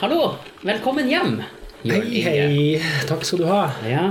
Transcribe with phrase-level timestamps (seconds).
[0.00, 1.38] Hallo, velkommen hjem.
[1.86, 2.80] Jørn Hei, hei.
[3.08, 3.62] Takk skal du ha.
[3.86, 4.10] Ja,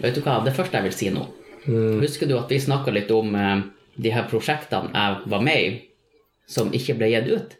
[0.00, 1.26] vet du hva, det første jeg vil si nå.
[1.66, 1.98] Mm.
[2.02, 3.62] Husker du at vi snakket litt om eh,
[3.98, 5.70] de her prosjektene jeg var med i,
[6.48, 7.56] som ikke ble gitt ut?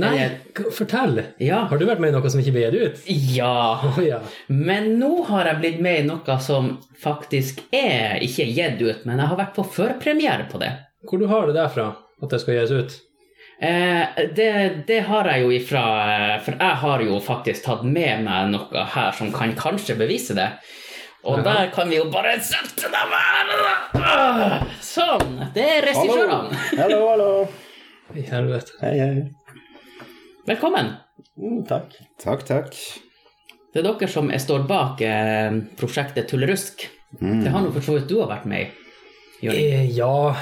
[0.00, 1.18] Nei, Eller- fortell.
[1.44, 1.62] Ja.
[1.68, 3.02] Har du vært med i noe som ikke ble gitt ut?
[3.36, 3.52] Ja,
[3.92, 4.22] Oh, ja.
[4.48, 9.20] men nå har jeg blitt med i noe som faktisk er ikke gitt ut, men
[9.20, 10.72] jeg har vært på førpremiere på det.
[11.08, 11.90] Hvor du har det derfra,
[12.22, 12.98] at det skal gis ut?
[13.58, 18.24] Eh, det, det har jeg jo ifra eh, For jeg har jo faktisk tatt med
[18.24, 20.48] meg noe her som kan kanskje bevise det.
[21.22, 21.42] Og Ja.
[21.46, 23.52] der kan vi jo bare sette dem her!
[23.94, 25.36] Ah, Sånn.
[25.54, 26.58] Det er regissørene.
[26.80, 27.28] Hallo, hallo.
[28.18, 28.74] I helvete.
[28.80, 29.62] Hei, hei.
[30.48, 30.96] Velkommen.
[31.38, 31.94] Mm, takk.
[32.20, 32.74] Takk, takk.
[33.72, 36.82] Det er dere som står bak eh, prosjektet Tullerusk.
[37.20, 38.81] Det har nå for så vidt du har vært med i.
[39.50, 40.36] Eh, Ja Og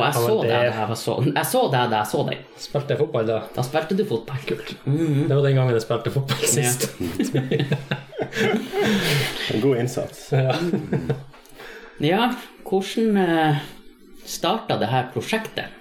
[0.00, 2.38] jeg så deg det- da jeg så Jeg så deg da jeg så deg.
[2.58, 3.40] Spilte jeg fotball da?
[3.54, 4.36] Da spilte du fotball.
[4.46, 4.74] Kult.
[4.86, 5.28] Mm.
[5.28, 6.90] Det var den gangen jeg spilte fotball sist.
[9.52, 10.32] En god innsats.
[10.32, 10.54] Ja.
[12.02, 12.26] Ja,
[12.68, 13.56] hvordan eh,
[14.26, 15.72] starta det her prosjektet?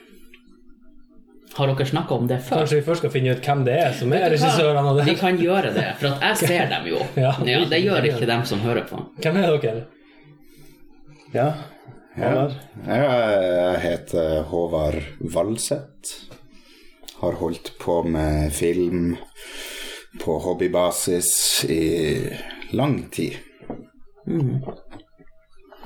[1.55, 2.57] Har dere snakka om det før?
[2.63, 5.05] Kanskje vi først skal finne ut hvem det er som er regissørene av det?
[5.07, 6.99] Vi kan gjøre det, for at jeg ser dem jo.
[7.15, 7.31] Ja.
[7.47, 8.99] Ja, det gjør ikke dem som hører på.
[9.23, 9.85] Hvem er dere?
[11.35, 11.47] Ja.
[12.15, 12.49] Ja.
[12.87, 16.29] Jeg heter Håvard Valseth.
[17.19, 19.17] Har holdt på med film
[20.23, 21.83] på hobbybasis i
[22.71, 23.35] lang tid.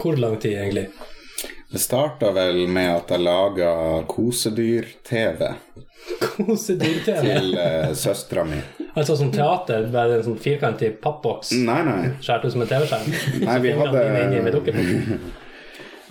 [0.02, 0.86] Hvor lang tid, egentlig?
[1.72, 3.74] Det starta vel med at jeg laga
[4.10, 5.44] kosedyr-TV
[6.22, 7.20] Kosedyr-TV.
[7.26, 8.62] til uh, søstera mi.
[8.94, 12.00] Altså som teater, bare en sånn firkantig pappboks Nei, nei.
[12.22, 13.46] skåret ut som en TV-skjerm.
[13.46, 15.20] Nei, vi hadde.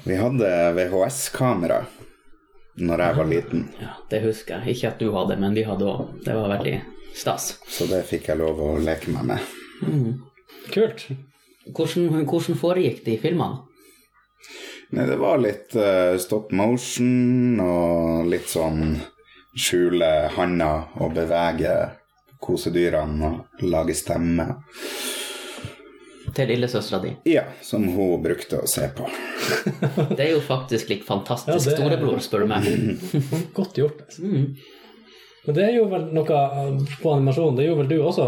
[0.08, 1.82] vi hadde VHS-kamera
[2.78, 4.76] når jeg var liten, Ja, Det husker jeg.
[4.76, 6.12] Ikke at du hadde, men vi hadde òg.
[6.24, 6.76] Det var veldig
[7.14, 7.58] stas.
[7.66, 10.20] så det fikk jeg lov å leke meg med.
[10.70, 11.08] Kult.
[11.74, 13.64] Hvordan, hvordan foregikk de filmene?
[14.94, 18.94] Nei, det var litt uh, stop motion og litt sånn
[19.58, 20.70] skjule handa
[21.02, 21.74] og bevege
[22.40, 24.46] kosedyrene og lage stemme.
[26.34, 27.12] Til lillesøstera di.
[27.30, 29.06] Ja, som hun brukte å se på.
[30.16, 32.66] Det er jo faktisk litt fantastisk Ja, det er- storebror, spør du meg.
[33.58, 34.02] Godt gjort.
[34.06, 34.24] altså.
[34.24, 34.50] Mm.
[35.46, 37.56] Men det er jo vel noe uh, på animasjon.
[37.56, 38.26] Det gjorde vel du også,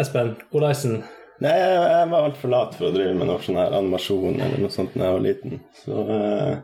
[0.00, 1.02] Espen Olaisen?
[1.42, 4.62] Nei, jeg, jeg var altfor lat for å drive med noe sånn her animasjon eller
[4.62, 5.60] noe sånt da jeg var liten.
[5.82, 6.54] Så, uh...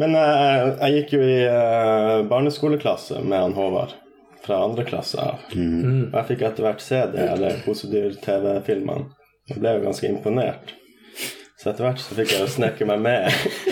[0.00, 3.94] men jeg, jeg gikk jo i uh, barneskoleklasse med han Håvard
[4.42, 5.46] fra andre klasse av.
[5.52, 9.12] Og jeg fikk etter hvert se det, eller kosedyr-TV-filmene
[9.50, 10.64] og ble jo ganske imponert.
[11.58, 13.20] Så etter hvert så fikk jeg jo sneke meg med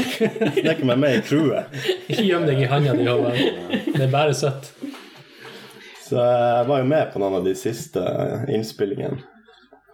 [0.59, 1.65] sneke meg med i crewet.
[2.11, 3.39] Ikke gjem deg i handa di, Håvard.
[3.95, 4.65] Det er bare søtt.
[6.07, 8.01] Så jeg var jo med på noen av de siste
[8.55, 9.19] innspillingene.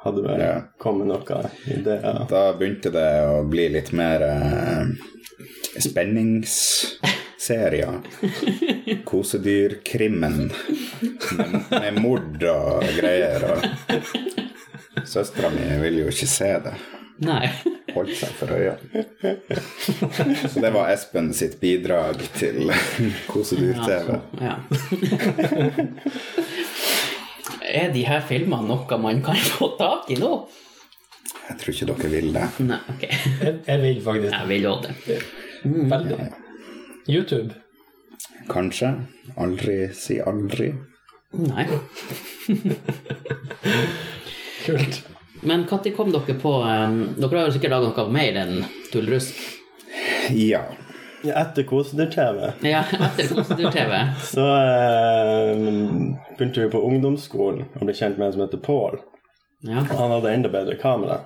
[0.03, 0.55] Hadde vel Ja.
[0.83, 2.25] kommet noen ideer.
[2.33, 4.85] Da begynte det å bli litt mer eh,
[5.85, 7.95] spenningsserier.
[9.09, 10.37] Kosedyrkrimmen
[11.37, 13.41] med, med mord og greier.
[13.53, 13.59] Og
[15.09, 16.75] søstera mi ville jo ikke se det.
[17.23, 17.47] Nei.
[17.95, 19.05] Holdt seg for øynene.
[20.49, 22.73] Så det var Espen sitt bidrag til
[23.29, 24.17] kosedyr-TV.
[24.43, 24.57] Ja.
[27.73, 30.33] er de her filmene noe man kan få tak i nå?
[31.49, 32.47] Jeg tror ikke dere vil det.
[32.65, 33.03] Nei, ok.
[33.07, 35.19] Jeg, jeg vil faktisk Jeg vil òg det.
[35.93, 36.19] veldig.
[37.11, 37.55] YouTube.
[38.51, 38.93] Kanskje.
[39.43, 40.73] Aldri si aldri.
[41.39, 41.67] Nei.
[44.63, 45.03] Kult.
[45.43, 49.39] Men når kom dere på um, Dere har jo sikkert laga noe mer enn Tullrusk?
[50.39, 50.63] Ja.
[51.23, 53.95] Ja, Etter kosedyr-TV Ja, etter Kosedyr-TV.
[54.35, 54.47] så
[55.55, 58.99] um, begynte vi på ungdomsskolen og ble kjent med en som heter Pål.
[59.67, 59.85] Ja.
[59.91, 61.21] Han hadde enda bedre kamera.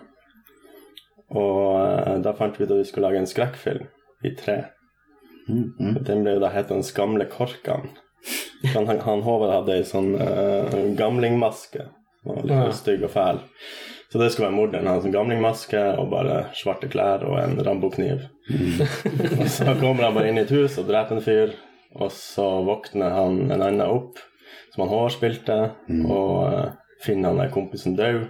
[1.33, 3.89] Og uh, da fant vi ut at vi skulle lage en skrekkfilm
[4.25, 4.59] i tre.
[5.49, 7.93] Og Den ble jo da het Den skamle korkan.
[8.73, 11.87] Han, han, han Håvard hadde ei sånn uh, gamlingmaske.
[12.27, 12.79] Han var litt Ja.
[12.79, 13.41] stygg og fæl.
[14.13, 14.87] Så det skulle være morderen.
[14.87, 18.27] Han hadde sånn gamlingmaske og bare svarte klær og en rambokniv.
[18.49, 18.81] Mm.
[19.41, 21.55] og så kommer han bare inn i et hus og dreper en fyr,
[21.97, 24.21] og så våkner han en annen opp,
[24.73, 25.59] som han hårspilte,
[25.89, 26.05] mm.
[26.07, 26.73] og eh,
[27.05, 28.27] finner han der kompisen død.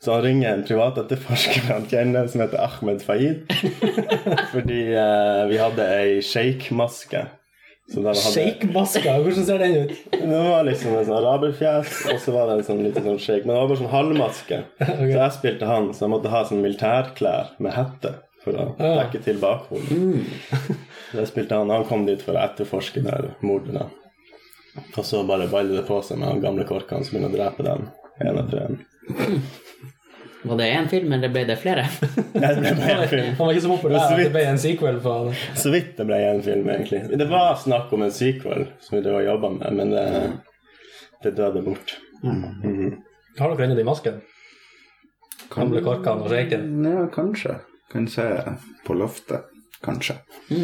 [0.00, 3.42] Så han ringer en privatetterforsker han kjenner, som heter Ahmed Fahid.
[4.54, 7.26] Fordi eh, vi hadde ei shake-maske.
[7.90, 9.94] Shake-maska, hvordan ser den ut?
[10.14, 13.42] Det var liksom en sånn araberfjes, og så var det en sånn liten sånn shake.
[13.44, 14.58] Men det var bare sånn halvmaske.
[14.86, 18.12] Så jeg spilte han, så jeg måtte ha sånn militærklær med hette
[18.44, 20.28] for å dekke til bakhodet.
[21.10, 23.74] Så jeg spilte han, han kom dit for å etterforske der mordet.
[23.80, 23.88] da.
[24.94, 27.66] Og så bare baller det på seg med han gamle korkene som begynner å drepe
[27.66, 27.88] dem
[28.22, 28.80] en etter en.
[30.42, 31.84] Var det én film, eller ble det flere?
[32.40, 33.26] Nei, det ble bare en film.
[33.36, 35.34] Han var ikke så populær Det var at det ble en sequel på det.
[35.60, 37.02] Så vidt det ble en film, egentlig.
[37.20, 40.06] Det var snakk om en sequel som vi drev og jobba med, men det,
[41.26, 41.96] det døde bort.
[42.24, 42.90] Mhm.
[43.38, 44.20] Har dere ennå de maskene?
[45.50, 46.66] Gamle korkene og reken?
[46.86, 47.58] Ja, kanskje.
[47.92, 48.26] Kan se
[48.86, 49.48] på loftet.
[49.84, 50.18] Kanskje.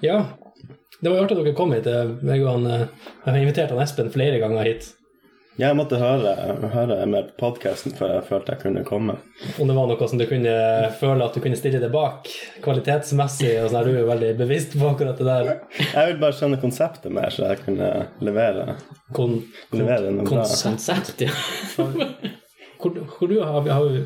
[0.00, 0.24] Ja.
[1.00, 1.86] Det var jo artig at dere kom hit.
[1.88, 2.86] Jeg, han, eh,
[3.24, 4.86] jeg har invitert han Espen flere ganger hit.
[5.58, 6.30] Jeg måtte høre,
[6.72, 9.16] høre mer på podkasten før jeg følte jeg kunne komme.
[9.60, 10.52] Om det var noe som du kunne
[11.00, 12.30] føle at du kunne stille deg bak
[12.64, 15.50] kvalitetsmessig, og sånn er du er veldig bevisst på akkurat det der.
[15.82, 17.90] Jeg vil bare skjønne konseptet mer, så jeg kunne
[18.24, 18.78] levere,
[19.16, 19.36] Kon,
[19.76, 20.46] levere noe bra.
[20.46, 21.18] konsept.
[21.18, 21.34] Konsept, ja.
[22.80, 24.00] Hvor, hvor du har, har,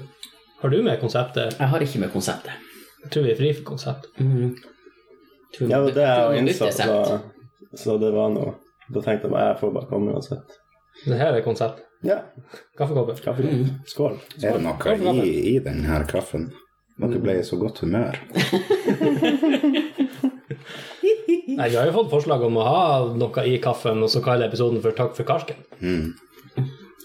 [0.64, 1.55] har du med konseptet?
[1.61, 2.67] Jeg har ikke med konseptet.
[3.05, 4.08] Jeg tror vi er fri for konsept.
[4.19, 4.56] Mm.
[5.69, 7.20] Ja, det var det jeg innså, så,
[7.79, 8.56] så det var noe.
[8.88, 10.58] Da tenkte jeg bare jeg får bare komme uansett.
[11.05, 11.83] Det her er konsept.
[12.05, 12.19] Ja,
[12.77, 13.17] Kaffekopper.
[13.25, 13.43] kaffe.
[13.89, 14.19] Skål.
[14.43, 16.51] Er det noe i, i denne kaffen?
[17.01, 18.15] Dere ble i så godt humør.
[21.55, 22.83] Nei, Vi har jo fått forslag om å ha
[23.19, 25.61] noe i kaffen, og så kalle episoden for 'Takk for karsken'.
[25.81, 26.15] Mm.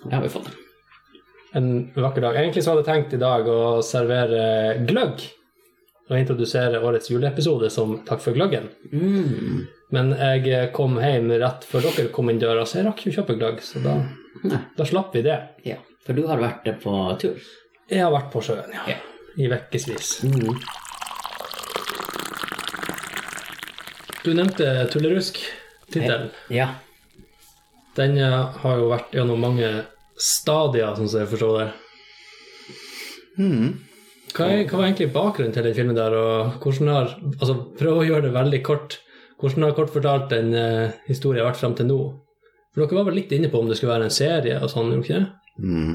[0.06, 0.50] Det har vi fått.
[1.58, 2.36] En vakker dag.
[2.38, 5.26] Egentlig så hadde jeg tenkt i dag å servere gløgg.
[6.10, 8.70] Og introdusere årets juleepisode som 'Takk for gløggen'.
[8.94, 9.68] Mm.
[9.96, 13.38] Men jeg kom hjem rett før dere kom inn døra, så jeg rakk jo kjøpe
[13.40, 13.64] gløgg.
[13.66, 13.96] Så da,
[14.78, 15.40] da slapp vi det.
[15.66, 17.40] Ja, for du har vært på tur.
[17.90, 18.86] Jeg har vært på sjøen, ja.
[18.94, 19.00] Ja.
[19.40, 20.20] I ukevis.
[20.28, 20.54] Mm.
[24.24, 26.30] Du nevnte Tullerusk-tittelen.
[26.54, 26.68] Ja.
[27.98, 29.70] Den eh, har jo vært gjennom mange
[30.20, 31.70] stadier, sånn som jeg forstår det.
[34.36, 38.02] Hva, er, hva var egentlig bakgrunnen til den filmen der, og hvordan har altså Prøv
[38.02, 39.00] å gjøre det veldig kort.
[39.40, 42.00] Hvordan har kort fortalt den uh, historien vært fram til nå?
[42.74, 44.92] For dere var vel litt inne på om det skulle være en serie og sånn,
[44.94, 45.70] gjorde dere ikke det?
[45.70, 45.94] Mm.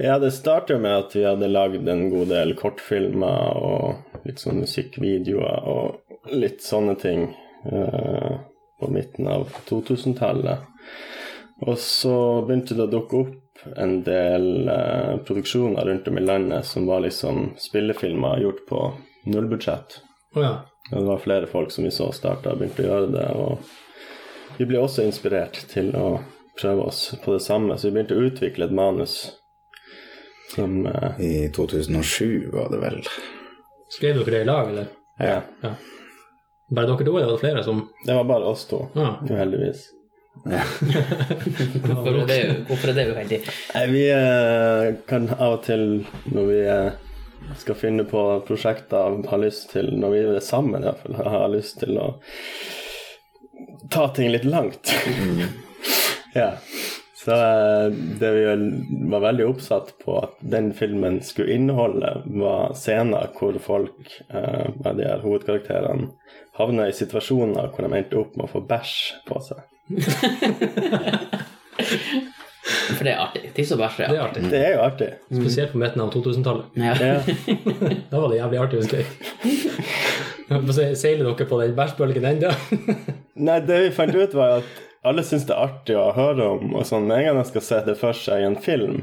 [0.00, 4.40] Ja, det startet jo med at vi hadde lagd en god del kortfilmer og litt
[4.40, 7.26] sånn musikkvideoer og litt sånne ting
[7.68, 8.40] uh,
[8.80, 10.64] på midten av 2000-tallet.
[11.68, 12.16] Og så
[12.48, 17.02] begynte det å dukke opp en del eh, produksjoner rundt om i landet som var
[17.04, 18.80] liksom spillefilmer gjort på
[19.28, 19.98] nullbudsjett.
[20.34, 20.54] Oh, ja.
[20.90, 23.26] Det var flere folk som vi så starta og begynte å gjøre det.
[23.38, 26.20] Og vi ble også inspirert til å
[26.60, 29.20] prøve oss på det samme, så vi begynte å utvikle et manus
[30.50, 32.98] som eh, I 2007 var det vel.
[33.94, 34.90] Skrev dere det i lag, eller?
[35.22, 35.38] Ja.
[35.62, 35.74] Ja.
[36.70, 39.12] Bare dere to, eller var det flere som Det var bare oss to, Ja.
[39.30, 39.86] uheldigvis.
[40.50, 43.38] Hvorfor er det, hvorfor er det uheldig?
[43.74, 45.86] Nei, vi eh, kan av og til,
[46.30, 46.90] når vi eh,
[47.58, 51.98] skal finne på prosjekter, Har lyst til, når vi er sammen iallfall, Har lyst til
[51.98, 52.12] å
[53.90, 54.94] ta ting litt langt.
[56.34, 56.56] ja.
[57.24, 58.44] Så eh, det vi
[59.10, 65.04] var veldig oppsatt på at den filmen skulle inneholde, var scener hvor folk, eh, de
[65.04, 66.08] her hovedkarakterene,
[66.56, 68.96] havna i situasjoner hvor de endte opp med å få bæsj
[69.28, 69.60] på seg.
[73.00, 73.40] For det er artig.
[73.56, 74.42] Tiss og bæsj, Det er artig.
[74.44, 74.50] artig.
[74.52, 75.06] Det er jo artig.
[75.32, 76.66] Spesielt på midten av 2000-tallet.
[76.76, 76.92] ja.
[77.00, 77.14] Ja.
[78.10, 79.04] Da var det jævlig artig og gøy.
[80.50, 82.50] Jeg holdt på å si, Seiler dere på den bæsjbølgen ennå?
[83.48, 86.74] Nei, det vi fant ut var at alle syns det er artig å høre om,
[86.76, 88.98] og sånn, med en gang de skal se det for seg i en film,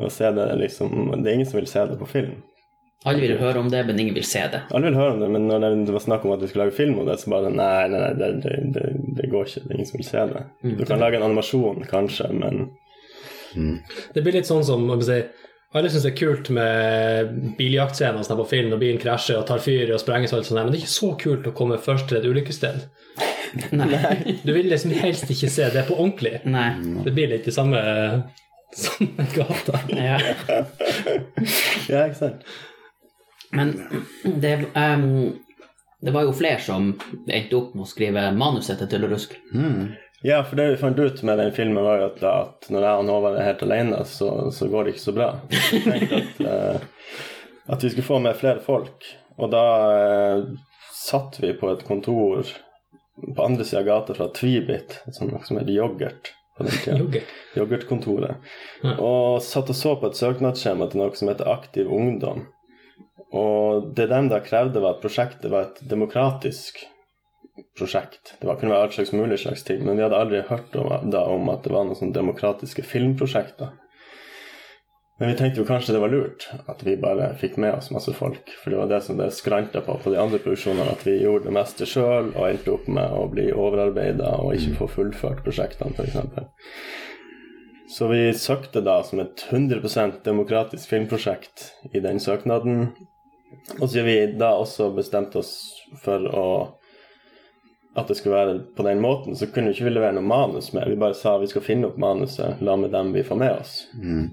[0.00, 2.40] og se det liksom Det er ingen som vil se det på film.
[3.06, 4.60] Alle vil høre om det, men ingen vil se det.
[4.74, 6.76] Alle vil høre om det, men når det var snakk om at vi skulle lage
[6.76, 8.84] film om det, så bare Nei, nei, nei det, det, det,
[9.18, 9.62] det går ikke.
[9.64, 10.42] Det er ingen som vil se det.
[10.80, 12.60] Du kan lage en animasjon, kanskje, men
[14.14, 18.24] Det blir litt sånn som man jeg si, Alle syns det er kult med biljaktscener
[18.26, 20.74] sånn på film, når bilen krasjer og tar fyr og sprenges, og alt sånt, men
[20.74, 22.82] det er ikke så kult å komme først til et ulykkessted.
[24.46, 26.38] Du vil liksom helst ikke se det på ordentlig.
[26.48, 26.70] Nei.
[27.04, 27.80] Det blir litt i samme,
[28.72, 29.80] samme gata.
[29.92, 30.18] Ja.
[31.88, 32.46] Ja, ikke sant?
[33.52, 33.74] Men
[34.24, 35.34] det, um,
[36.00, 36.94] det var jo flere som
[37.28, 39.36] endte opp med å skrive manuset til Tullerusk.
[40.22, 42.98] Ja, for det vi fant ut med den filmen, var jo at, at når jeg
[42.98, 45.30] og Håvard er helt alene, så, så går det ikke så bra.
[45.50, 47.16] Så vi tenkte at, eh,
[47.74, 49.08] at vi skulle få med flere folk.
[49.42, 49.64] Og da
[49.96, 50.44] eh,
[50.94, 52.46] satt vi på et kontor
[53.22, 56.96] på andre sida av gata fra Tvibit, som, som heter Yoghurt på den tida.
[57.02, 57.34] Yoghurt.
[57.58, 58.54] Yoghurtkontoret.
[58.94, 62.46] Og satt og så på et søknadsskjema til noe som heter Aktiv ungdom.
[63.32, 66.82] Og det de da krevde, var at prosjektet var et demokratisk
[67.78, 68.34] prosjekt.
[68.40, 70.90] Det var, kunne være alt slags mulig slags ting, men vi hadde aldri hørt om,
[71.12, 73.72] da om at det var noen sånne demokratiske filmprosjekter.
[75.22, 78.10] Men vi tenkte jo kanskje det var lurt at vi bare fikk med oss masse
[78.16, 78.48] folk.
[78.58, 81.46] For det var det som det skranta på på de andre produksjonene, at vi gjorde
[81.46, 85.94] det meste sjøl og endte opp med å bli overarbeida og ikke få fullført prosjektene,
[85.94, 86.18] f.eks.
[87.92, 92.88] Så vi søkte da som et 100% demokratisk filmprosjekt i den søknaden.
[93.78, 95.52] Og så har vi da også bestemt oss
[96.02, 96.46] for å
[97.94, 100.86] at det skulle være på den måten, så kunne vi ikke levere noe manus med.
[100.88, 103.74] Vi bare sa vi skal finne opp manuset la med dem vi får med oss.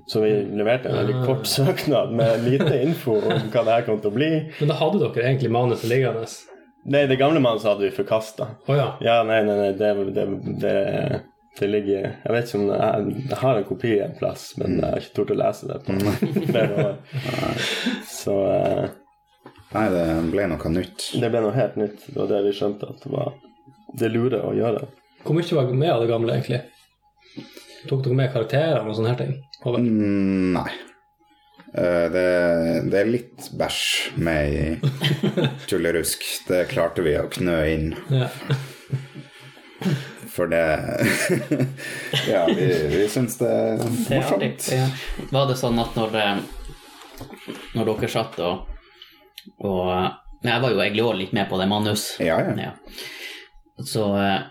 [0.08, 4.00] Så vi leverte en veldig kort søknad med lite info om hva det her kom
[4.00, 4.30] til å bli.
[4.62, 6.24] Men da hadde dere egentlig manuset liggende?
[6.90, 8.48] Nei, det gamle manuset hadde vi forkasta.
[8.70, 8.94] Oh, ja.
[9.04, 10.26] Ja, nei, nei, nei, det, det,
[10.64, 11.20] det,
[11.60, 14.80] det ligger Jeg vet ikke om det er, Jeg har en kopi en plass, men
[14.80, 16.00] jeg har ikke tort å lese det på
[16.54, 16.96] flere år.
[18.08, 18.88] Så uh,
[19.76, 21.12] Nei, det ble noe nytt.
[21.20, 22.08] det ble noe helt nytt.
[22.08, 23.36] Det var det vi skjønte at det var
[23.98, 24.86] det lure å gjøre.
[25.24, 26.62] Hvor mye var med av det gamle, egentlig?
[27.90, 29.34] Tok dere med karakterer og sånne her ting?
[29.66, 30.70] Mm, nei.
[31.70, 32.26] Uh, Det,
[32.90, 33.82] det er litt bæsj
[34.18, 34.64] med i
[35.70, 36.26] tullerusk.
[36.48, 37.92] Det klarte vi å knø inn.
[38.12, 38.30] Ja.
[40.30, 40.64] For det
[42.32, 45.06] Ja, vi, vi syns det er Det er.
[45.32, 46.42] Var det sånn at når, eh,
[47.76, 48.68] når dere satt og,
[49.64, 52.04] og eh, men Jeg var jo egentlig også litt med på det manus.
[52.24, 52.54] Ja, ja.
[52.56, 52.74] Ja.
[53.88, 54.42] Så eh,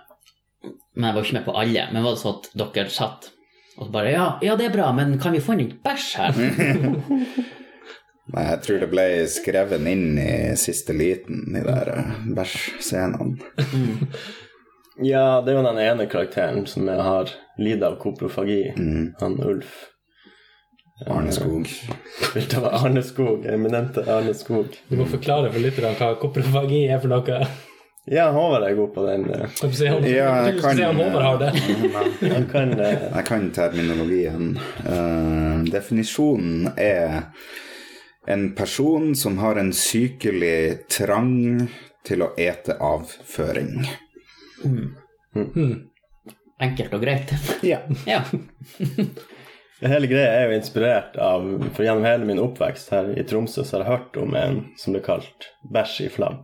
[0.96, 1.88] Men jeg var ikke med på alle.
[1.92, 3.30] Men var det sånn at dere satt
[3.78, 6.38] og bare ja, ja, det er bra, men kan vi få inn litt bæsj her?
[8.34, 13.38] Nei, jeg tror det ble skrevet inn i siste liten, de der eh, bæsj-scenene.
[14.98, 17.30] Ja, det er jo den ene karakteren som jeg har
[17.62, 18.74] lidd av koprofagi.
[19.22, 19.78] Han Ulf.
[21.06, 21.70] Arne Skog.
[22.26, 24.74] Spilt av Arne Skog, eminente Arne Skog.
[24.90, 27.40] Du må forklare for lytterne hva koprofagi er for noe.
[28.10, 29.24] Ja, Håvard er god på den.
[29.28, 31.50] Skal Kan du si han, Ja, jeg kan- Håvard har det?
[32.34, 34.58] Han kan eh, Jeg kan terminologien.
[34.86, 37.22] Eh, definisjonen er
[38.28, 41.68] en person som har en sykelig trang
[42.04, 43.84] til å ete avføring.
[46.60, 47.32] Enkelt og greit.
[47.62, 47.80] Ja.
[48.06, 48.22] Ja.
[49.78, 51.44] Hele greia er jo inspirert av
[51.76, 54.96] For gjennom hele min oppvekst her i Tromsø så har jeg hørt om en som
[54.96, 56.40] ble kalt Bæsj i flabb.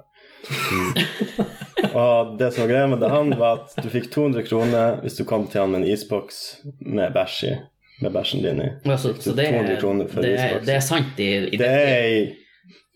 [1.94, 5.18] Og det som var greia med det han, var at du fikk 200 kroner hvis
[5.20, 6.40] du kom til han med en isboks
[6.80, 7.54] med bæsj i.
[8.02, 8.70] Med bæsjen din i.
[8.90, 11.68] Altså, så det, 200 er, kroner for det, er, det er sant i, i Det
[11.68, 12.16] er ei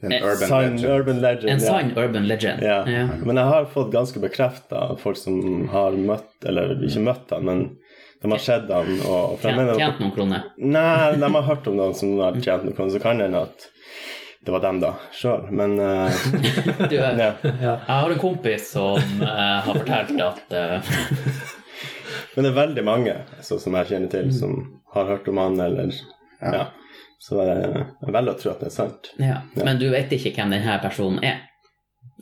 [0.03, 0.85] En En urban legend.
[0.87, 1.51] urban legend.
[1.51, 1.67] en ja.
[1.67, 2.63] sann urban legend.
[2.63, 2.89] Ja.
[2.89, 3.09] Ja.
[3.25, 7.65] Men jeg har fått ganske bekrefta folk som har møtt, eller ikke møtt han, men
[8.23, 10.47] de har sett han og Tjent, noen kroner.
[10.59, 12.95] Nei, de har hørt om noen som har tjent noen kroner.
[12.95, 13.67] så kan det hende at
[14.49, 16.09] det var dem da sjøl, men uh,
[16.89, 17.33] Du, jeg, ja.
[17.61, 20.95] jeg har en kompis som uh, har fortalt at uh...
[22.33, 24.55] Men det er veldig mange så, som jeg kjenner til, som
[24.95, 25.93] har hørt om han, eller
[26.41, 26.65] Ja.
[27.21, 29.13] Så jeg, jeg velger å tro at det er sant.
[29.21, 29.43] ja.
[29.61, 31.45] Men du vet ikke hvem denne personen er?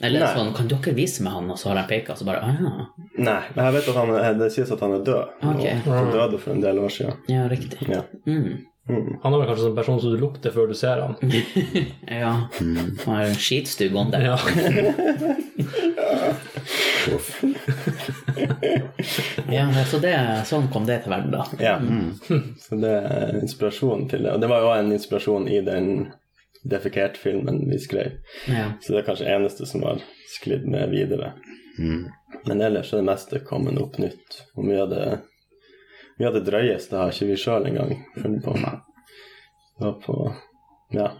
[0.02, 0.34] Eller Nei.
[0.34, 2.58] sånn, kan dere vise meg han, og så har jeg peka, og så bare ah,
[2.58, 2.88] ja.
[3.22, 5.36] Nei, men jeg vet at han det sies at han er død.
[5.52, 5.78] Okay.
[5.84, 7.22] Og han døde for en del år siden.
[7.30, 7.86] ja, riktig.
[7.86, 8.02] Ja.
[8.26, 8.66] Mm.
[8.86, 11.16] Han er vel kanskje en person som du lukter før du ser han.
[12.20, 12.32] Ja.
[12.58, 14.20] Han har en skitstygg ånde.
[14.26, 14.36] Ja.
[19.50, 20.12] Ja, så det,
[20.48, 21.44] sånn kom det til verden, da.
[21.62, 21.76] Ja.
[22.62, 24.32] Så det er inspirasjonen til det.
[24.34, 26.08] Og det var jo en inspirasjon i den
[26.66, 28.18] defekert-filmen vi skrev.
[28.50, 28.72] Ja.
[28.82, 30.02] Så det er kanskje eneste som har
[30.34, 31.34] sklidd med videre.
[32.46, 34.40] Men ellers er det meste kommet opp nytt.
[34.56, 35.06] Og mye av det,
[36.18, 38.56] mye av det drøyeste har ikke vi sjøl engang funnet på.
[39.80, 40.18] Ja, på
[40.94, 41.10] ja,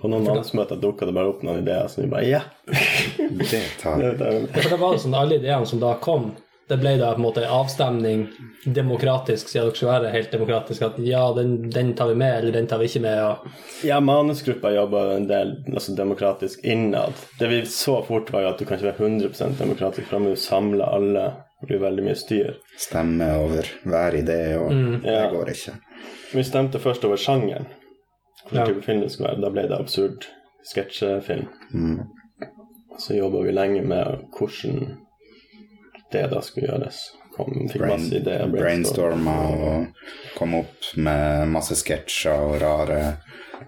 [0.00, 2.42] på noen mannsmøter dukka det bare opp noen ideer som vi bare Ja!
[3.52, 4.10] Det tar vi.
[4.18, 6.32] det, For da var det sånn alle ideene som da kom,
[6.68, 8.24] det ble da på en måte avstemning
[8.64, 12.56] demokratisk, siden dere skulle være helt demokratisk, at ja, den, den tar vi med, eller
[12.56, 13.18] den tar vi ikke med.
[13.20, 17.20] Ja, ja, manusgruppa jobba en del altså, demokratisk innad.
[17.38, 20.22] Det vi så fort, var jo at du kan ikke være 100 demokratisk, for da
[20.24, 21.26] må du samle alle.
[21.60, 22.56] Det blir veldig mye styr.
[22.76, 24.70] stemme over hver idé, og
[25.02, 25.30] det Ja.
[25.30, 25.76] går ikke.
[26.34, 27.66] Vi stemte først over sjangeren.
[28.48, 28.66] Hvilken Ja.
[28.66, 29.40] type film det skulle være.
[29.40, 30.26] Da ble det absurd
[30.64, 31.46] sketsjefilm.
[32.98, 34.04] Så jobba vi lenge med
[34.38, 34.98] hvordan
[36.12, 36.98] det da skulle gjøres.
[37.36, 38.46] Kom, fikk Brain, masse ideer.
[38.46, 39.86] brainstorma og
[40.36, 43.16] kom opp med masse sketsjer og rare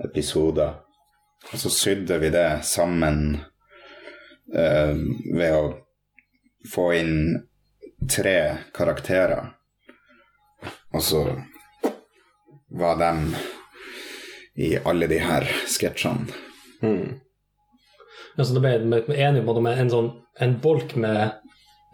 [0.05, 0.75] episoder.
[1.53, 3.41] Og så sydde vi det sammen
[4.55, 4.95] uh,
[5.35, 5.75] ved å
[6.71, 7.43] få inn
[8.09, 9.53] tre karakterer.
[10.95, 11.23] Og så
[12.69, 13.35] var dem
[14.57, 16.27] i alle de her sketsjene.
[18.37, 20.11] ja så det ble med, med enige om en sånn
[20.41, 21.37] en bolk med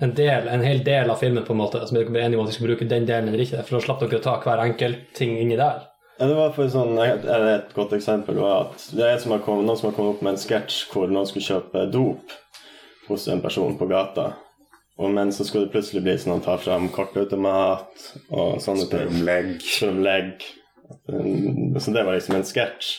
[0.02, 2.46] en del, en hel del av filmen, på en måte, som dere ble enige om
[2.46, 4.62] at vi skulle bruke den delen eller ikke, for da slapp dere å ta hver
[4.64, 5.84] enkelt ting inni der.
[6.18, 9.66] Ja, det var for sånn, Et godt eksempel var at det er som har kommet,
[9.66, 12.34] noen som har kommet opp med en sketsj hvor noen skulle kjøpe dop
[13.08, 14.32] hos en person på gata.
[15.02, 18.84] Og men så skulle det plutselig bli sånn at han tar fram kortautomat og sånne
[18.86, 19.16] Spør ting.
[19.16, 19.54] om legg.
[19.66, 20.44] Spør om legg.
[21.82, 22.92] Så det var liksom en sketsj.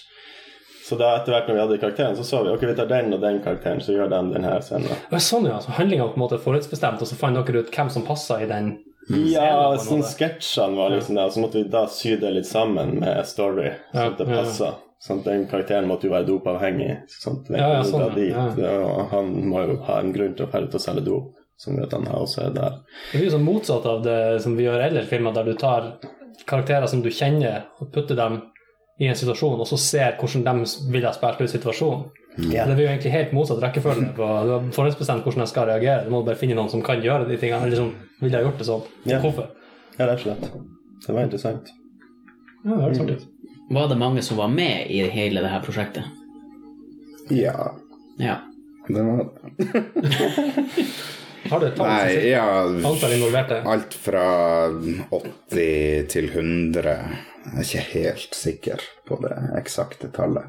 [0.84, 3.14] Så da etter hvert når vi hadde karakteren, så så vi ok, vi tar den
[3.16, 4.98] og den karakteren, så gjør de den her scenen.
[5.16, 5.62] Sånn, ja.
[5.64, 8.42] Så handlinga var på en måte forhåndsbestemt, og så fant dere ut hvem som passa
[8.44, 8.74] i den.
[9.08, 12.34] Ja, Scenen på sånn sketsjene var liksom det, og så måtte vi da sy det
[12.36, 14.74] litt sammen med story, Ja, sånn at det ja, ja.
[15.04, 16.94] Sånn at den karakteren måtte jo være dopavhengig.
[17.12, 18.30] Sånn at vi Ja, ja, sånn, ja, dit.
[18.32, 18.46] ja.
[18.64, 21.34] Ja, og han må jo ha en grunn til å dra ut og selge dop,
[21.64, 22.80] som gjør at han også er der.
[23.12, 25.54] Det blir jo sånn motsatt av det som vi gjør ellers i filmer, der du
[25.60, 25.94] tar
[26.50, 28.42] karakterer som du kjenner, og putter dem
[29.02, 32.04] i en situasjon, og så ser hvordan de ville ha spilt ut situasjonen.
[32.34, 32.66] Yeah.
[32.66, 34.08] Det blir jo egentlig helt motsatt rekkefølge.
[34.18, 36.06] på Du har forhåndsbestemt hvordan jeg skal reagere.
[36.06, 37.92] Du må bare finne noen som kan gjøre de tingene, eller som
[38.24, 38.88] ville ha gjort det sånn.
[39.06, 39.22] Yeah.
[39.22, 39.52] Hvorfor?
[40.00, 40.48] Ja, rett og slett.
[41.06, 41.70] Det var interessant.
[42.64, 43.28] Ja, det var, sånn ut.
[43.78, 46.10] Var det mange som var med i hele det her prosjektet?
[47.30, 47.72] Ja,
[48.20, 48.40] Ja.
[48.90, 49.30] det var det.
[51.50, 51.88] Har du et tall?
[51.90, 53.62] Nei, ja Antall involverte?
[53.68, 54.24] Alt fra
[55.12, 56.94] 80 til 100.
[57.44, 60.46] Jeg er ikke helt sikker på det eksakte tallet.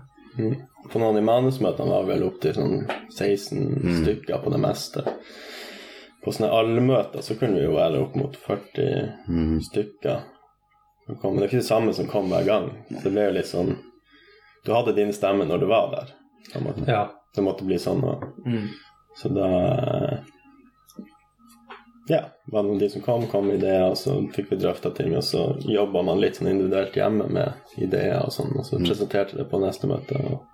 [0.91, 2.77] På noen av manusmøtene var vi vel opp til sånn
[3.11, 4.05] 16 Mm.
[4.05, 5.03] stykker på det meste.
[6.25, 9.61] På sånne allmøter så kunne vi jo være opp mot 40 Mm.
[9.63, 10.23] stykker.
[11.09, 12.71] Men det er ikke det samme som kom hver gang.
[12.91, 13.77] Så det ble jo litt sånn
[14.65, 16.15] Du hadde din stemme når du var der.
[16.87, 17.11] Ja.
[17.37, 18.03] Det måtte bli sånn.
[18.03, 18.69] Og, Mm.
[19.21, 20.23] så da
[22.07, 22.21] Ja,
[22.53, 25.15] var det de som kom, kom med ideer, og så fikk vi drøfta ting.
[25.17, 29.39] Og så jobba man litt sånn individuelt hjemme med ideer og sånn, og så presenterte
[29.41, 30.21] det på neste møte.
[30.21, 30.45] Og,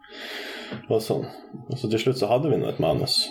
[0.87, 1.27] og sånn.
[1.67, 3.25] Og så til slutt så hadde vi nå et manus.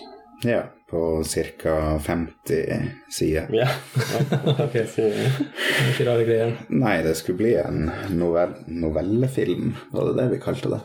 [0.43, 1.23] Ja, på
[1.59, 1.99] ca.
[1.99, 3.49] 50 sider.
[3.55, 3.67] Ja.
[4.65, 4.75] Ok.
[4.75, 6.55] Ikke rare greier.
[6.71, 10.79] Nei, det skulle bli en novell novellefilm, var det det vi kalte det?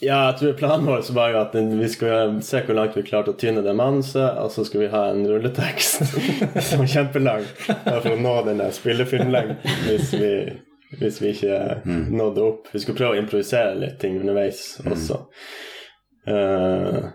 [0.00, 3.02] Ja, jeg tror planen vår så var jo at vi skulle se hvor langt vi
[3.06, 6.04] klarte å tynne det manuset, og så skulle vi ha en rulletekst
[6.68, 9.58] som var kjempelang for å nå denne spillefilmlengden
[9.88, 10.32] hvis vi,
[11.00, 11.58] hvis vi ikke
[12.14, 12.70] nådde opp.
[12.70, 15.24] Vi skulle prøve å improvisere litt ting underveis også.
[16.28, 17.10] Uh,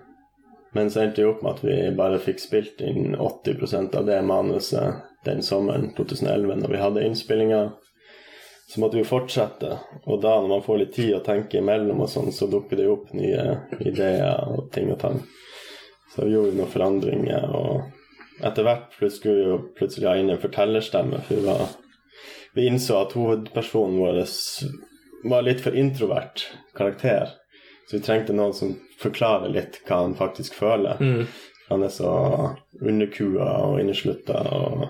[0.76, 4.20] men så endte vi opp med at vi bare fikk spilt inn 80% av det
[4.28, 7.72] manuset den sommeren 2011 når vi hadde innspillinger
[8.74, 9.76] så måtte vi jo fortsette.
[10.10, 12.88] Og da når man får litt tid å tenke imellom, og sånn, så dukker det
[12.88, 13.44] jo opp nye
[13.86, 15.20] ideer og ting og tang.
[16.16, 20.42] Så vi gjorde noen forandringer, og etter hvert skulle vi jo plutselig ha inn en
[20.42, 21.22] fortellerstemme.
[21.28, 21.76] For vi, var,
[22.58, 24.24] vi innså at hovedpersonen vår
[25.30, 27.30] var litt for introvert karakter.
[27.86, 30.98] Så vi trengte noen som forklarer litt hva han faktisk føler.
[31.70, 32.10] Han er så
[32.82, 34.88] underkua og inneslutta og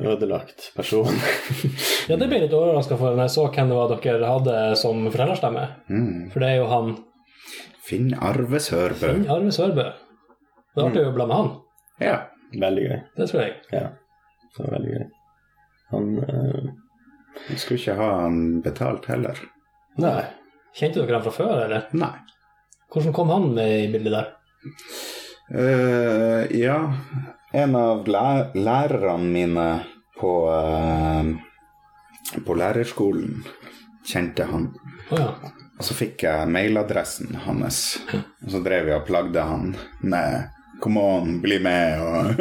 [0.00, 1.08] ødelagt person.
[2.10, 5.04] Ja, det ble litt overraska for når jeg så hvem det var dere hadde som
[5.06, 5.64] fortellerstemme.
[6.32, 6.92] For det er jo han
[7.86, 9.06] Finn Arve Sørbø.
[9.06, 9.84] Finn Arve Sørbø.
[10.72, 11.50] Det var artig å blande han.
[12.02, 12.18] Ja.
[12.52, 13.00] Veldig gøy.
[13.16, 13.54] Det tror jeg.
[13.72, 13.86] Ja,
[14.56, 15.06] det var veldig gøy.
[15.92, 16.68] Han øh,
[17.56, 19.40] skulle ikke ha han betalt heller.
[20.00, 20.22] Nei.
[20.76, 21.88] Kjente dere han fra før, eller?
[21.96, 22.14] Nei.
[22.92, 24.32] Hvordan kom han med i bildet der?
[25.52, 26.78] Uh, ja,
[27.52, 29.80] en av læ lærerne mine
[30.20, 31.24] på, uh,
[32.46, 33.44] på lærerskolen
[34.08, 34.70] kjente han.
[35.10, 35.28] Oh, ja.
[35.78, 40.42] Og så fikk jeg mailadressen hans, og så drev jeg og plagde han med
[40.82, 42.24] Come on, bli med, og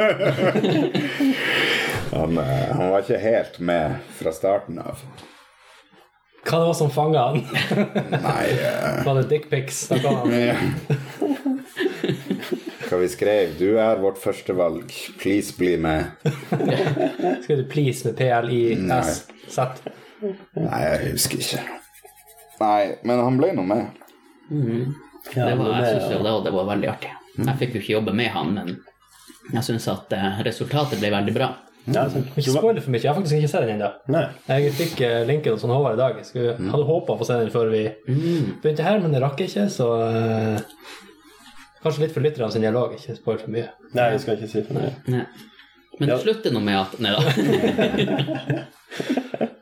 [2.15, 4.97] han, eh, han var ikke helt med fra starten av.
[6.41, 7.37] Hva det var som fanga han?
[8.23, 9.05] Nei uh...
[9.05, 9.77] Var det dickpics?
[12.91, 13.53] Hva vi skrev?
[13.55, 14.89] Du er vårt førstevalg.
[15.21, 16.09] Please bli med.
[17.45, 19.85] Skal du 'please' med P-L-I-S-Z?
[20.59, 21.61] Nei, jeg husker ikke.
[22.59, 23.85] Nei, men han ble nå med.
[25.31, 27.13] Ja, det var, jeg synes jo det, det var veldig artig.
[27.39, 28.73] Jeg fikk jo ikke jobbe med han, men
[29.55, 31.47] jeg syns at eh, resultatet ble veldig bra.
[31.95, 32.99] Ja, Ikke spoil for mye.
[32.99, 34.25] Jeg har faktisk ikke sett den ennå.
[34.51, 36.19] Jeg fikk eh, linken hos Håvard i dag.
[36.19, 39.39] Jeg skulle, hadde håpa å få se den før vi begynte her, men det rakk
[39.41, 40.75] jeg ikke, så eh,
[41.83, 42.93] Kanskje litt for lytterne sin dialog.
[42.97, 43.69] Ikke spoil for mye.
[43.97, 44.91] Nei, vi skal ikke si for mye.
[45.09, 45.25] Nei.
[45.99, 46.21] Men det Ja.
[46.23, 47.21] slutter nå med at Nei da.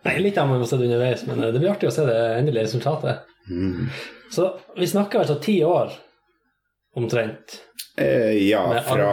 [0.05, 2.05] Nei, litt av meg må se det underveis, men eh, det blir artig å se
[2.08, 3.25] det endelige resultatet.
[4.32, 4.45] Så
[4.77, 5.91] vi snakker altså ti år
[6.97, 7.60] omtrent
[7.99, 9.08] Eh, ja, fra,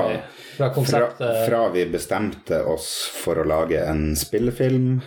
[0.56, 1.06] fra fra,
[1.48, 2.86] fra vi bestemte oss
[3.18, 5.00] for å lage en spillefilm,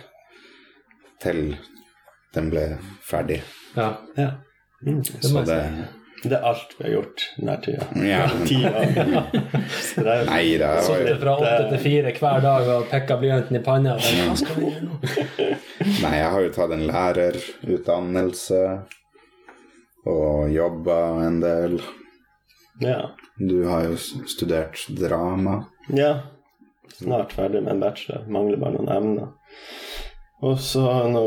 [1.22, 1.54] til
[2.34, 2.64] den ble
[3.08, 3.38] ferdig.
[3.78, 3.86] Ja.
[4.20, 4.26] Ja.
[4.84, 5.99] Det må Så jeg det, si.
[6.22, 7.86] Det er alt vi har gjort denne tida.
[8.04, 8.24] Ja.
[8.80, 9.28] År.
[9.72, 10.26] Strev.
[10.28, 13.94] Nei, det er Sittet fra åtte til fire hver dag og pikka blyanten i panna.
[13.96, 14.98] Hva skal vi gjøre nå?
[16.04, 18.60] Nei, jeg har jo tatt en lærerutdannelse
[20.10, 21.80] og jobba en del.
[22.84, 23.00] Ja.
[23.40, 23.96] Du har jo
[24.28, 25.62] studert drama.
[25.88, 26.18] ja.
[27.00, 28.24] Snart ferdig med en bachelor.
[28.28, 29.28] Mangler bare noen emner.
[30.44, 31.22] Og så nå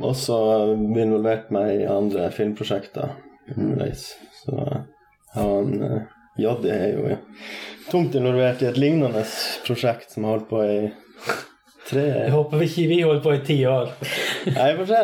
[0.00, 0.36] også
[0.78, 3.10] involvert meg i andre filmprosjekter
[3.56, 4.06] underveis.
[4.44, 4.56] Så
[5.34, 5.76] han
[6.40, 7.16] ja det er jo
[7.90, 9.22] tungt involvert i et lignende
[9.66, 10.76] prosjekt som har holdt på i
[11.90, 13.90] tre Jeg håper vi ikke vi holder på i ti år.
[14.54, 15.00] Nei, får se.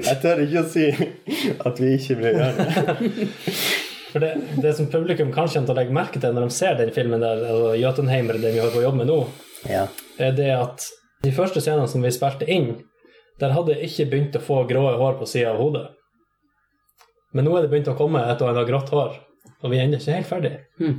[0.00, 0.86] Jeg tør ikke å si
[1.66, 3.08] at vi ikke vil gjøre det.
[4.10, 4.30] For det,
[4.62, 7.22] det som publikum kanskje kommer til å legge merke til når de ser den filmen
[7.22, 9.18] der, altså Jotunheimer, den vi holder på å jobbe med nå,
[9.70, 9.84] Ja.
[10.18, 10.86] er det at
[11.22, 12.72] de første scenene som vi spilte inn,
[13.38, 15.84] der hadde jeg ikke begynt å få grå hår på sida av hodet.
[17.32, 19.16] Men nå er det begynt å komme et og annet grått hår,
[19.60, 20.52] og vi er ennå ikke helt ferdig.
[20.82, 20.96] Mm.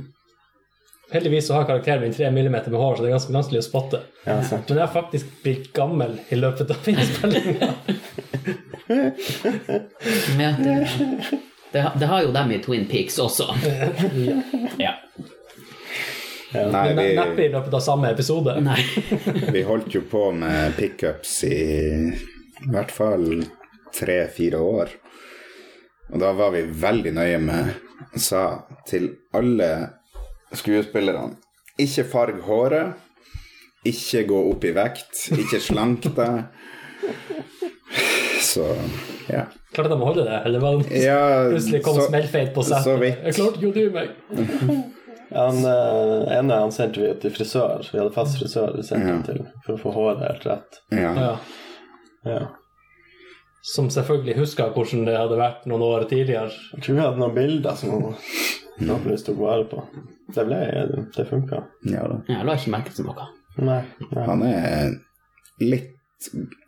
[1.12, 3.66] Heldigvis så har karakteren min 3 millimeter med hår, så det er ganske vanskelig å
[3.66, 4.00] spotte.
[4.24, 4.64] Ja, sant.
[4.70, 7.72] Men jeg har faktisk blitt gammel i løpet av innspillinga.
[8.92, 10.72] Ja, det,
[11.72, 13.46] det, det har jo dem i Twin Peaks også.
[14.82, 14.90] Ja.
[16.52, 18.58] Nei, Men neppe i løpet av samme episode.
[18.60, 18.82] Nei.
[19.54, 21.56] vi holdt jo på med pickups i
[22.62, 23.24] i hvert fall
[23.96, 24.92] tre-fire år.
[26.12, 27.72] Og da var vi veldig nøye med
[28.20, 28.42] Sa
[28.88, 29.68] til alle
[30.52, 31.38] skuespillerne
[31.80, 32.98] ikke farg håret,
[33.88, 36.42] ikke gå opp i vekt, ikke slank deg.
[38.52, 38.66] Så
[39.30, 39.46] ja.
[39.72, 40.40] Klarte de å holde det?
[40.46, 43.22] Eller var det ja plutselig kom så- smellfeit på så vidt.
[43.24, 44.10] Jeg klarte ikke å dy meg.
[45.32, 47.86] Han eh, ene han sendte vi jo til frisør.
[47.88, 49.20] Vi hadde fast frisør vi sendte ja.
[49.24, 50.80] til for å få håret helt rett.
[50.92, 51.12] Ja.
[51.16, 51.30] Ja.
[52.28, 52.40] Ja.
[53.62, 56.50] Som selvfølgelig huska hvordan det hadde vært noen år tidligere.
[56.74, 59.84] Jeg tror vi hadde noen bilder som forhåpentligvis tok vare på.
[60.34, 60.58] Det ble
[61.14, 61.60] Det funka.
[61.92, 62.16] ja da.
[62.28, 63.28] Jeg la ikke merke til noe.
[63.62, 63.82] Nei.
[64.10, 64.24] nei.
[64.26, 64.96] Han er
[65.62, 65.90] litt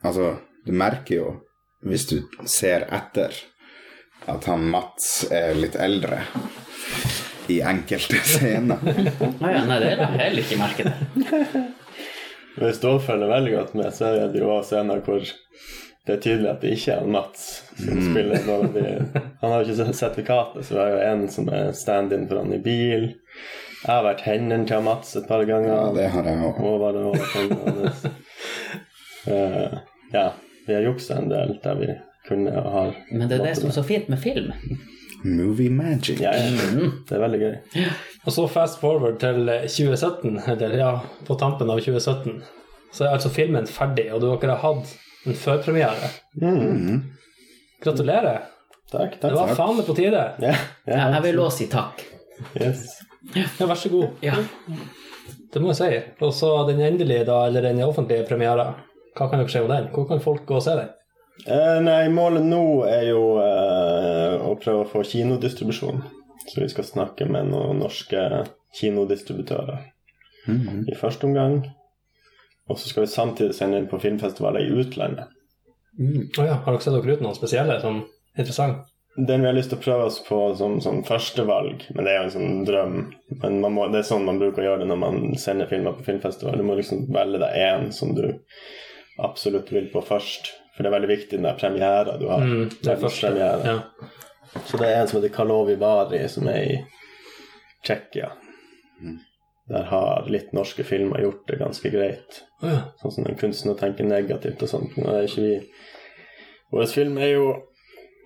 [0.02, 0.32] Altså,
[0.66, 1.26] du merker jo,
[1.86, 2.16] hvis du
[2.50, 3.30] ser etter,
[4.26, 6.18] at han Mats er litt eldre
[7.52, 8.82] i enkelte scener.
[8.82, 11.68] nei, nei, det la jeg heller ikke merke til.
[12.58, 15.22] Hvis du følger veldig godt med, så er det jo scener hvor
[16.04, 17.44] det er tydelig at det ikke er Mats
[17.80, 18.42] som spiller.
[18.74, 18.82] De,
[19.40, 22.52] han har jo ikke sertifikatet, så det er jo en som er stand-in for han
[22.52, 23.06] i bil.
[23.84, 25.72] Jeg har vært hendene til Mats et par ganger.
[25.72, 26.60] Ja, det har jeg òg.
[27.84, 28.10] uh.
[29.24, 29.76] Eh,
[30.12, 30.26] ja,
[30.66, 31.86] vi har juksa en del der vi
[32.28, 34.50] kunne og har Men det er det som er så fint med film.
[35.24, 36.20] Movie magic.
[36.20, 36.90] Ja, ja.
[37.08, 37.86] Det er veldig gøy.
[38.26, 40.90] Og så fast forward til 2017, eller ja,
[41.24, 42.42] på tampen av 2017,
[42.92, 44.92] så er altså filmen ferdig, og dere har hatt
[45.26, 46.10] en førpremiere.
[47.84, 48.42] Gratulerer.
[48.92, 49.34] Takk, Det takk.
[49.34, 50.24] var faen meg på tide.
[50.40, 50.50] Ja,
[50.86, 52.02] ja, Ja, jeg vil også si takk.
[52.60, 52.84] Yes.
[53.34, 54.08] Ja, vær så god.
[54.22, 54.34] Ja.
[55.52, 56.02] Det må jeg si.
[56.20, 58.74] Og så den endelige, da, eller den offentlige premieren.
[59.16, 59.88] Hva kan dere si om den?
[59.94, 60.90] Hvor kan folk gå og se den?
[61.46, 66.02] Eh, nei, målet nå er jo eh, å prøve å få kinodistribusjon.
[66.46, 68.20] Så vi skal snakke med noen norske
[68.78, 69.90] kinodistributører
[70.90, 71.62] i første omgang.
[72.70, 75.30] Og så skal vi samtidig sende inn på filmfestivaler i utlandet.
[75.94, 78.86] Å ja, har dere sett dere ut noen spesielle som er interessant?
[79.14, 82.16] Den vi har lyst til å prøve oss på som, som førstevalg, men det er
[82.16, 82.96] jo en sånn drøm.
[83.44, 85.94] Men man må, det er sånn man bruker å gjøre det når man sender filmer
[85.94, 86.58] på filmfestival.
[86.58, 88.24] Du må liksom velge deg én som du
[89.22, 90.50] absolutt vil på først.
[90.74, 92.42] For det er veldig viktig den der premiera du har.
[92.42, 93.30] Mm, det er første.
[93.38, 93.76] Ja.
[94.66, 96.80] Så det er en som heter Kalovi Vari, som er i
[97.86, 98.32] Tsjekkia.
[99.70, 102.42] Der har litt norske filmer gjort det ganske greit.
[103.00, 104.96] Sånn som en kunstner tenker negativt og sånt.
[104.98, 105.54] Nå er ikke vi
[106.74, 107.48] Vår film er jo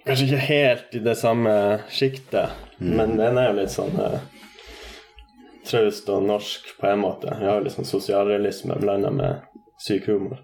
[0.07, 1.53] kanskje ikke helt i det samme
[1.93, 4.23] sjiktet, men den er jo litt sånn eh,
[5.69, 7.35] traust og norsk på en måte.
[7.37, 9.45] Vi har jo litt sånn sosialrealisme blanda med
[9.85, 10.41] syk humor.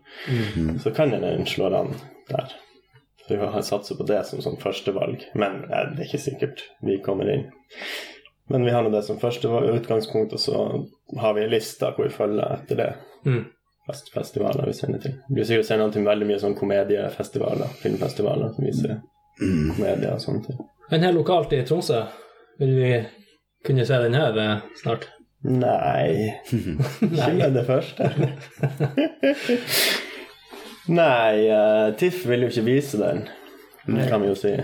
[0.83, 1.95] Så kan den slå an
[2.29, 2.53] der.
[3.25, 5.25] Så vi har satset på det som sånn førstevalg.
[5.35, 7.47] Men eh, det er ikke sikkert vi kommer inn.
[8.53, 10.65] Men vi har nå det som første utgangspunkt, og så
[11.21, 12.91] har vi en liste hvor vi følger etter det.
[13.25, 13.45] Mm.
[13.87, 15.19] Fest festivaler vi sender til.
[15.29, 18.95] Vi vil sikkert sende til veldig mye sånn komediefestivaler, filmfestivaler som viser
[19.39, 20.63] komedier og sånne ting.
[20.91, 22.01] Men her lokalt i Tromsø,
[22.61, 22.95] vil vi
[23.67, 25.09] kunne se den her eh, snart?
[25.45, 26.33] Nei
[27.05, 28.09] Ikke med det første.
[30.85, 33.23] Nei, uh, TIFF vil jo ikke vise den,
[33.89, 34.55] det kan vi jo si.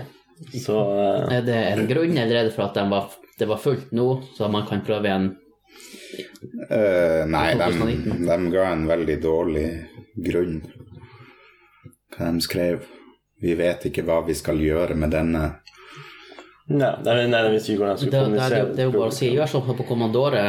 [0.61, 3.61] Så uh, Er det en grunn, eller er det for at de var, det var
[3.61, 4.07] fullt nå,
[4.37, 5.31] så man kan prøve igjen?
[6.41, 7.67] Eh, nei, de,
[8.25, 9.67] de ga en veldig dårlig
[10.15, 10.61] grunn.
[12.15, 12.87] Hva de skrev
[13.41, 15.43] Vi vet ikke hva vi skal gjøre med denne.
[16.71, 19.09] Nei, nei, nei, hvis vi går, hvordan det, Det, det, er det er jo bare
[19.11, 20.41] å si gjør som på Commandore,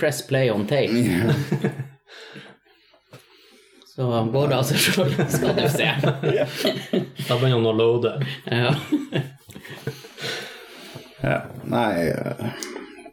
[0.00, 0.92] press play on tape.
[3.98, 5.88] Så går av seg sjøl skal du se.
[5.90, 8.12] Da begynner han å loade.
[8.46, 8.70] Ja.
[11.18, 11.38] Ja.
[11.66, 12.46] Nei, eh,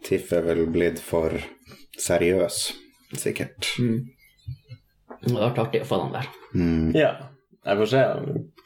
[0.05, 1.33] Tiff er vel blitt for
[2.01, 2.59] seriøs,
[3.19, 3.69] sikkert.
[3.77, 6.29] Det hadde vært artig å få den der.
[6.99, 7.13] Ja,
[7.65, 8.03] jeg får se.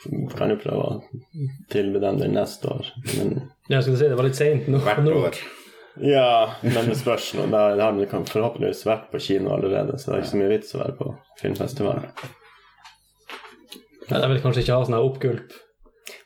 [0.10, 1.22] Jeg kan jo prøve å
[1.72, 2.90] tilby den der neste år.
[3.18, 3.34] Men
[3.70, 4.82] Jeg skulle si det var litt seint nå.
[4.84, 5.40] Hvert år.
[6.00, 7.48] Ja, men det spørs nå.
[7.52, 10.76] Da har den forhåpentligvis vært på kino allerede, så det er ikke så mye vits
[10.76, 11.10] å være på
[11.42, 12.06] filmfestival.
[14.10, 15.58] Ja, de vil kanskje ikke ha sånn oppgulp.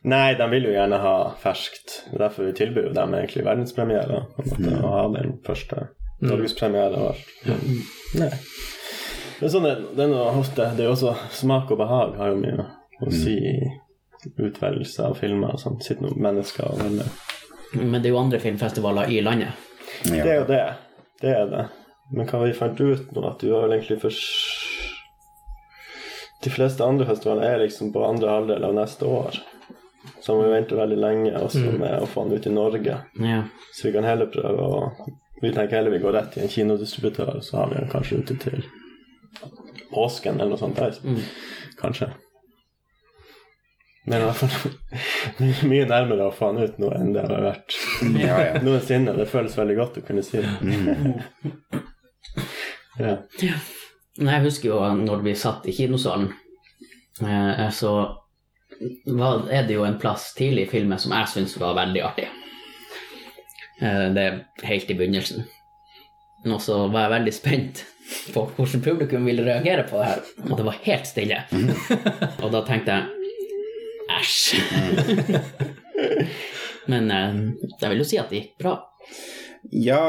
[0.07, 1.97] Nei, de vil jo gjerne ha ferskt.
[2.09, 4.23] Det er Derfor vi tilbyr dem egentlig verdenspremiere.
[4.37, 5.87] Måte, Å ha den første
[6.23, 7.33] norgespremiere og alt.
[8.13, 8.29] Nei.
[8.29, 9.49] er.
[9.49, 12.39] sånn det, det er noe ofte Det er jo også smak og behag har jo
[12.39, 12.67] mye
[13.03, 13.55] å si i
[14.37, 15.79] utvelgelse av filmer og sånn.
[15.83, 17.09] Sitter noen mennesker og velger.
[17.73, 19.63] Men det er jo andre filmfestivaler i landet.
[20.05, 20.65] Det er jo det.
[21.21, 21.63] Det er det.
[22.13, 24.21] Men hva vi fant ut nå, at du har vel egentlig for
[26.43, 29.37] De fleste andre festivaler er liksom på andre halvdel av neste år.
[30.19, 32.97] Som vi venter veldig lenge også med å få den ut i Norge.
[33.23, 33.43] Ja.
[33.71, 34.81] Så vi kan heller prøve å
[35.43, 38.37] Vi tenker heller vi går rett til en kinodistributør, så har vi den kanskje ute
[38.39, 38.61] til
[39.93, 40.79] påsken eller noe sånt.
[40.79, 40.95] Der.
[41.81, 42.07] Kanskje.
[44.07, 44.71] Men i hvert fall
[45.43, 47.75] mye- mye nærmere å få den ut nå enn det har vært
[48.19, 48.57] Ja, ja.
[48.65, 49.13] noensinne.
[49.19, 50.53] Det føles veldig godt å kunne si det.
[52.99, 53.13] Ja.
[53.41, 53.55] ja.
[54.19, 56.27] jeg husker jo når vi satt i kinosalen,
[57.23, 57.93] eh, så
[59.07, 62.27] var, er det jo en plass tidlig i filmen som jeg syns var veldig artig.
[63.81, 65.43] Eh, Det er helt i begynnelsen.
[66.45, 67.83] Og så var jeg veldig spent
[68.33, 71.37] på hvordan publikum ville reagere på det her, og det var helt stille.
[72.43, 73.03] og da tenkte jeg
[74.19, 74.43] æsj.
[76.91, 77.37] Men eh,
[77.79, 78.75] jeg vil jo si at det gikk bra.
[79.71, 80.01] Ja,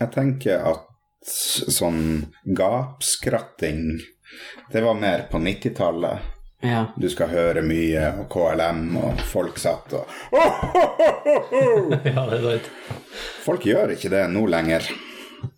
[0.00, 0.86] jeg tenker at
[1.22, 4.00] sånn gapskratting
[4.72, 6.18] Det var mer på 90-tallet.
[6.62, 6.82] Ja.
[7.00, 10.10] Du skal høre mye, og KLM, og folk satt og
[12.04, 12.68] Ja, det er litt.
[13.46, 14.84] Folk gjør ikke det nå lenger.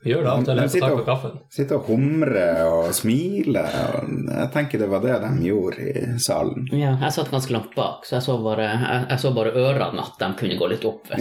[0.05, 1.33] Vi gjør det av og til De sitter og- kaffen.
[1.51, 3.67] Sitter og humrer og smiler.
[3.99, 6.69] Og jeg tenker det var det de gjorde i salen.
[6.71, 10.05] Ja, jeg satt ganske langt bak, så jeg så bare, jeg, jeg så bare ørene
[10.07, 11.11] at de kunne gå litt opp.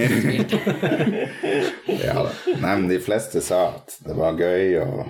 [2.05, 2.29] Ja, da.
[2.61, 5.09] Nei, men de fleste sa at det var gøy, og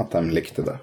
[0.00, 0.76] at de likte det.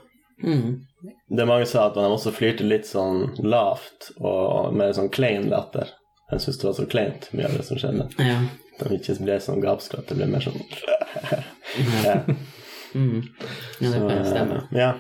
[0.44, 0.82] Mm.
[1.28, 5.92] Det mange sa at de også flirte litt sånn lavt og med sånn klein latter.
[6.32, 8.08] Jeg syntes det var så kleint, mye av det som skjedde.
[8.24, 8.38] Ja.
[8.80, 10.62] De ikke ble sånn gapskratt, det ble mer sånn
[12.08, 12.20] ja.
[12.94, 13.24] Mm.
[13.82, 14.58] ja, det kan stemme.
[14.72, 14.92] ja.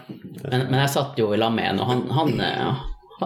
[0.50, 2.80] Men, men jeg satt jo i lag med en, og han, han, eh,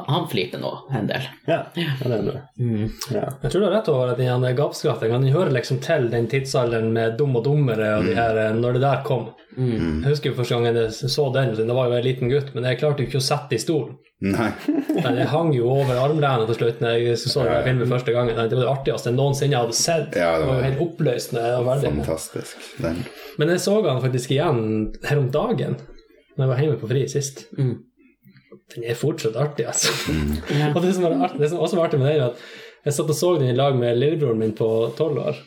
[0.08, 1.26] han, flirte nå en del.
[1.48, 2.42] Ja, ja, det er bra.
[2.60, 2.90] Mm.
[3.14, 3.26] Ja.
[3.44, 6.92] Jeg tror du har rett over at den gapskratting den hører liksom til den tidsalderen
[6.94, 9.30] med Dum og dummere og de her, eh, når det der kom.
[9.58, 10.04] Mm.
[10.04, 12.64] Jeg husker første gang jeg så den, da var jeg jo en liten gutt, men
[12.70, 13.96] jeg klarte jo ikke å sette i stolen.
[14.22, 14.50] Nei.
[14.98, 18.34] Det hang jo over armlenet til slutt når jeg så den filmen første gangen.
[18.50, 20.16] Det var det artigste jeg noensinne hadde sett.
[20.18, 21.44] Ja, det det var- var jo helt oppløsende.
[21.60, 21.92] og veldig.
[22.00, 22.56] Fantastisk.
[22.82, 23.04] Den.
[23.38, 24.64] Men jeg så han faktisk igjen
[25.06, 25.78] her om dagen,
[26.38, 27.46] når jeg var hjemme på fri sist.
[27.58, 27.76] Mm.
[28.76, 29.94] Den er fortsatt artig, altså.
[30.52, 30.72] Ja.
[30.74, 32.96] Og det som, var artig, det som også var artig med den, er at jeg
[32.98, 35.40] satt og så den i lag med lillebroren min på tolv år.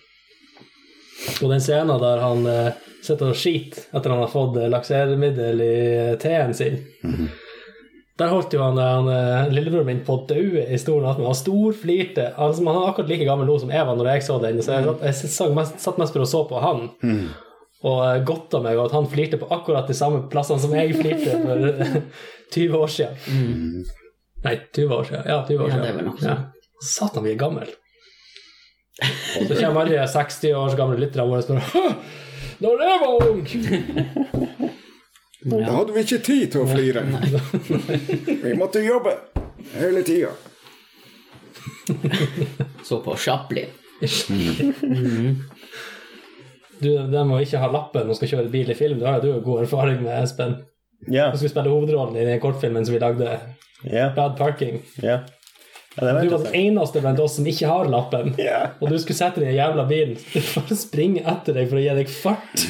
[1.41, 2.73] Og den scenen der han eh,
[3.05, 6.79] sitter og skiter etter han har fått eh, lakseremiddel i eh, teen sin
[8.21, 11.29] Der holdt jo han, han eh, lillebroren min på å daue i stolen attmed.
[11.29, 12.31] Han storflirte.
[12.37, 14.61] Altså, han er akkurat like gammel nå som jeg var når jeg så den.
[14.65, 16.83] Så jeg satt, jeg satt mest, satt mest for å så på han.
[17.89, 20.97] Og eh, godta meg over at han flirte på akkurat de samme plassene som jeg
[21.01, 21.97] flirte for eh,
[22.55, 23.85] 20 år siden.
[24.45, 25.25] Nei, 20 år siden.
[25.29, 25.83] Ja, 20 år Ja, siden.
[25.83, 26.45] det er vel nok sånn.
[26.91, 27.69] Satan, vi er gammel.
[29.01, 31.85] Så kommer alle 60 års gamle lytterne våre og spør «Hå!
[32.61, 33.43] Når jeg var ung!
[35.41, 37.01] Da hadde vi ikke tid til å flire.
[38.43, 39.15] Vi måtte jobbe
[39.79, 40.35] hele tida.
[42.85, 43.71] Så på Chaplin.
[46.81, 49.01] Du, den må ikke ha lappen og skal kjøre bil i film.
[49.01, 50.55] Det har jo du god erfaring med, Espen.
[51.07, 51.31] Ja.
[51.31, 53.39] Du skulle spille hovedrollen i den kortfilmen som vi lagde,
[53.85, 54.15] yeah.
[54.15, 54.83] Bad Parking.
[55.03, 55.21] Yeah.
[55.21, 55.41] ja
[55.97, 58.35] var Du var den eneste blant oss som ikke har lappen.
[58.39, 58.71] Yeah.
[58.81, 60.17] Og du skulle sette deg i den jævla bilen
[60.53, 62.67] for å springe etter deg for å gi deg fart.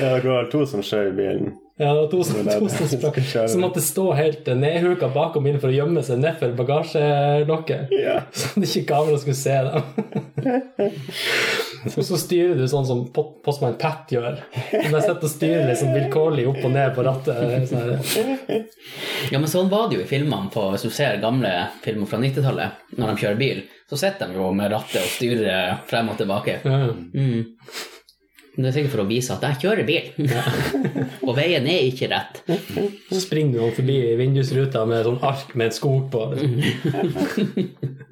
[0.00, 1.54] Ja, Det var to som skjøy bilen.
[1.76, 3.16] Ja, det var to som, to som, sprakk.
[3.50, 7.90] Som måtte stå helt nedhuka bakom bilen for å gjemme seg nedfor bagasjelokket.
[7.98, 8.20] Ja.
[8.30, 9.82] Så det ikke kameraet skulle se dem.
[11.84, 14.38] Og så styrer du sånn som postmann Postman Pat gjør.
[14.70, 17.68] når jeg sitter og styrer liksom vilkårlig opp og ned på rattet.
[17.68, 18.38] Sånn.
[19.32, 21.50] Ja, men sånn var det jo i filmene på, hvis du ser gamle
[21.84, 23.58] filmer fra 90-tallet, når de kjører bil,
[23.90, 25.54] så sitter de jo med rattet og styrer
[25.90, 26.52] frem og tilbake.
[26.64, 27.42] Mm.
[28.54, 30.04] Det er sikkert for å vise at jeg kjører bil,
[31.26, 32.38] og veien er ikke rett.
[33.10, 36.20] Så springer du forbi vindusruta med sånn ark med en skog på.
[36.38, 36.54] Liksom.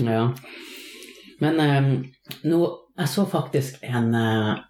[0.00, 0.30] Ja.
[1.40, 1.88] Men um,
[2.48, 2.60] nå,
[2.98, 4.60] jeg så faktisk en, uh,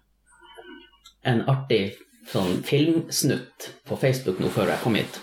[1.27, 1.93] en artig
[2.31, 5.21] sånn filmsnutt på Facebook nå før jeg kom hit.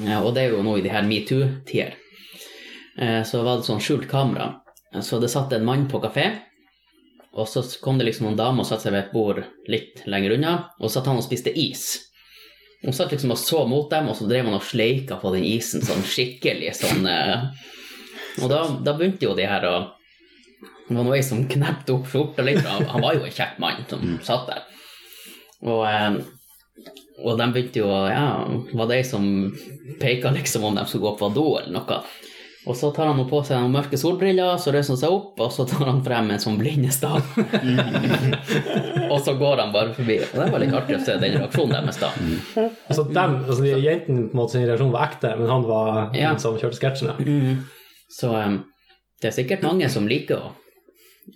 [0.00, 1.96] Uh, og det er jo nå i de her metoo-tider.
[2.98, 4.52] Uh, så var det sånn skjult kamera.
[5.02, 6.28] Så det satt en mann på kafé,
[7.34, 10.36] og så kom det liksom noen damer og satte seg ved et bord litt lenger
[10.36, 11.88] unna, og så satt han og spiste is.
[12.84, 15.46] Hun satt liksom og så mot dem, og så drev han og sleika på den
[15.48, 17.46] isen sånn skikkelig sånn eh,
[18.42, 19.74] Og da, da begynte jo de her å
[20.84, 24.18] Det var noe som knepte opp skjorta litt, han, var jo en kjekk mann som
[24.26, 24.66] satt der.
[25.64, 26.18] Og, eh,
[27.24, 28.44] og de begynte jo Ja,
[28.76, 29.24] var det ei som
[30.00, 32.02] peka liksom om de skulle gå på do eller noe.
[32.64, 35.50] Og så tar han på seg noen mørke solbriller, så reiser han seg opp, og
[35.52, 37.20] så tar han frem en sånn blindestav.
[39.12, 40.16] og så går han bare forbi.
[40.30, 42.10] Og det var litt artig å se den reaksjonen deres da.
[42.88, 45.90] Så dem, altså de Jentene på en måte sin reaksjon var ekte, men han var
[46.16, 46.30] Ja.
[46.32, 47.12] den som kjørte sketsjen.
[47.12, 47.56] ja.
[48.14, 48.60] Så um,
[49.20, 50.50] det er sikkert mange som liker å,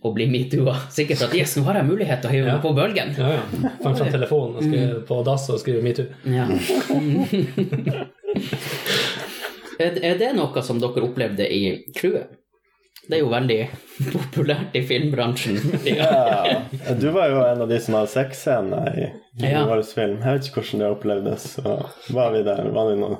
[0.04, 0.74] å bli metoo-a.
[0.92, 2.60] Sikkert at yes, nå har jeg mulighet til å hive meg Ja.
[2.64, 3.12] på bølgen.
[3.18, 3.72] Ja, ja.
[3.82, 6.08] Fant fram telefonen og skrev på dass og skrive metoo.
[6.24, 6.48] Ja.
[9.78, 11.62] er, er det noe som dere opplevde i
[11.96, 12.34] crewet?
[13.08, 13.60] Det er jo veldig
[14.12, 15.56] populært i filmbransjen.
[15.86, 16.60] Ja,
[17.00, 19.06] du var jo en av de som hadde sexscener i,
[19.40, 19.62] i Ja.
[19.70, 20.18] vår film.
[20.20, 21.42] Jeg vet ikke hvordan det opplevdes.
[21.56, 21.64] Så
[22.12, 22.68] var vi der?
[22.74, 23.16] Var det noe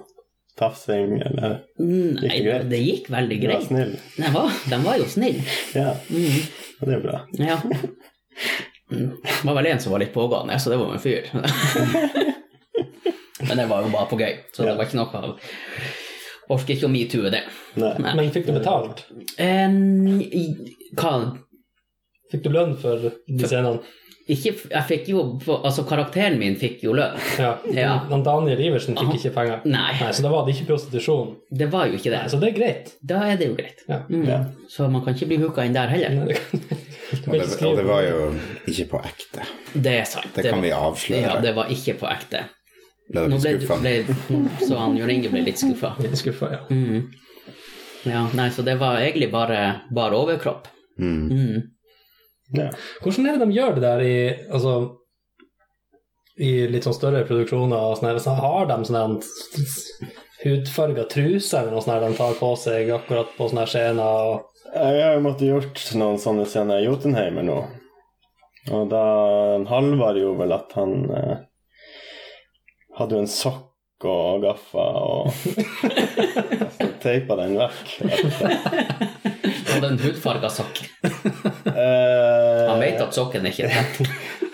[0.58, 2.66] tafsing, eller Nei, Gikk det greit?
[2.72, 3.68] det gikk veldig Du var greit.
[3.70, 3.92] snill?
[4.18, 5.42] De var, de var jo snille.
[5.78, 6.42] Ja, Mm.
[6.82, 7.16] det er bra.
[7.38, 7.56] Ja.
[8.90, 9.10] Mm.
[9.22, 11.24] Det var vel en som var litt pågående, så det var jo en fyr.
[13.48, 15.38] Men det var jo bare på gøy, så det var ikke noe av
[16.50, 17.42] Orker ikke å metoo det.
[17.76, 17.94] Nei.
[17.98, 18.14] Nei.
[18.16, 19.04] Men fikk du betalt?
[19.38, 21.12] Em, i- hva
[22.32, 23.80] Fikk du lønn for de scenene?
[24.28, 25.20] Ikke Jeg fikk jo
[25.64, 27.16] Altså, karakteren min fikk jo lønn.
[27.38, 27.54] Ja.
[27.72, 27.94] Ja.
[28.11, 29.62] Daniel Iversen fikk ikke penger.
[29.64, 29.92] Nei.
[30.12, 31.37] Så da var det ikke prostitusjon.
[31.50, 32.20] Det var jo ikke det.
[32.30, 32.92] Så det er greit.
[33.02, 33.80] Da er det jo greit.
[33.88, 34.02] Ja.
[34.11, 34.26] Mm.
[34.28, 34.44] Ja.
[34.68, 36.26] Så man kan ikke bli hooka inn der heller.
[36.28, 36.61] Det kan-
[37.28, 38.34] Og det, og det var jo
[38.68, 39.44] ikke på ekte.
[39.72, 40.28] Det er sant.
[40.34, 41.22] Det kan vi avsløre.
[41.22, 42.42] Ja, det var ikke på ekte.
[43.08, 43.78] Ble dere skuffa?
[43.80, 43.94] ble,
[44.60, 45.94] så han Jørn Inge ble litt skuffa.
[46.04, 46.60] Litt skuffa, ja.
[46.68, 47.08] Mm.
[48.08, 50.68] Ja, nei, så det var egentlig bare, bar overkropp.
[51.00, 51.24] Mm.
[51.28, 51.62] Mm.
[52.56, 52.70] Ja.
[53.02, 54.18] Hvordan er det de gjør det der i
[54.48, 54.74] altså,
[56.38, 57.76] i litt sånn større produksjoner?
[57.76, 59.18] og sånn her, så Har de sånn
[60.44, 64.30] hudfarga truse eller noe sånt de tar på seg akkurat på sånne scener?
[64.32, 67.58] Og, Jeg har jo måttet gjort noen sånne scener i Jotunheimer nå.
[68.68, 69.04] Og da
[69.68, 71.36] Halvard gjorde vel at han eh,
[72.98, 73.64] hadde jo en sokk
[74.06, 75.32] og gaffa og
[77.02, 77.94] teipa den vekk.
[79.74, 80.80] Og den hudfarga sokk.
[81.02, 83.98] Eh, Han vet at sokken er ikke tett.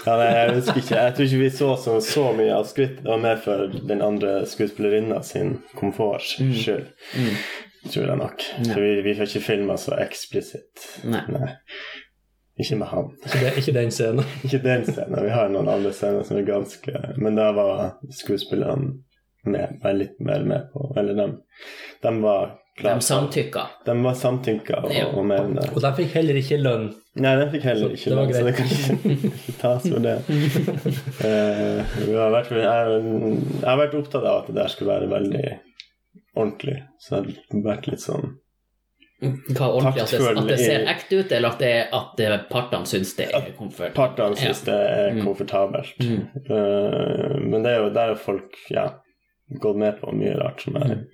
[0.06, 0.96] ja, nei, jeg husker ikke.
[1.00, 2.98] Jeg tror ikke vi så så, så mye av skritt.
[3.02, 6.90] Det var mer for den andre skuespillerinna sin komforts skyld.
[7.16, 7.36] Mm.
[7.92, 8.44] Tror jeg nok.
[8.64, 8.70] Ja.
[8.72, 10.86] Så vi, vi får ikke filma så eksplisitt.
[11.04, 11.20] Nei.
[11.36, 11.50] Nei.
[12.60, 13.08] Ikke med han.
[13.26, 14.24] ikke, det, ikke den scenen.
[14.46, 15.24] Ikke den scenen.
[15.24, 18.92] Vi har noen andre scener som er ganske Men da var skuespillerne
[19.44, 21.26] med, var litt mer med på Eller de,
[22.04, 23.64] de var De samtykka.
[23.86, 25.08] De var samtykka og, Ja.
[25.10, 25.66] og enn det.
[25.74, 26.86] Og de fikk heller ikke lønn.
[27.22, 29.84] Nei, de fikk heller Så ikke det var lønn, så det kan ikke, ikke tas
[29.90, 30.16] for det.
[31.26, 32.96] uh, vi har vært, jeg,
[33.60, 35.44] jeg har vært opptatt av at det der skulle være veldig
[36.34, 36.78] ordentlig.
[37.02, 38.32] Så det har vært litt sånn
[39.22, 41.60] Hva ordentlig, at det, at det ser ekte ut, eller at,
[42.18, 43.94] det, at partene syns det er komfortabelt?
[43.96, 45.20] Partene syns det er Mm.
[45.24, 45.94] komfortabelt.
[46.00, 46.22] Mm.
[46.50, 48.88] Uh, men det er jo der folk ja,
[49.62, 51.04] gått med på mye rart som jeg Mm.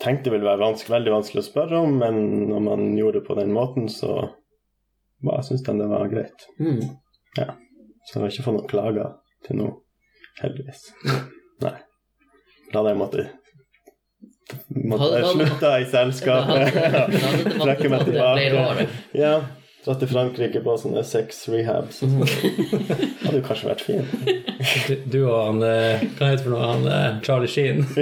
[0.00, 3.34] tenkte ville være vanskelig, veldig vanskelig å spørre om, men når man gjorde det på
[3.38, 4.30] den måten, så
[5.24, 6.46] bare syns de det var greit.
[6.60, 6.80] Mm.
[8.06, 9.10] Så jeg har ikke fått noen klager
[9.44, 9.72] til nå,
[10.40, 10.84] heldigvis.
[11.60, 11.74] Nei.
[12.72, 13.34] Da hadde jeg måttet
[14.88, 16.76] Måtte jeg slutta i selskapet.
[17.58, 18.88] Trekke meg tilbake.
[19.16, 19.34] Ja.
[19.84, 22.00] Dra til Frankrike på sånne sex rehabs.
[22.02, 22.08] Så.
[22.10, 22.26] sånn.
[23.22, 24.10] Hadde jo kanskje vært fint.
[24.88, 26.66] Du, du og han eh, Hva heter for noe?
[26.66, 27.86] Han eh, Charlie Sheen.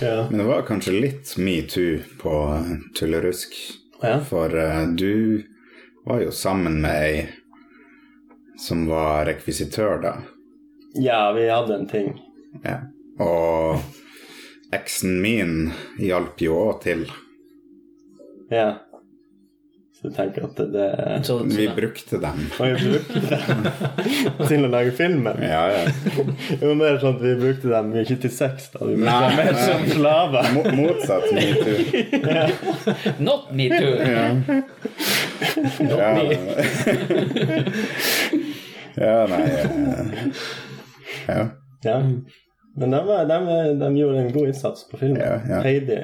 [0.00, 0.26] Ja.
[0.30, 3.52] Men det var kanskje litt metoo på eh, Tullerusk.
[4.00, 4.16] Ja.
[4.24, 4.48] For
[4.96, 5.44] du
[6.08, 7.26] var jo sammen med ei
[8.60, 10.14] som var rekvisitør da.
[10.94, 12.10] ja, vi hadde en ting.
[12.64, 12.80] Ja.
[13.22, 13.78] Og
[14.74, 17.04] eksen min hjalp jo òg til.
[18.50, 18.72] Ja.
[19.94, 20.86] Så du tenker at det,
[21.24, 22.40] Så, så Vi brukte dem.
[22.60, 23.60] Og vi brukte dem
[24.50, 25.38] til å lage filmen.
[25.40, 25.84] Ja, ja.
[26.50, 28.82] Det var mer sånn at vi brukte dem ikke til sex, da.
[28.84, 29.64] Vi brukte Nei, dem mer nei.
[29.64, 30.50] som slaver.
[30.52, 31.76] Mo- Motsatt metoo.
[33.30, 33.94] Not me too!
[34.04, 34.26] Ja.
[34.34, 34.60] me.
[38.98, 39.66] ja, nei eh,
[41.28, 41.42] Ja.
[41.84, 41.98] Ja.
[42.76, 43.00] Men de,
[43.30, 43.38] de,
[43.80, 45.20] de gjorde en god innsats på filmen.
[45.22, 45.60] Ja, ja.
[45.62, 45.98] Heidi,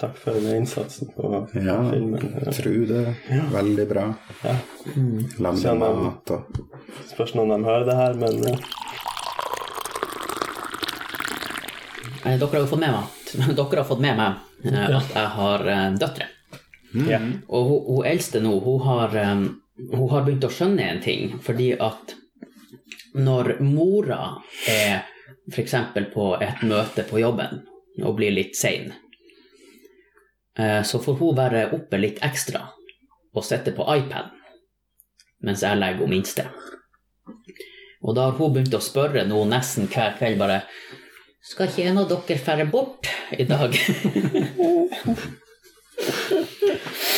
[0.00, 2.20] takk for innsatsen på Ja, filmen.
[2.52, 3.14] Trude.
[3.52, 4.04] Veldig bra.
[4.44, 4.54] Ja.
[5.40, 6.60] Lagde Sånn, um, mat og
[7.10, 8.68] Spørs om de hører det her, men eh,
[12.24, 15.28] Eh, Dere har jo fått med meg Dere har fått med meg eh, at jeg
[15.36, 16.26] har eh, døtre.
[17.08, 17.20] ja.
[17.48, 19.44] Og hun, hun eldste nå, hun har, eh,
[19.94, 22.12] hun har begynt å skjønne en ting, fordi at
[23.16, 24.18] når mora
[24.68, 25.06] er
[25.52, 25.74] f.eks.
[26.14, 27.62] på et møte på jobben
[28.00, 28.92] og blir litt sein,
[30.58, 32.66] eh, så får hun være oppe litt ekstra
[33.34, 34.36] og sitte på iPad
[35.40, 36.42] mens jeg legger hun minste.
[38.04, 40.62] Og da har hun begynt å spørre nå nesten hver kveld bare
[41.44, 43.76] Skal ikke en av dere fære bort i dag?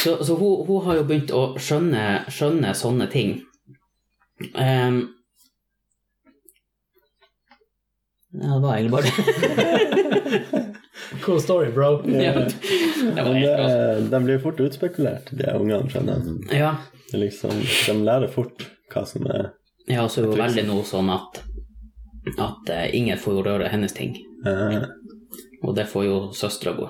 [0.02, 3.36] Så, så hun, hun har jo begynt å skjønne, skjønne sånne ting.
[4.58, 4.96] Ehm,
[8.32, 10.68] ja, det var egentlig bare det.
[11.22, 12.02] Cool story, bro.
[12.06, 12.32] ja.
[12.32, 16.60] Det det, de blir fort utspekulert, de ungene, skjønner jeg.
[16.62, 16.70] Ja.
[17.12, 19.50] Liksom, de lærer fort hva som er
[19.90, 21.40] ja, og så er det jo veldig nå sånn at,
[22.38, 24.14] at eh, ingen får røre hennes ting.
[24.46, 24.84] Ja.
[25.62, 26.86] Og det får jo søstera gå.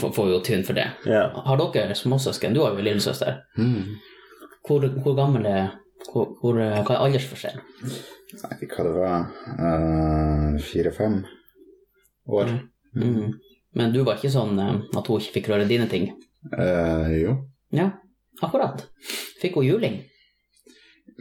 [0.00, 0.88] Får, får jo tynn for det.
[1.08, 1.26] Ja.
[1.44, 2.56] Har dere småsøsken?
[2.56, 3.42] Du har jo lillesøster.
[3.58, 4.00] mm.
[4.62, 5.72] Hvor, hvor gammel er
[6.12, 7.64] hvor, hvor, Hva er aldersforskjellen?
[8.32, 9.24] Nei, hva det var
[9.60, 11.18] uh, Fire-fem
[12.32, 12.52] år.
[12.96, 13.32] Mm.
[13.76, 16.10] Men du var ikke sånn eh, at hun ikke fikk røre dine ting?
[16.52, 17.36] Uh, jo.
[17.72, 17.90] Ja,
[18.44, 18.84] akkurat.
[19.40, 20.00] Fikk hun juling?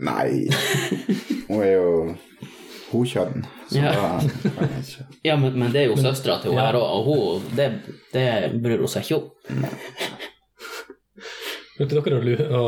[0.01, 0.47] Nei,
[1.47, 1.91] hun er jo
[2.91, 3.91] hokjønn, så Ja.
[3.95, 6.65] da kan jeg ikke Ja, men, men det er jo søstera til hun Ja.
[6.69, 7.69] her òg, og hun, det,
[8.11, 8.27] det
[8.63, 9.25] bryr hun seg ikke om.
[11.77, 12.65] Brukte dere å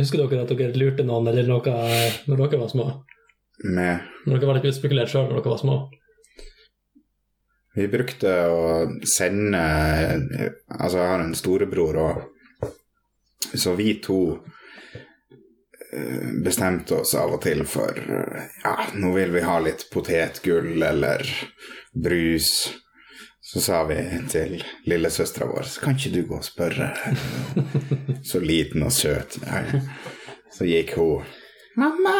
[0.00, 2.84] Husker dere at dere lurte noen eller noe eh, når dere var små?
[3.64, 5.78] Med Når dere var litt utspekulert sjøl når dere var små?
[7.76, 8.62] Vi brukte å
[9.06, 12.24] sende Altså, jeg har en storebror, òg.
[13.54, 14.20] så vi to
[15.92, 17.98] eh, bestemte oss av og til for
[18.64, 21.26] Ja, nå vil vi ha litt potetgull eller
[21.92, 22.70] brus.
[23.50, 23.96] Så sa vi
[24.30, 26.90] til lillesøstera vår Kan ikke du gå og spørre?
[28.30, 29.38] Så liten og søt.
[30.54, 31.24] Så gikk hun
[31.80, 32.12] Mamma,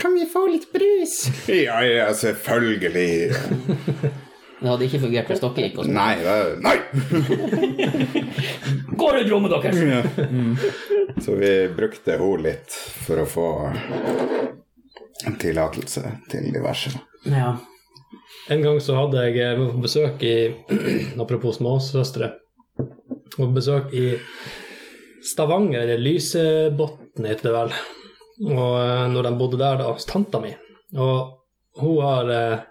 [0.00, 1.30] kan vi få litt brus?
[1.48, 3.32] Ja, ja, selvfølgelig.
[4.60, 5.96] Det hadde ikke fungert hvis dere gikk og spurte.
[5.98, 6.78] Nei, det, nei!
[9.00, 9.76] Går ut rommet deres!
[9.84, 10.00] Ja.
[11.20, 12.72] Så vi brukte henne litt
[13.04, 13.48] for å få
[15.40, 16.94] tillatelse til diverse.
[17.28, 17.54] Ja.
[18.52, 20.36] En gang så hadde jeg jeg var på besøk i
[21.22, 22.32] Apropos småsøstre.
[22.78, 24.06] Jeg var på besøk i
[25.24, 27.70] Stavanger, eller Lysebotn heter det vel.
[28.42, 30.54] Og eh, når de bodde der, da, hos tanta mi.
[30.98, 32.64] Og hun har eh,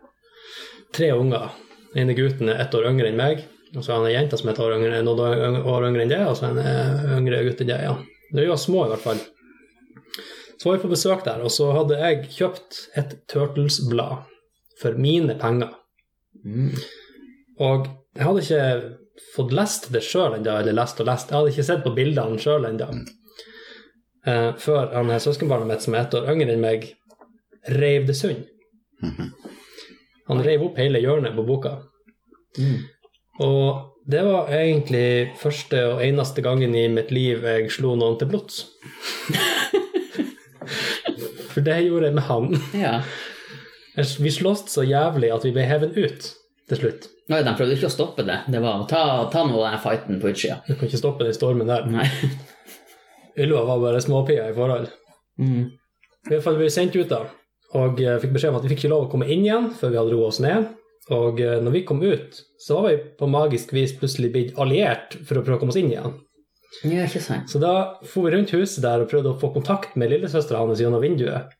[0.95, 1.51] tre unger.
[1.93, 3.45] Den ene gutten er ett år yngre enn meg.
[3.74, 6.11] Og så har han ei jente som er et år yngre, noen år yngre enn
[6.11, 7.80] det, og så en eh, yngre gutt enn det.
[7.86, 7.95] ja.
[8.34, 9.22] De var små, i hvert fall.
[10.57, 14.30] Så var vi på besøk der, og så hadde jeg kjøpt et Turtles-blad
[14.82, 15.74] for mine penger.
[17.61, 18.64] Og jeg hadde ikke
[19.36, 21.30] fått lest det sjøl ennå, eller lest og lest.
[21.30, 22.89] Jeg hadde ikke sett på bildene sjøl ennå.
[24.28, 26.80] Eh, før han her søskenbarnet mitt, som er ett år yngre enn meg,
[27.76, 28.41] reiv det sund.
[30.30, 31.71] Han reiv opp hele hjørnet på boka.
[33.43, 33.65] Og
[34.07, 38.55] det var egentlig første og eneste gangen i mitt liv jeg slo noen til blods.
[41.53, 42.45] For det gjorde jeg med han.
[42.86, 42.95] ja.
[43.93, 46.21] Vi sloss så jævlig at vi ble hevet ut
[46.71, 47.01] til slutt.
[47.30, 48.39] Nei, de prøvde ikke å stoppe det.
[48.51, 50.55] Det var å ta, ta av den fighten på utsida.
[50.65, 51.86] Du kan ikke stoppe den stormen der.
[51.91, 52.07] Nei.
[53.39, 54.91] Ylva var bare småpia i forhold.
[55.41, 55.63] Mm.
[56.23, 57.23] I hvert fall ble vi sendt ut da,
[57.79, 59.93] og eh, fikk beskjed om at vi fikk ikke lov å komme inn igjen før
[59.93, 60.69] vi hadde roet oss ned.
[61.11, 65.17] Og eh, når vi kom ut, så var vi på magisk vis plutselig blitt alliert
[65.27, 66.15] for å prøve å komme oss inn igjen.
[66.88, 67.51] Ja, ikke sant.
[67.51, 67.73] Så da
[68.07, 71.51] for vi rundt huset der og prøvde å få kontakt med lillesøstera hans gjennom vinduet.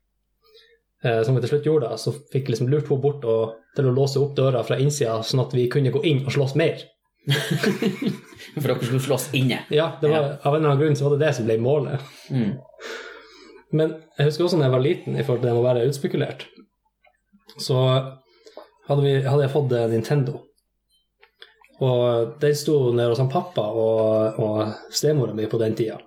[1.04, 3.96] Eh, som vi til slutt gjorde, så fikk liksom lurt henne bort og, til å
[3.96, 6.86] låse opp døra fra innsida, sånn at vi kunne gå inn og slåss mer.
[8.54, 9.64] For dere skulle slåss inne.
[9.74, 12.04] Ja, det var, av en eller annen grunn så var det det som ble målet.
[12.30, 12.58] Mm.
[13.74, 16.48] Men jeg husker også da jeg var liten, i forhold til det å være utspekulert.
[17.58, 17.78] Så
[18.88, 20.42] hadde, vi, hadde jeg fått eh, Nintendo.
[21.84, 25.98] Og den sto nede hos han pappa og, og stemora mi på den tida.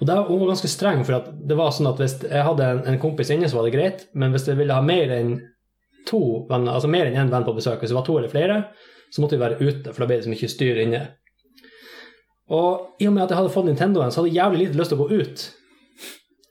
[0.00, 2.68] Og der, Hun var ganske streng, for at det var sånn at hvis jeg hadde
[2.68, 5.34] en, en kompis inne, så var det greit, men hvis jeg ville ha mer enn
[6.08, 8.58] to venner, altså mer enn én venn på besøk, hvis det var to eller flere,
[9.12, 11.02] så måtte vi være ute, for da ble det så mye styr inne.
[12.52, 14.92] Og i og med at jeg hadde fått Nintendoen, så hadde jeg jævlig lite lyst
[14.92, 15.44] til å gå ut.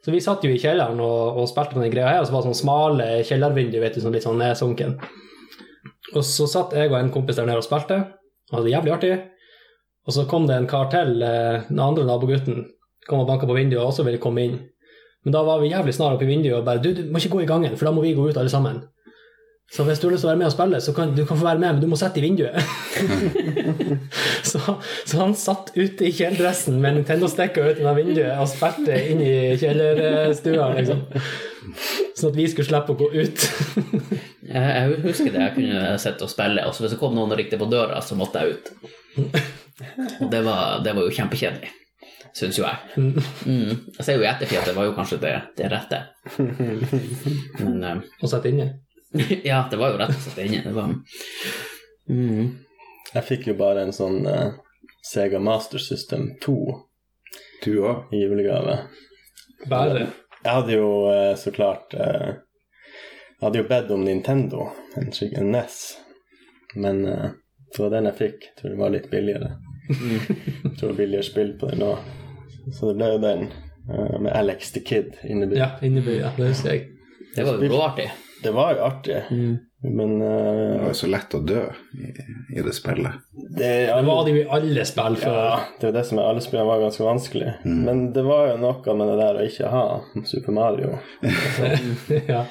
[0.01, 2.33] Så vi satt jo i kjelleren og, og spilte på den greia her, og så
[2.33, 4.95] var det sånn smale kjellervinduer, vet du, sånn litt sånn nedsunken.
[6.15, 7.99] Og så satt jeg og en kompis der nede og spilte,
[8.49, 9.11] og hadde det jævlig artig.
[10.09, 12.65] Og så kom det en kar til, eh, den andre nabogutten,
[13.07, 14.57] kom og banka på vinduet og også ville komme inn.
[15.25, 17.35] Men da var vi jævlig snar oppe i vinduet og bare du, du må ikke
[17.35, 18.81] gå i gangen, for da må vi gå ut alle sammen.
[19.71, 21.37] Så hvis du har lyst til å være med og spille, så kan du kan
[21.39, 22.57] få være med, men du må sette i vinduet.
[24.51, 24.59] så,
[25.07, 29.31] så han satt ute i kjeledressen med Nintendo-stikka ut av vinduet og spilte inn i
[29.61, 31.05] kjellerstua, liksom.
[32.19, 33.47] Sånn at vi skulle slippe å gå ut.
[34.51, 37.31] Jeg, jeg husker det, jeg kunne sitte og spille, og så hvis det kom noen
[37.31, 38.71] og ringte på døra, så måtte jeg ut.
[40.25, 41.69] Og det var, det var jo kjempekjedelig,
[42.35, 42.97] syns jo jeg.
[42.99, 43.71] Mm.
[43.95, 46.01] Jeg ser jo i ettertid at det var jo kanskje det, det rette.
[47.61, 48.67] Men eh, Og sette inne.
[49.43, 50.61] ja, det var jo rett og slett inne.
[50.63, 50.93] Det var
[52.09, 52.51] mm.
[53.11, 54.53] Jeg fikk jo bare en sånn uh,
[55.03, 56.55] Sega Master System 2
[57.65, 58.05] Du også?
[58.15, 58.77] i julegave.
[59.69, 60.07] Bare.
[60.41, 65.51] Jeg hadde jo uh, så klart uh, Jeg hadde jo bedt om Nintendo, en, en
[65.51, 65.77] NES,
[66.75, 67.27] men uh,
[67.71, 68.47] det var den jeg fikk.
[68.47, 69.51] Jeg tror det var litt billigere.
[69.89, 71.93] Jeg tror det var billigere spill på den nå.
[72.71, 73.47] Så det ble jo den,
[74.21, 75.57] med Alex the Kid innebygd.
[75.57, 76.29] Ja, inneby, ja.
[76.37, 76.91] Det husker jeg.
[77.33, 78.11] Det var jo råartig.
[78.43, 79.17] Det var jo artig,
[79.81, 81.61] men Det eh, var jo så lett å dø
[81.97, 82.09] i,
[82.57, 83.19] i det spillet.
[83.33, 85.37] det, Det var det jo i alle spill før.
[85.37, 87.53] Ja, det er det som er alle spillene var ganske vanskelig.
[87.65, 89.85] Men det var jo noe med det der å ikke ha
[90.29, 90.97] Super Mario.
[92.33, 92.43] ja.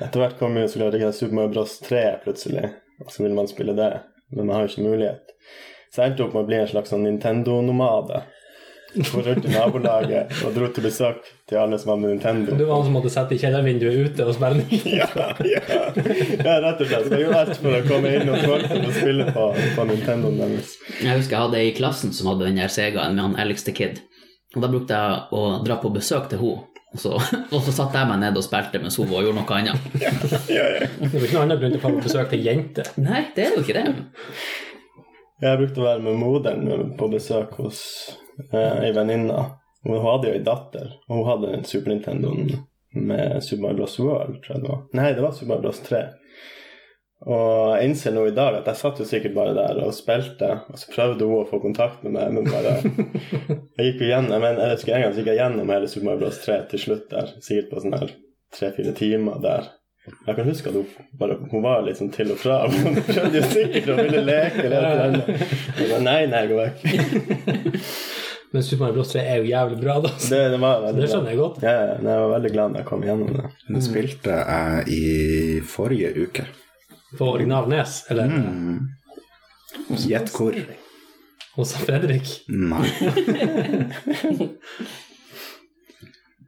[0.00, 2.70] Etter hvert kom jo så klart ikke Super Mario Bros 3 plutselig,
[3.04, 3.92] og så ville man spille det,
[4.34, 5.36] men man har jo ikke mulighet.
[5.90, 8.24] Så jeg endte opp med å bli en slags sånn Nintendo-nomade.
[8.96, 12.56] Gå rundt i nabolaget og dro til besøk til alle som hadde Nintendo.
[12.56, 14.64] Du var han som måtte sette i kjellervinduet ute og spille
[15.00, 15.08] Ja,
[15.44, 15.62] ja.
[15.68, 17.10] ja, rett og slett.
[17.12, 20.76] Jeg gjorde alt for å komme inn og folk og spille på, på Nintendoen deres.
[21.02, 23.68] Jeg husker jeg hadde ei i klassen som hadde den der Segaen med han Alex
[23.68, 24.00] the Kid.
[24.56, 26.64] Og da brukte jeg å dra på besøk til henne.
[26.96, 27.16] Og så,
[27.54, 29.90] og så satte jeg meg ned og spilte mens hun gjorde noe annet.
[30.56, 30.86] Ja, ja.
[31.02, 32.92] Det var ikke noe annet grunn til å få besøk til jenter.
[33.02, 33.88] Nei, det er jo ikke det.
[35.44, 37.82] Jeg brukte å være med moderen på besøk hos
[38.52, 39.46] eh, ei venninne.
[39.86, 42.32] Hun hadde jo ei datter, og hun hadde en Super Nintendo
[42.96, 43.98] med Super Mario Bros.
[44.02, 44.80] World, tror jeg det var.
[44.98, 45.82] Nei, det var Super Mario Bros.
[45.86, 46.02] 3.
[47.26, 50.50] Og jeg innser nå i dag at jeg satt jo sikkert bare der og spilte,
[50.68, 52.76] og så prøvde hun å få kontakt med meg, men bare
[53.76, 56.10] Jeg gikk jo gjennom, men jeg husker en gang så gikk jeg gjennom hele Super
[56.10, 56.42] Mario Bros.
[56.44, 58.14] 3 til slutt der, sikkert på sånn her
[58.56, 59.72] tre-fire timer der.
[60.06, 62.60] Jeg kan huske at hun, bare, hun var litt sånn til og fra.
[62.70, 66.04] Hun skjønte jo sikkert hun ville leke eller et eller annet.
[66.06, 66.84] Nei, nei, gå vekk.
[68.56, 69.10] Men Super Mario Bros.
[69.12, 70.10] 3 er jo jævlig bra, da.
[70.16, 70.60] Det, det
[70.96, 71.58] Det skjønner jeg godt.
[71.66, 73.50] Ja, ja, jeg var veldig glad da jeg kom gjennom det.
[73.68, 76.46] Det spilte jeg i forrige uke.
[77.18, 78.32] På original Nes, eller
[80.06, 80.56] Gjett hvor?
[81.56, 82.32] hos Fredrik.
[82.48, 82.88] Nei.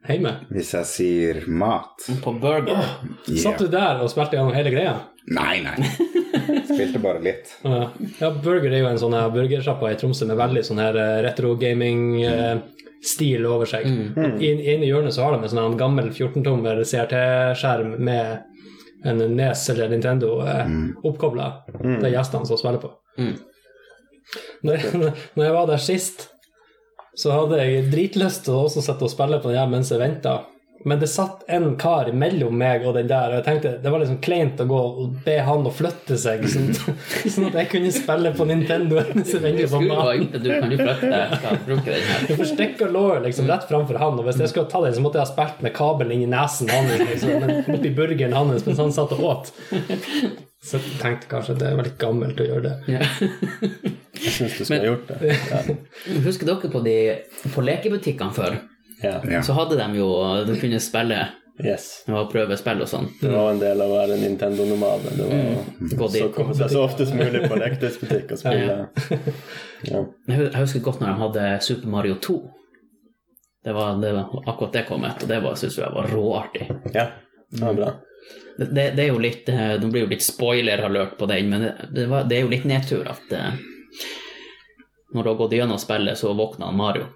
[0.08, 0.32] Hjemme.
[0.52, 2.80] Hvis jeg sier mat På burger.
[3.28, 4.94] Satt du der og spilte gjennom hele greia?
[5.34, 5.76] Nei, nei.
[6.68, 7.50] Spilte bare litt.
[7.64, 7.88] Ja,
[8.20, 10.94] Ja, Burger er jo en sånn burgersjappa i Tromsø med veldig sånn her
[11.26, 13.86] retro-gaming-stil over seg.
[13.86, 13.88] I
[14.52, 18.26] I ene hjørnet så har de en sånn gammel 14-tommer CRT-skjerm med
[19.06, 20.66] en Nes eller Nintendo eh,
[21.06, 21.46] oppkobla
[21.84, 22.88] er gjestene som spiller på.
[23.18, 23.36] Mm.
[24.66, 26.18] Når, jeg- når jeg var der sist,
[27.18, 30.00] så hadde jeg dritlyst til å også sitte og spille på den her mens jeg
[30.02, 30.32] venta.
[30.88, 34.00] Men det satt en kar mellom meg og den der, og jeg tenkte det var
[34.02, 36.70] liksom kleint å gå og be han å flytte seg, sånn,
[37.34, 39.28] sånn at jeg kunne spille på Nintendo du
[40.40, 42.32] du kan jo flytte her.
[42.32, 45.20] For stikka lå liksom rett framfor han, og hvis jeg skulle ta den, så måtte
[45.20, 48.82] jeg ha spilt med kabelen inn i nesen hans, liksom, men oppi burgeren hans mens
[48.82, 49.52] han satt og åt.
[50.64, 52.96] Så jeg tenkte kanskje det var litt gammelt å gjøre det.
[54.18, 55.36] Jeg syns du skulle ha gjort det.
[55.52, 55.60] Ja.
[56.24, 56.96] Husker dere på, de,
[57.54, 58.58] på lekebutikkene før?
[59.02, 59.20] Ja.
[59.30, 59.42] Ja.
[59.42, 60.08] Så hadde de jo
[60.48, 61.28] Du kunne spille
[61.58, 62.04] Yes.
[62.06, 63.08] og prøve spill og sånn.
[63.20, 65.10] Det var en del av å være Nintendo-nomade.
[65.18, 66.34] Det var Gå så dit.
[66.36, 68.76] komme seg så oftest mulig på leketøysbutikk og spille.
[69.90, 70.04] Ja.
[70.28, 72.36] Hu- jeg husker godt når de hadde Super Mario 2.
[73.66, 76.68] Det var, det var akkurat det kom ut, og det var- synes jeg var råartig.
[76.94, 77.08] ja.
[77.50, 77.90] Det var bra.
[78.58, 81.60] Det, det, det er jo litt eh, Det blir jo litt spoiler-alert på den, men
[81.62, 83.58] det, det, var, det er jo litt nedtur at eh,
[85.14, 87.06] når du har gått gjennom spillet, så våkna han Mario.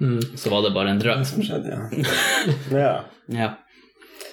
[0.00, 0.20] Mm.
[0.36, 1.24] Så var det bare en drøm.
[1.24, 2.04] Som skjedde, ja.
[2.78, 2.92] ja.
[3.26, 3.48] Ja.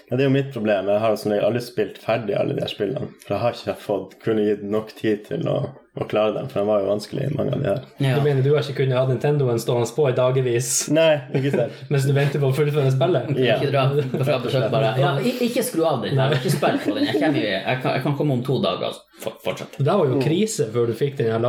[0.10, 0.90] Ja, det er jo mitt problem.
[0.92, 3.08] Jeg har som regel aldri spilt ferdig alle de her spillene.
[3.24, 5.56] For jeg har ikke fått kunne gitt nok tid til å,
[5.98, 7.88] å klare dem, for de var jo vanskelig, mange av de her.
[7.98, 11.80] Du mener du har ikke kunnet ha Nintendoen stående på i dagevis Nei, ikke sant.
[11.94, 13.32] mens du venter på å fullføre spillet?
[13.42, 13.58] Ja.
[13.58, 13.88] Ikke dra
[14.28, 15.16] fra besøk bare Ja,
[15.48, 16.14] ikke skru av den.
[16.14, 17.10] Jeg har ikke spilt på den.
[17.10, 19.78] Jeg, kan, jeg, kan, jeg kan komme om to dager Fortsett.
[19.80, 21.42] Det var jo krise før du fikk den her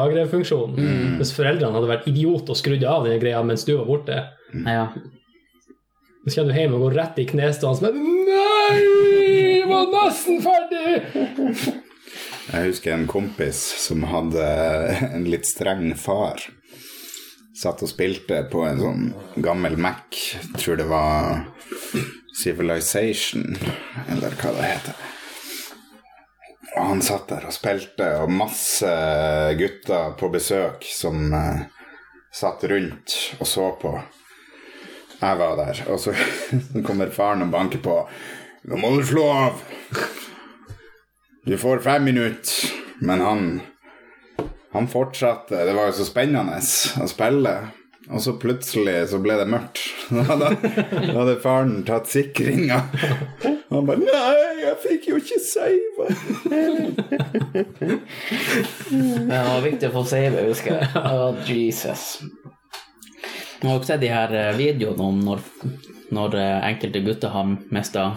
[0.77, 1.17] Mm.
[1.19, 4.21] Hvis foreldrene hadde vært idiot og skrudd av den greia mens du var borte.
[4.55, 4.87] Ja.
[6.27, 8.79] Så kommer du hjem og går rett i knestående med Nei!
[9.63, 11.75] Jeg var nesten ferdig!
[12.47, 14.47] Jeg husker en kompis som hadde
[15.07, 16.43] en litt streng far.
[17.55, 19.07] Satt og spilte på en sånn
[19.39, 20.19] gammel Mac,
[20.59, 21.47] tror det var
[22.43, 23.47] Civilization,
[24.11, 24.99] eller hva det heter.
[26.75, 28.91] Og han satt der og spilte, og masse
[29.63, 31.65] gutter på besøk som eh,
[32.35, 33.95] satt rundt og så på.
[35.21, 36.13] Jeg var der, og så
[36.87, 37.97] kommer faren og banker på.
[38.67, 39.53] Nå må du slå av!
[41.47, 42.73] Du får fem minutter.
[42.99, 43.61] Men han
[44.73, 45.65] Han fortsatte.
[45.65, 46.59] Det var jo så spennende
[47.01, 47.53] å spille.
[48.11, 49.79] Og så plutselig så ble det mørkt.
[50.13, 50.49] Da hadde,
[50.93, 52.81] da hadde faren tatt sikringa.
[53.71, 56.07] Han bare 'Nei, jeg fikk jo ikke save'.
[59.31, 60.87] Det var viktig å få save, husker jeg.
[60.95, 62.03] Å, Jesus.
[63.61, 65.45] Jeg har også sett de her eh, videoene om når,
[66.13, 68.11] når eh, enkelte gutter har mista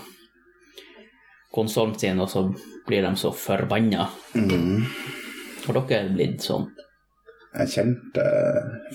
[1.55, 2.43] konsollen sin, og så
[2.87, 4.09] blir de så forbanna.
[5.65, 6.67] Har dere blitt sånn?
[7.55, 8.25] Jeg kjente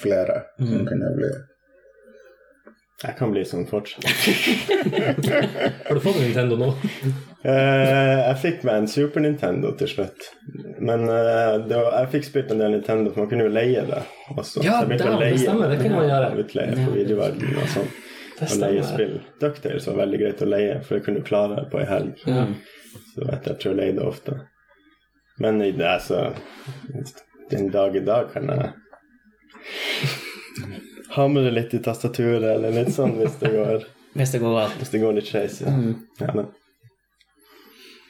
[0.02, 1.32] flere som kunne bli
[3.04, 4.06] Jeg kan bli sånn fortsatt.
[5.86, 6.68] Har du fått en Nintendo nå?
[7.44, 10.28] Eh, jeg fikk meg en Super Nintendo til slutt.
[10.80, 13.82] Men eh, det var, jeg fikk spilt en del Nintendo, for man kunne jo leie
[13.90, 14.00] det
[14.32, 14.64] også.
[14.64, 16.30] Ja, Så jeg begynte å det leie stemmer, det kunne man gjøre.
[16.44, 17.92] Utleie på videoverden og sånn.
[18.38, 19.12] Det Og leie spill.
[19.44, 22.24] Ducktails var veldig greit å leie, for det kunne du klare på ei helg.
[22.24, 22.46] Ja.
[23.12, 24.38] Så vet jeg, jeg tror jeg leide ofte.
[25.44, 26.30] Men i det, så
[27.50, 28.72] Den dag i dag kan jeg
[31.16, 33.84] hamre litt i tastaturet, eller litt sånn hvis det går,
[34.18, 34.76] Hvis det går galt.
[34.78, 35.60] hvis det går litt skeis.
[35.64, 35.72] Ja.
[36.20, 36.52] Ja, men-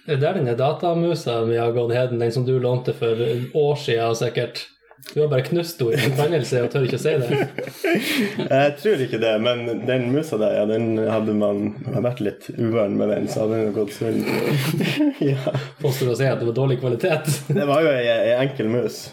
[0.07, 3.17] Det er den datamusa vi har gått heden, den som du lånte for
[3.57, 4.67] år siden sikkert.
[5.15, 7.39] Du har bare knust henne i forbannelse og tør ikke å si det.
[8.55, 11.65] Jeg tror ikke det, men den musa der, ja, den hadde man
[12.05, 14.23] vært litt uvøren med den, så hadde den gått sunn.
[15.33, 15.57] ja.
[15.83, 17.29] Påstår å si at det var dårlig kvalitet.
[17.49, 19.07] Det var jo ei, ei enkel mus,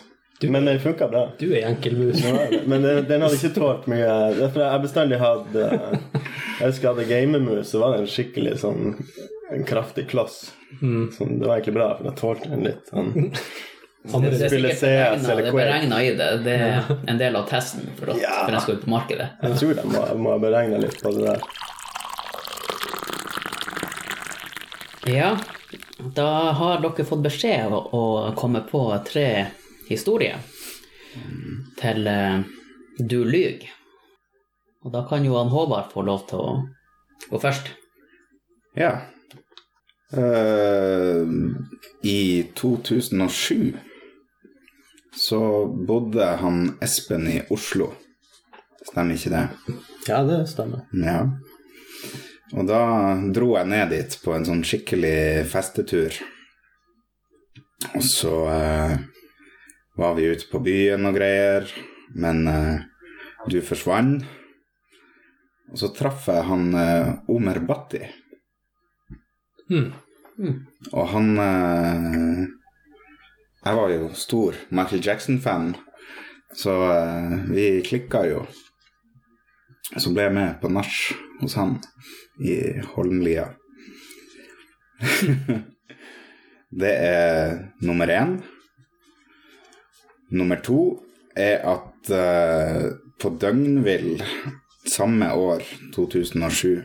[0.50, 1.26] men den funka bra.
[1.38, 2.22] Du er enkel mus.
[2.24, 2.62] Det.
[2.66, 4.08] Men den, den hadde ikke tålt mye
[4.39, 5.98] Derfor jeg bestandig hatt eh,
[6.60, 8.96] Jeg husker jeg hadde gamemus, så var det en skikkelig sånn
[9.52, 10.38] en kraftig kloss.
[10.80, 12.86] Sånn, det var egentlig bra, for jeg tålte den litt.
[12.88, 13.10] Sånn.
[14.16, 16.30] Andre, Det er sikkert CS beregnet- eller det er beregna i det.
[16.46, 18.38] Det er en del av testen for at Ja.
[18.48, 19.28] den skal ut på markedet.
[19.44, 21.44] Jeg tror de må, må beregne litt på det der.
[25.12, 25.38] Ja,
[26.16, 26.30] da
[26.62, 28.04] har dere fått beskjed å, å
[28.38, 29.28] komme på tre
[29.92, 30.42] historier
[31.82, 32.42] til eh,
[33.00, 33.68] Du lyg.
[34.86, 36.52] Og da kan jo han Håvard få lov til å
[37.30, 37.72] gå først.
[38.78, 38.92] Ja.
[40.14, 41.24] Eh,
[42.04, 42.22] I
[42.58, 43.78] 2007
[45.16, 45.42] så
[45.88, 47.92] bodde han Espen i Oslo.
[48.82, 49.46] Stemmer ikke det?
[50.08, 50.88] Ja, det stemmer.
[50.96, 51.26] Ja.
[52.52, 52.82] Og da
[53.32, 56.16] dro jeg ned dit på en sånn skikkelig festetur.
[57.96, 58.96] Og så eh,
[59.96, 61.68] var vi ute på byen og greier,
[62.16, 62.84] men eh,
[63.50, 64.24] du forsvant.
[65.72, 68.04] Og så traff jeg han eh, Omer Bhatti.
[69.72, 69.92] Hmm.
[70.92, 72.42] Og han eh,
[73.62, 75.76] Jeg var jo stor Michael Jackson-fan,
[76.58, 76.74] så
[77.54, 78.42] vi klikka jo.
[79.92, 80.96] Så ble jeg med på nach
[81.42, 81.76] hos han
[82.42, 82.56] i
[82.96, 83.52] Holmlia.
[86.82, 87.54] det er
[87.86, 88.39] nummer én.
[90.32, 90.82] Nummer to
[91.36, 92.88] er at uh,
[93.20, 94.22] på Døgnvill
[94.88, 95.64] samme år,
[95.96, 96.84] 2007,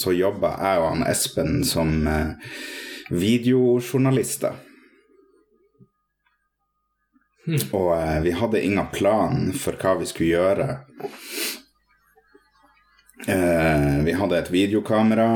[0.00, 2.34] så jobba jeg og han Espen som uh,
[3.12, 4.56] videojournalister.
[7.72, 10.68] Og uh, vi hadde ingen plan for hva vi skulle gjøre.
[13.26, 15.30] Uh, vi hadde et videokamera,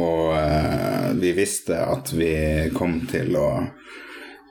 [0.00, 2.32] og uh, vi visste at vi
[2.76, 3.48] kom til å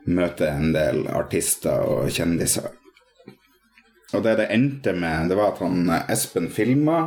[0.05, 2.71] møte en del artister og kjendiser.
[4.11, 7.01] Og det det endte med, det var at han eh, Espen filma.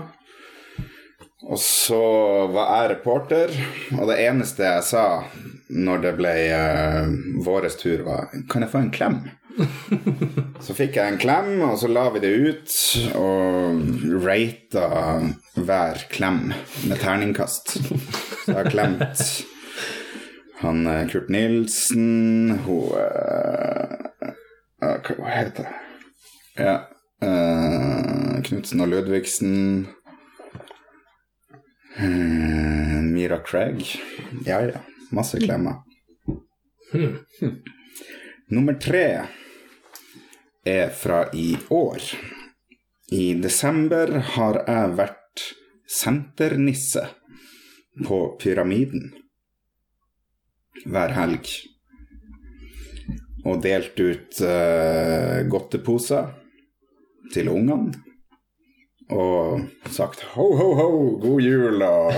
[1.45, 2.01] Og så
[2.49, 3.51] var jeg reporter,
[3.99, 5.07] og det eneste jeg sa
[5.74, 7.11] når det ble uh,
[7.45, 9.24] vår tur, var 'Kan jeg få en klem?'
[10.64, 12.72] Så fikk jeg en klem, og så la vi det ut
[13.14, 14.88] og rata
[15.55, 16.55] hver klem
[16.88, 17.76] med terningkast.
[17.76, 19.45] Så jeg har klemt
[20.64, 22.90] han eh, Kurt Nilsen, hun
[24.80, 25.72] uh, Hva heter det?
[26.64, 26.74] Ja.
[27.24, 29.86] Uh, Knutsen og Ludvigsen.
[31.98, 33.86] Uh, Mira Craig.
[34.46, 34.82] Ja, ja.
[35.14, 35.82] Masse klemmer.
[38.50, 39.06] Nummer tre
[40.66, 42.08] er fra i år.
[43.12, 45.44] I desember har jeg vært
[45.90, 47.08] senternisse
[48.06, 49.12] på Pyramiden
[50.82, 51.50] hver helg.
[53.44, 56.32] Og delt ut uh, godteposer
[57.34, 57.92] til ungene.
[59.12, 60.88] Og sagt ho, ho, ho,
[61.20, 62.14] god jul, og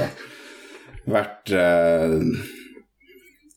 [1.10, 2.20] vært uh,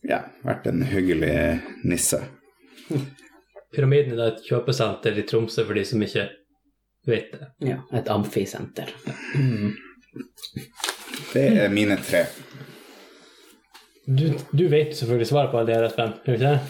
[0.00, 2.22] Ja, vært en hyggelig nisse.
[3.70, 6.26] Pyramiden er et kjøpesenter i Tromsø for de som ikke
[7.06, 7.50] vet det.
[7.68, 8.90] Ja, et amfisenter.
[11.30, 12.24] Det er mine tre.
[14.06, 16.12] Du, du vet selvfølgelig svaret på alle de her, Espen.
[16.26, 16.60] gjør ikke det?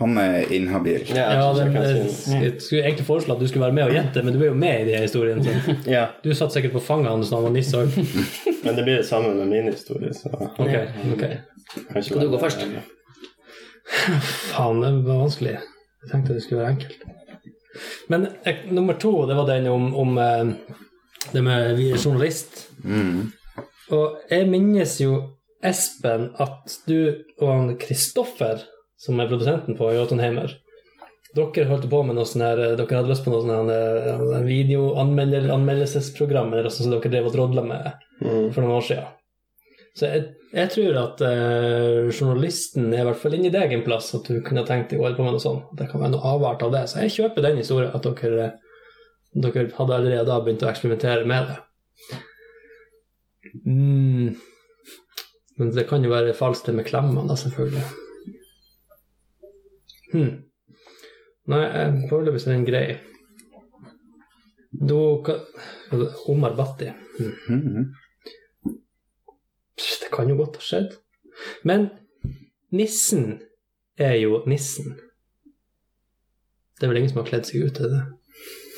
[0.00, 1.02] Han er inhabil.
[1.12, 2.42] Ja, Ja, den, jeg jeg, si noe.
[2.44, 4.54] jeg skulle egentlig foreslå at du skulle være med og gjette, men du er jo
[4.54, 5.44] med i de her historiene.
[5.44, 5.74] Så.
[5.96, 7.98] Ja, Du satt sikkert på fanget hans da han var nisse òg.
[8.64, 10.76] men det blir det samme med min historie, så Ok,
[11.12, 11.24] ok.
[11.92, 12.64] kan Skal du gå først?
[14.54, 15.56] Faen, det var vanskelig.
[16.02, 17.02] Jeg tenkte det skulle være enkelt.
[18.08, 20.54] Men eh, nummer to, det var den om, om eh,
[21.32, 22.68] det med vi er journalist.
[23.90, 25.16] Og jeg minnes jo,
[25.66, 28.64] Espen, at du og han Kristoffer,
[29.00, 30.52] som er produsenten på Jotunheimer,
[31.36, 36.66] dere holdt på med noe sånn her, dere hadde lyst på noe sånn videoanmeldelsesprogram eller
[36.66, 37.82] noe som dere drev og drodla med
[38.20, 39.16] for noen år siden.
[39.94, 40.22] Så jeg,
[40.54, 44.40] jeg tror at uh, journalisten er i hvert fall inni deg en plass, at du
[44.46, 45.72] kunne tenkt deg å holde på med noe sånt.
[45.78, 46.84] Det kan være noe avart av det.
[46.90, 48.52] Så jeg kjøper den historien, at dere,
[49.34, 51.58] dere hadde allerede da begynt å eksperimentere med det.
[53.66, 54.28] Mm.
[55.60, 57.82] Men det kan jo være falskt det med klemmene, da, selvfølgelig.
[60.14, 60.30] Hm.
[61.52, 62.86] Nei, jeg- foreløpig er den grei.
[64.88, 66.88] Da Omar Bhatti.
[69.76, 70.96] Pff, Det kan jo godt ha skjedd.
[71.64, 71.90] Men
[72.72, 73.40] nissen
[73.98, 74.96] er jo nissen.
[76.80, 78.02] Det er vel ingen som har kledd seg ut til det?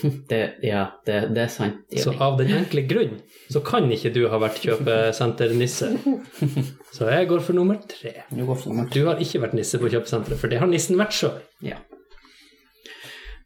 [0.28, 1.82] Det, ja, det, det er sant.
[2.02, 3.20] Så av den enkle grunn
[3.52, 5.92] så kan ikke du ha vært kjøpesenternisse.
[6.96, 8.24] Så jeg går for nummer tre.
[8.32, 10.98] Du går for nummer Du har ikke vært nisse på kjøpesenteret, for det har nissen
[11.00, 11.38] vært sjøl.
[11.64, 11.80] Ja.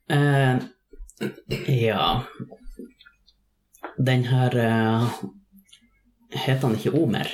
[0.07, 0.63] Uh,
[1.67, 2.21] ja
[3.99, 5.17] Den her uh,
[6.31, 7.33] Heter han ikke Omer?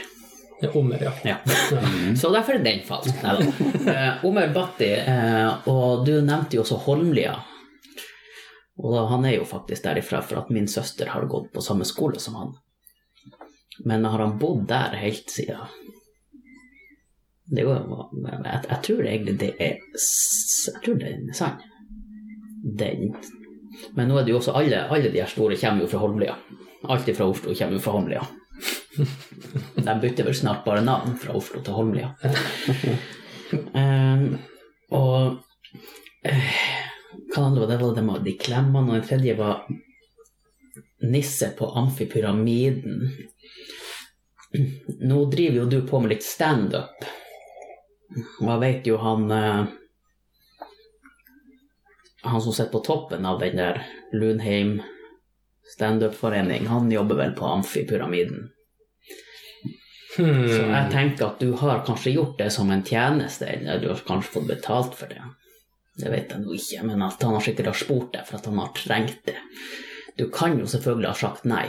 [0.62, 1.12] Det er Omer, ja.
[1.26, 1.36] Ja.
[2.20, 3.16] Så derfor er den falsk.
[3.18, 3.48] Neida.
[3.92, 7.34] Eh, Omer Bhatti, eh, og du nevnte jo også Holmlia.
[8.80, 11.84] Og da, han er jo faktisk derifra, for at min søster har gått på samme
[11.88, 12.54] skole som han.
[13.84, 15.66] Men har han bodd der helt siden
[17.52, 17.80] det går,
[18.24, 21.58] jeg, jeg tror egentlig det er Jeg tror det er sann.
[22.78, 23.10] Den.
[23.96, 26.36] Men nå er det jo også alle, alle de her store kommer jo fra Holmlia.
[26.88, 28.22] Alt fra Oslo kommer jo fra Holmlia.
[29.86, 32.12] De bytter vel snart bare navn fra Oslo til Holmlia.
[33.74, 34.38] um,
[35.02, 35.36] og
[36.24, 36.56] eh,
[37.32, 37.78] hva andre var det?
[37.82, 39.66] var det med de klemmene, og den tredje var
[41.02, 43.10] nisse på Amfipyramiden.
[45.00, 47.06] Nå driver jo du på med litt standup.
[48.40, 49.62] Og jeg vet jo han eh,
[52.22, 53.80] Han som sitter på toppen av den der
[54.12, 54.76] Lunheim
[55.72, 58.50] standup-forening, han jobber vel på Amfipyramiden.
[60.16, 60.44] Så Hmm.
[60.70, 64.32] jeg tenker at du har kanskje gjort det som en tjeneste, eller du har kanskje
[64.34, 65.22] fått betalt for det.
[66.00, 68.46] Det vet jeg nå ikke, men at han har sikkert har spurt deg for at
[68.48, 69.36] han har trengt det.
[70.16, 71.66] Du kan jo selvfølgelig ha sagt nei.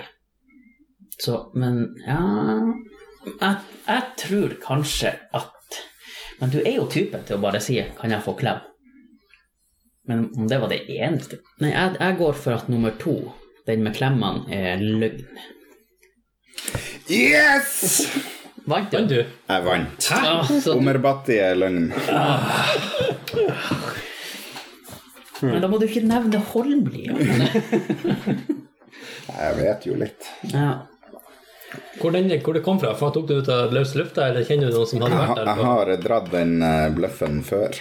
[1.22, 2.20] Så, men ja
[3.24, 5.78] Jeg, jeg tror kanskje at
[6.40, 8.64] Men du er jo typen til å bare si 'kan jeg få klem'?
[10.10, 13.16] Men om det var det eneste Nei, jeg, jeg går for at nummer to,
[13.68, 15.24] den med klemmene, er løgn.
[17.08, 18.08] Yes!
[18.66, 19.20] Vant du?
[19.50, 20.12] Jeg vant.
[20.12, 21.92] Ah, Omerbatti er løgn.
[25.42, 27.16] Men da må du ikke nevne Holmlia.
[29.34, 30.28] Jeg vet jo litt.
[30.52, 30.86] Ja.
[32.00, 32.94] Hvor, den, hvor det kom fra?
[32.98, 35.40] For Tok du det ut av løs lufta, eller kjenner du noen som hadde vært
[35.40, 35.50] der?
[35.50, 37.80] jeg har dratt den eh, bløffen før.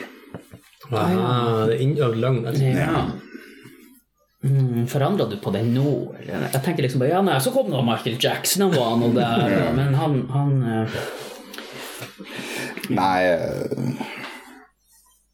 [0.93, 2.41] Aha, det er innøvd løgn.
[2.49, 2.73] Altså.
[2.73, 3.05] ja.
[4.43, 5.91] Mm, Forandra du på den nå?
[6.27, 9.69] Jeg tenkte liksom bare ja, nei, så kom nå Michael Jackson, han var nå der.
[9.77, 10.97] Men han, han eh,
[12.93, 14.01] Nei eh,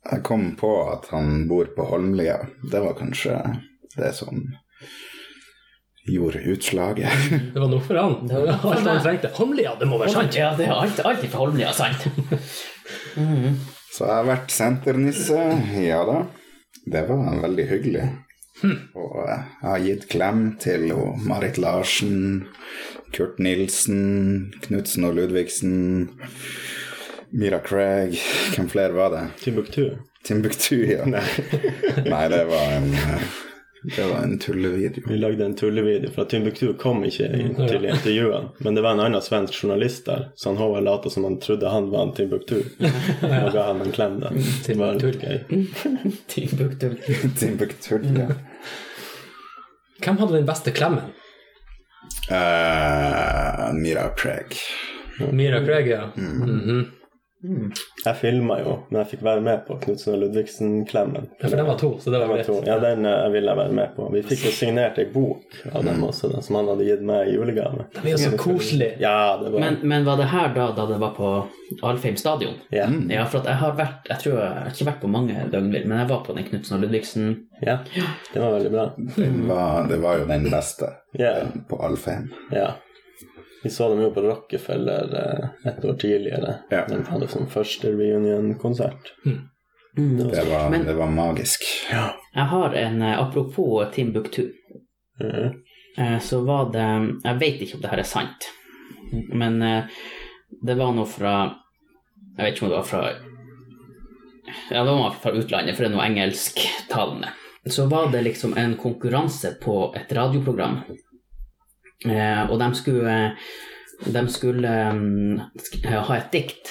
[0.09, 2.39] jeg kom på at han bor på Holmlia.
[2.73, 3.37] Det var kanskje
[3.97, 4.45] det som
[6.09, 7.11] gjorde utslaget.
[7.55, 8.15] Det var nok for han.
[8.29, 9.33] Det var alt han trengte.
[9.37, 10.37] Holmlia, det må være sant!
[10.37, 12.09] Ja, det er alt, alltid for Holmlia, sant?
[13.93, 15.43] Så jeg har vært senternisse,
[15.83, 16.23] ja da.
[16.89, 18.07] Det var veldig hyggelig.
[18.63, 20.89] Og eh, jeg har gitt klem til
[21.29, 22.47] Marit Larsen,
[23.15, 25.75] Kurt Nilsen, Knutsen og Ludvigsen,
[27.31, 28.21] Mira Craig
[28.57, 29.27] Hvem flere var det?
[29.41, 29.91] Timbuktu.
[30.25, 31.05] Timbuktu, ja.
[32.05, 33.21] Nei, det var en eh,
[33.97, 35.05] Det var en tullevideo.
[35.09, 38.51] Vi lagde en tullevideo, for at Timbuktu kom ikke inn til intervjuene.
[38.59, 41.71] Men det var en annen svensk journalist der, så han Håvard lot som han trodde
[41.71, 42.59] han var en Timbuktu.
[43.23, 44.35] Og ga han en klem der.
[44.35, 45.63] Litt gøy.
[46.27, 46.91] Timbuktu.
[47.39, 48.29] Timbuktu, ja.
[50.03, 51.15] Hvem hadde den beste klemmen?
[52.29, 54.59] Uh, Mira Craig.
[55.33, 56.09] Mira Craig, ja.
[57.45, 57.69] Mhm.
[58.05, 61.29] Jeg filma jo, men jeg fikk være med på Knutsen og Ludvigsen-klemmen.
[61.39, 62.57] Ja, For den var to, så det var var to.
[62.67, 64.09] Ja, den uh, ville jeg være med på.
[64.15, 67.29] Vi fikk jo signert ei bok av dem også, den som han hadde gitt meg
[67.31, 67.87] i julegave.
[67.95, 68.91] Det var jo så koselig.
[69.03, 71.31] Ja, det var Men, men var det her da, da det var på
[71.87, 72.59] Alfheim stadion?
[72.75, 72.89] Ja.
[73.13, 75.87] Ja, for at jeg har vært Jeg tror jeg har ikke vært på mange døgnvill,
[75.87, 77.31] men jeg var på den Knutsen og Ludvigsen.
[77.63, 77.79] ja.
[78.33, 78.89] Det var veldig bra.
[78.99, 81.33] Det var, det var jo den beste Ja.
[81.71, 82.31] på Alfheim.
[82.53, 82.73] ja.
[83.63, 86.55] Vi så dem jo på Rockefeller eh, et år tidligere.
[86.71, 86.85] Ja.
[86.89, 89.13] De hadde som første reunion-konsert.
[89.25, 91.65] Det var, Men- det var magisk.
[91.91, 94.45] Jeg har en eh, Apropos Timbuktu.
[95.21, 96.85] Eh, Så var det
[97.25, 98.45] Jeg vet ikke om det her er sant,
[99.35, 99.59] men
[100.63, 101.33] det var noe fra
[102.37, 103.01] Jeg vet ikke om det var fra
[104.71, 107.33] Ja, det var fra utlandet, for det er noe engelsktalende.
[107.69, 110.79] Så var det liksom en konkurranse på et radioprogram,
[112.07, 113.15] og de skulle
[113.99, 115.41] De skulle mm,
[115.85, 116.71] ha et dikt.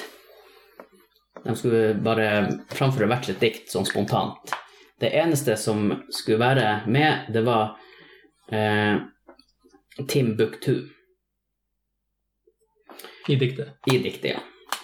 [1.43, 2.29] De skulle bare
[2.71, 4.53] framføre hvert sitt dikt sånn spontant.
[4.99, 7.75] Det eneste som skulle være med, det var
[8.51, 8.97] eh,
[10.07, 10.87] Timbuktu
[13.27, 13.75] I diktet.
[13.91, 14.39] i diktet, ja.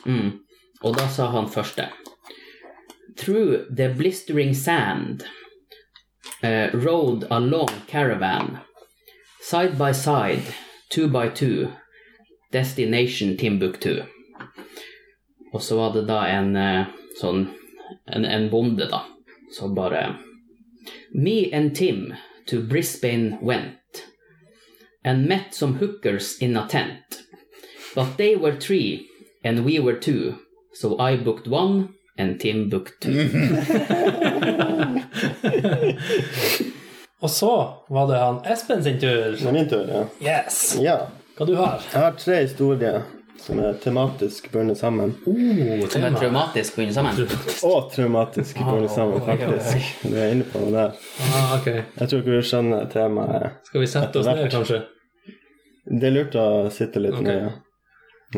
[0.06, 0.40] Mm.
[0.84, 1.88] Og da sa han første
[3.18, 5.24] Through the blistering sand
[6.44, 8.58] uh, rode a long caravan
[9.44, 10.44] Side by side,
[10.90, 11.74] two by two
[12.54, 14.04] Destination Timbuktu
[15.54, 16.86] Og så var det da en eh,
[17.20, 17.50] sånn
[18.08, 19.02] en, en bonde da
[19.52, 20.16] Som bare
[21.12, 22.14] Me and Tim
[22.48, 24.06] to Brisbane went
[25.04, 27.24] And met some hookers in a tent
[27.96, 29.08] But they were three,
[29.44, 30.40] and we were two,
[30.74, 33.30] so I booked one, and Tim booked two.
[37.24, 39.36] Og så var det han Espen sin tur.
[39.40, 40.06] Det er min tur, ja.
[40.20, 40.76] Yes!
[40.82, 40.98] ja.
[41.38, 43.04] Hva du har Jeg har tre historier
[43.44, 45.14] som er tematisk bundet sammen.
[45.28, 47.18] Oh, Som er traumatisk bundet sammen.
[47.68, 50.04] Og traumatisk bundet sammen, faktisk.
[50.04, 50.94] Du er inne på noe der.
[51.26, 51.68] Ah, ok.
[51.74, 53.58] Jeg tror ikke du skjønner temaet.
[53.68, 54.80] Skal vi sette oss ned, kanskje?
[55.84, 57.26] Det er lurt å sitte litt okay.
[57.28, 57.42] ned,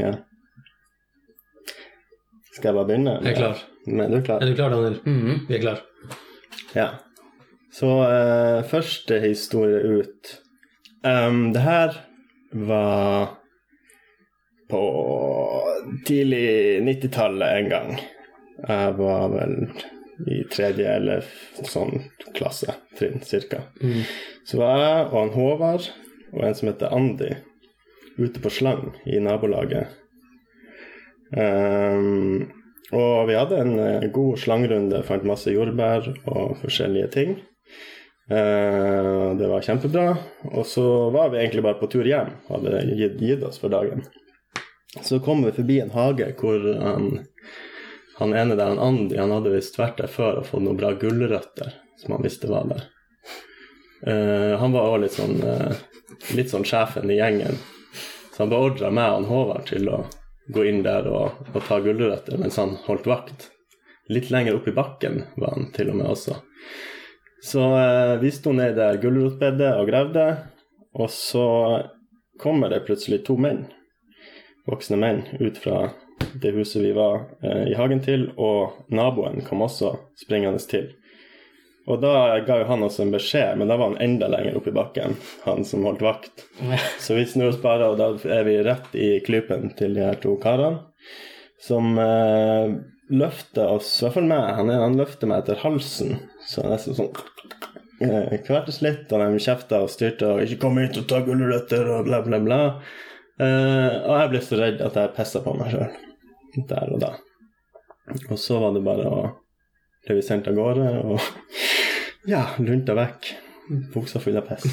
[0.01, 0.07] ja.
[0.07, 1.75] ja.
[2.55, 3.17] Skal jeg bare begynne?
[3.21, 3.65] Jeg er klar.
[3.85, 4.41] Men du er klar?
[4.41, 4.97] Er du klar, Daniel?
[5.05, 5.45] Mhm.
[5.49, 5.83] Vi er klar.
[6.73, 6.89] Ja.
[7.75, 10.41] Så eh, første historie ut.
[11.03, 11.97] um, det her
[12.51, 13.33] var
[14.69, 14.83] på
[16.07, 17.89] tidlig 90-tallet en gang.
[18.67, 19.57] Jeg var vel
[20.31, 21.27] i tredje eller
[21.67, 22.05] sånn
[22.37, 23.65] klasse, trinn cirka.
[24.47, 25.89] Så var jeg og han Håvard
[26.31, 27.33] og en som heter Andy
[28.15, 29.91] ute på slang i nabolaget.
[31.35, 32.47] Um,
[32.95, 37.35] og vi hadde en eh, god slangrunde, fant masse jordbær og forskjellige ting.
[38.29, 40.17] Eh, det var kjempebra.
[40.51, 44.05] Og så var vi egentlig bare på tur hjem, hadde gitt, gitt oss for dagen.
[45.03, 47.09] Så kom vi forbi en hage hvor han,
[48.17, 50.93] han ene der, han Andy, han hadde visst vært der før og fått noen bra
[50.95, 52.85] gulrøtter som han visste var der.
[54.07, 55.83] Eh, han var òg litt sånn eh,
[56.35, 57.57] litt sånn sjefen i gjengen,
[58.31, 60.03] så han beordra meg og Håvard til å
[60.53, 63.49] gå inn der og, og ta gulrøtter mens han holdt vakt.
[64.13, 66.37] Litt lenger opp i bakken var han til og med også.
[67.45, 70.23] Så eh, vi sto ned i det gulrotbedet og gravde,
[70.97, 71.45] og så
[72.41, 73.67] kommer det plutselig to menn,
[74.65, 75.91] voksne menn, ut fra
[76.41, 79.93] det huset vi var eh, i hagen til, og naboen kom også
[80.23, 80.87] springende til.
[81.85, 82.15] Og da
[82.47, 85.13] ga jo han oss en beskjed, men da var han enda lenger oppe i bakken,
[85.45, 86.47] han som holdt vakt.
[87.03, 90.17] Så vi snur oss bare, og da er vi rett i klypen til de her
[90.17, 90.81] to karene,
[91.61, 92.73] som eh,
[93.13, 96.17] løfter oss, i hvert fall meg, han, han løfter meg etter halsen,
[96.49, 97.13] så nesten sånn
[98.01, 101.91] eh, kvertes litt, og de kjefta og styrte og 'ikke kom hit og ta gulrøtter'
[101.99, 102.59] og bla, bla, bla.
[103.39, 105.89] Eh, og jeg ble så redd at jeg pissa på meg sjøl
[106.69, 107.15] der og da.
[108.29, 109.23] Og så var det bare å
[110.05, 111.19] ble vi sendt av gårde og
[112.33, 113.33] ja, lunta vekk.
[113.93, 114.65] Buksa full av piss.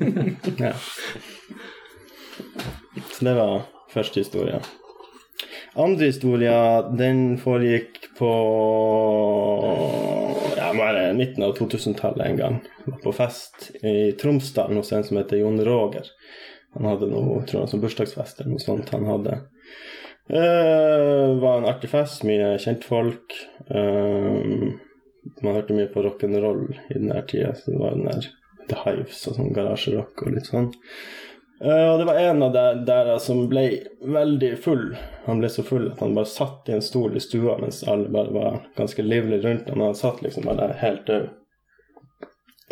[0.58, 0.74] ja.
[3.14, 4.58] Så det var første historie.
[5.78, 6.54] Andre historie,
[6.98, 8.32] den foregikk på
[10.74, 12.58] ja, være midten av 2000-tallet en gang.
[12.84, 16.10] Var på fest i Tromsdalen hos en som heter Jon Roger.
[16.74, 19.38] Han hadde noe, tror jeg, som bursdagsfest eller noe sånt han hadde.
[20.26, 20.46] Det
[21.42, 23.36] var en artig fest, mye kjentfolk.
[23.68, 24.72] Uh,
[25.42, 28.30] man hørte mye på rock'n'roll i den der tida, så det var den der
[28.70, 30.70] The Hives og sånn garasjerock og litt sånn.
[31.64, 33.64] Uh, og det var en av der, der som ble
[34.04, 34.90] veldig full.
[35.24, 38.10] Han ble så full at han bare satt i en stol i stua mens alle
[38.12, 39.80] bare var ganske livlige rundt ham.
[39.80, 41.30] Han satt liksom bare der helt død.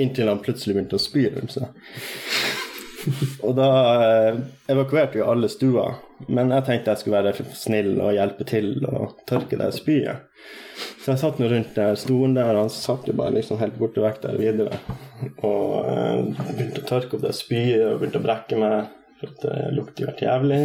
[0.03, 1.73] Inntil han plutselig begynte å spy rundt seg.
[3.47, 3.71] og da
[4.05, 5.89] eh, evakuerte jo alle stua.
[6.29, 10.29] Men jeg tenkte jeg skulle være snill og hjelpe til og tørke det spyet.
[11.03, 13.79] Så jeg satt nå rundt der stolen der, og han satt jo bare liksom helt
[13.79, 14.79] borte vekk der videre.
[15.43, 19.43] Og eh, begynte å tørke opp det spyet og begynte å brekke meg, for at
[19.47, 20.61] det lukter jo helt jævlig.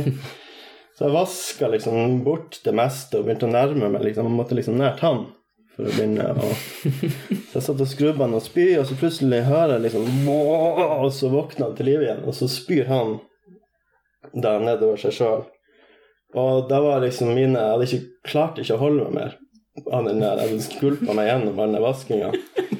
[0.97, 4.05] Så jeg vaska liksom bort det meste og begynte å nærme meg.
[4.07, 5.27] liksom, Jeg måtte liksom nært han
[5.75, 6.31] for å begynne.
[6.33, 6.47] å
[7.51, 11.29] så jeg satt og skrubba og spy, og så plutselig hører jeg liksom Og så
[11.33, 13.17] våkner han til live igjen, og så spyr han
[14.34, 15.43] da nedover seg sjøl.
[16.38, 19.38] Og da var liksom mine Jeg hadde ikke klart ikke å holde meg mer
[19.78, 20.21] den.
[20.21, 22.32] Jeg hadde skulpa meg gjennom all den vaskinga.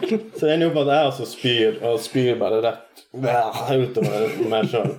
[0.08, 4.70] Så det ender jo på at jeg også spyr, og spyr bare rett utover meg
[4.72, 4.94] sjøl.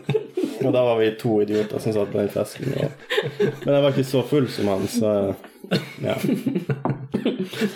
[0.59, 2.72] Og da var vi to idioter som satt på den festen.
[2.74, 3.05] Og...
[3.64, 5.12] Men jeg var ikke så full som han, så
[6.03, 6.16] ja.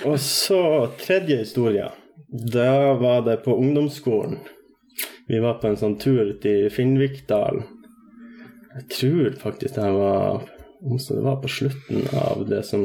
[0.09, 0.63] Og så
[1.01, 1.91] tredje historie.
[2.29, 4.41] Da var det på ungdomsskolen.
[5.29, 7.63] Vi var på en sånn tur til Finnvikdal.
[8.73, 10.49] Jeg tror faktisk det var
[10.99, 12.83] så det var på slutten av det som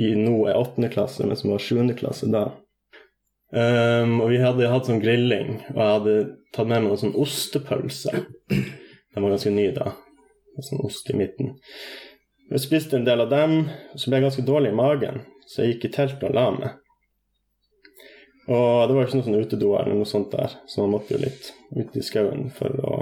[0.00, 2.46] i nå er åttende klasse, men som var sjuende klasse da.
[3.54, 6.14] Um, og vi hadde hatt sånn grilling, og jeg hadde
[6.56, 8.22] tatt med meg noen sånn ostepølse.
[8.48, 9.92] Den var ganske ny da.
[10.64, 11.52] Sånn ost i midten.
[12.50, 13.60] Jeg spiste en del av dem,
[13.92, 15.20] og så ble jeg ganske dårlig i magen,
[15.50, 16.80] så jeg gikk i teltet og la meg.
[18.44, 21.22] Og det var ikke noe sånn utedo eller noe sånt der, så man måtte jo
[21.22, 22.98] litt ut i skauen for å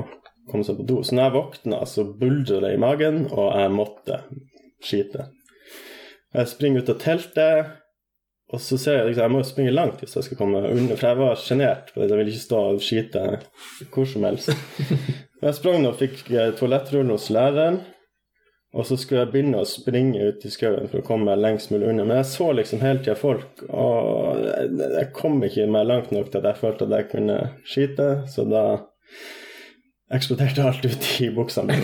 [0.53, 1.01] komme seg på do.
[1.03, 4.19] Så når jeg våkna, så buldra det i magen, og jeg måtte
[4.83, 5.29] skite.
[6.33, 7.73] Jeg springer ut av teltet,
[8.53, 11.09] og så ser jeg liksom, jeg må springe langt hvis jeg skal komme under, for
[11.09, 11.93] jeg var sjenert.
[11.97, 13.23] Jeg ville ikke stå og skite
[13.93, 14.53] hvor som helst.
[15.43, 16.21] Jeg sprang og fikk
[16.55, 17.81] toalettrullen hos læreren.
[18.73, 21.91] Og så skulle jeg begynne å springe ut i skauen for å komme lengst mulig
[21.91, 22.07] unna.
[22.09, 24.39] Men jeg så liksom hele tida folk, og
[24.79, 27.37] jeg kom ikke meg langt nok til at jeg følte at jeg kunne
[27.69, 28.63] skite, så da
[30.13, 31.79] eksploderte alt ut i buksa mi.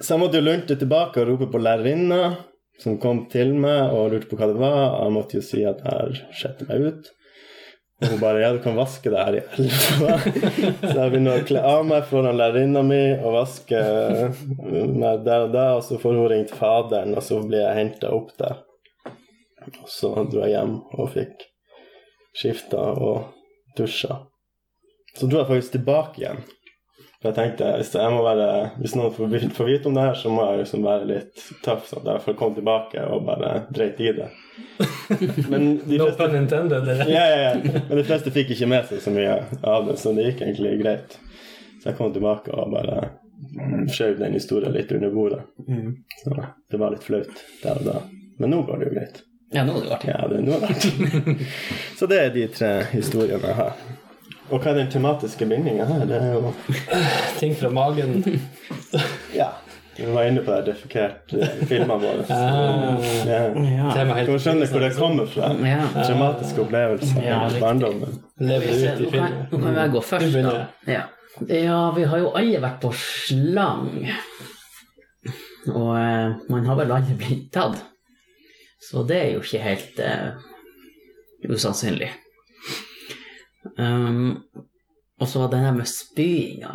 [0.00, 2.22] så jeg måtte jo lunte tilbake og rope på lærerinna,
[2.82, 4.82] som kom til meg og lurte på hva det var.
[5.02, 7.14] Jeg måtte jo si at jeg skjettet meg ut.
[7.98, 10.18] Og hun bare 'Ja, du kan vaske det her i elva'.
[10.86, 13.80] Så jeg begynner å kle av meg foran lærerinna mi og vaske
[15.02, 15.66] meg der og da.
[15.74, 18.62] Og så får hun ringt faderen, og så blir jeg henta opp der.
[19.82, 21.42] Og så dro jeg hjem og fikk
[22.38, 23.34] skifta og
[23.76, 24.22] dusja.
[25.18, 26.40] Så dro jeg faktisk tilbake igjen.
[27.18, 28.48] For jeg tenkte hvis, jeg må være,
[28.78, 31.88] hvis noen får, får vite om det her, så må jeg liksom være litt tøff.
[31.90, 34.28] Så jeg får komme tilbake og bare dreit i det.
[35.50, 37.10] Men de fleste, no pun intended, eller?
[37.10, 37.82] Ja, ja, ja.
[37.88, 40.76] Men de fleste fikk ikke med seg så mye av det, så det gikk egentlig
[40.84, 41.18] greit.
[41.82, 43.02] Så jeg kom tilbake og bare
[43.90, 45.42] skjøv den historien litt under bordet.
[45.66, 45.96] Mm.
[46.22, 46.38] Så
[46.70, 48.00] det var litt flaut der og da.
[48.38, 49.24] Men nå går det jo greit.
[49.50, 50.10] Ja, nå er det artig.
[50.14, 51.46] Ja, det, nå er det artig.
[51.98, 53.88] så det er de tre historiene jeg har.
[54.48, 56.04] Og hva er den tematiske bindinga her?
[56.08, 56.52] Det er jo
[57.40, 58.22] Ting fra magen.
[59.36, 59.50] ja.
[59.98, 62.26] Vi var inne på det defekerte eh, filmene våre.
[62.30, 63.40] Ah, ja.
[63.50, 64.04] ja.
[64.22, 65.48] Du må skjønne hvor det kommer fra.
[65.66, 65.80] Ja.
[65.96, 68.20] Dramatiske opplevelser ja, barndommen.
[68.38, 69.40] Lever ut i filmen.
[69.50, 70.52] Nå kan jeg gå først, da.
[70.86, 71.02] Ja.
[71.50, 73.90] ja, vi har jo alle vært på slang.
[75.74, 77.82] Og eh, man har vel aldri blitt tatt.
[78.78, 80.38] Så det er jo ikke helt uh,
[81.50, 82.12] usannsynlig.
[83.78, 84.42] Um,
[85.18, 86.72] og så var det der med spyinga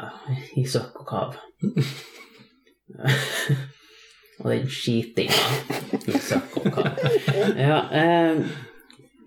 [0.59, 1.35] i søkk og kav.
[4.43, 5.43] og den skitinga
[6.11, 6.87] i søkk og kav.
[7.55, 8.43] Ja, um,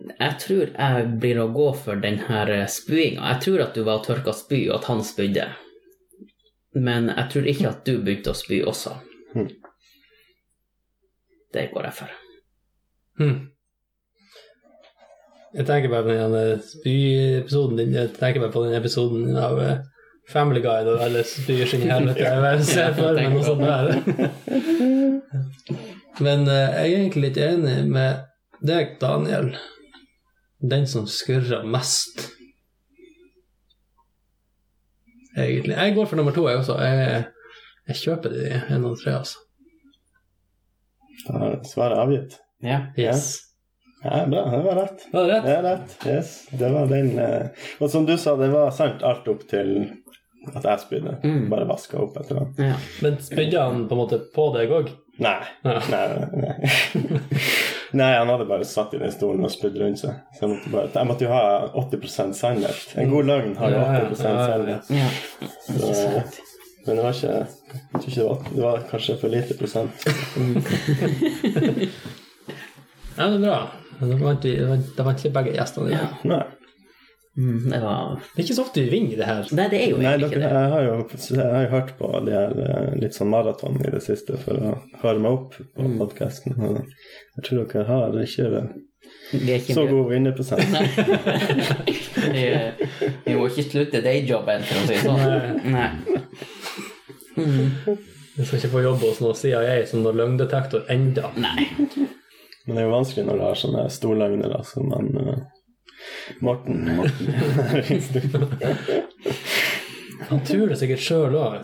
[0.06, 3.32] jeg tror jeg blir å gå for den her spyinga.
[3.32, 5.46] Jeg tror at du var og tørka spy, og at han spydde.
[6.76, 8.92] Men jeg tror ikke at du begynte å spy også.
[9.32, 9.50] Hmm.
[11.56, 12.10] Det går jeg for.
[13.16, 13.38] Hmm.
[15.56, 17.94] Jeg tenker bare på den spyepisoden din.
[17.96, 19.78] Jeg tenker bare på den episoden av eh,
[20.28, 22.26] Family Guy da alle spyr sin helvete.
[22.26, 23.86] Jeg ser for meg noe sånt der.
[26.26, 28.24] Men uh, jeg er egentlig litt enig med
[28.64, 29.50] deg, Daniel,
[30.60, 32.32] den som skurrer mest
[35.36, 35.74] Egentlig.
[35.76, 36.78] Jeg går for nummer to, jeg også.
[36.80, 37.24] Jeg,
[37.88, 39.42] jeg kjøper de en og tre, altså.
[41.26, 42.38] Da er svaret avgitt.
[42.64, 42.78] Ja.
[42.96, 43.34] Yes.
[44.06, 44.42] Ja, bra.
[44.54, 45.06] Det var rett.
[45.12, 45.44] Var det rett?
[45.46, 45.94] Det er rett.
[46.06, 46.32] Yes.
[46.62, 47.46] Det var den eh,
[47.82, 49.72] Og som du sa, det var sant alt opp til
[50.54, 51.16] at jeg spydde.
[51.26, 51.48] Mm.
[51.50, 52.60] Bare vaska opp etter hvert.
[52.62, 52.76] ja.
[53.02, 54.92] Men spydde han på en måte på deg òg?
[55.18, 55.38] Nei.
[55.64, 55.80] Ja.
[55.90, 56.54] Nei, nei.
[57.98, 60.18] nei, han hadde bare satt i den stolen og spydd rundt seg.
[60.36, 61.42] Så jeg måtte, bare, jeg måtte jo ha
[61.82, 62.82] 80% sannhet.
[63.00, 64.44] En god løgn har jo Ja, ja, 80 ja, ja.
[64.52, 64.84] sannhet.
[64.92, 65.08] ja.
[65.66, 66.38] Så, Ikke sant.
[66.86, 67.48] men det var ikke Jeg
[67.96, 69.94] tror ikke det var, det var kanskje for lite prosent.
[73.16, 73.58] Ja, det er bra.
[74.00, 75.90] Da vant vi da vant- ikke begge gjestene.
[75.94, 76.08] Ja.
[76.24, 76.42] Nei.
[77.36, 79.42] Mm, det var Det er ikke så ofte vi vinner det her.
[79.52, 80.48] Nei, det er jo Nei, dere, ikke det.
[80.48, 80.94] jeg har jo
[81.36, 84.70] jeg har hørt på de her eh, litt sånn maraton i det siste for å
[85.02, 85.98] høre meg opp på Mm.
[86.00, 86.56] podkasten.
[87.36, 88.48] Jeg tror dere har ikke
[89.32, 90.64] Vi er ikke så god vinnerprosent.
[92.32, 92.46] vi,
[93.26, 95.20] vi må ikke slutte dayjobben, for å si det sånn.
[95.76, 95.90] Nei.
[97.36, 97.98] Mm,
[98.36, 101.28] Vi skal ikke få jobb hos noe CIA som noen løgndetektor enda.
[101.36, 101.68] nei.
[102.66, 105.38] Men det er jo vanskelig når du har sånne storløgnere som han uh,
[106.44, 106.88] Morten.
[110.26, 111.54] Han tror det sikkert sjøl òg.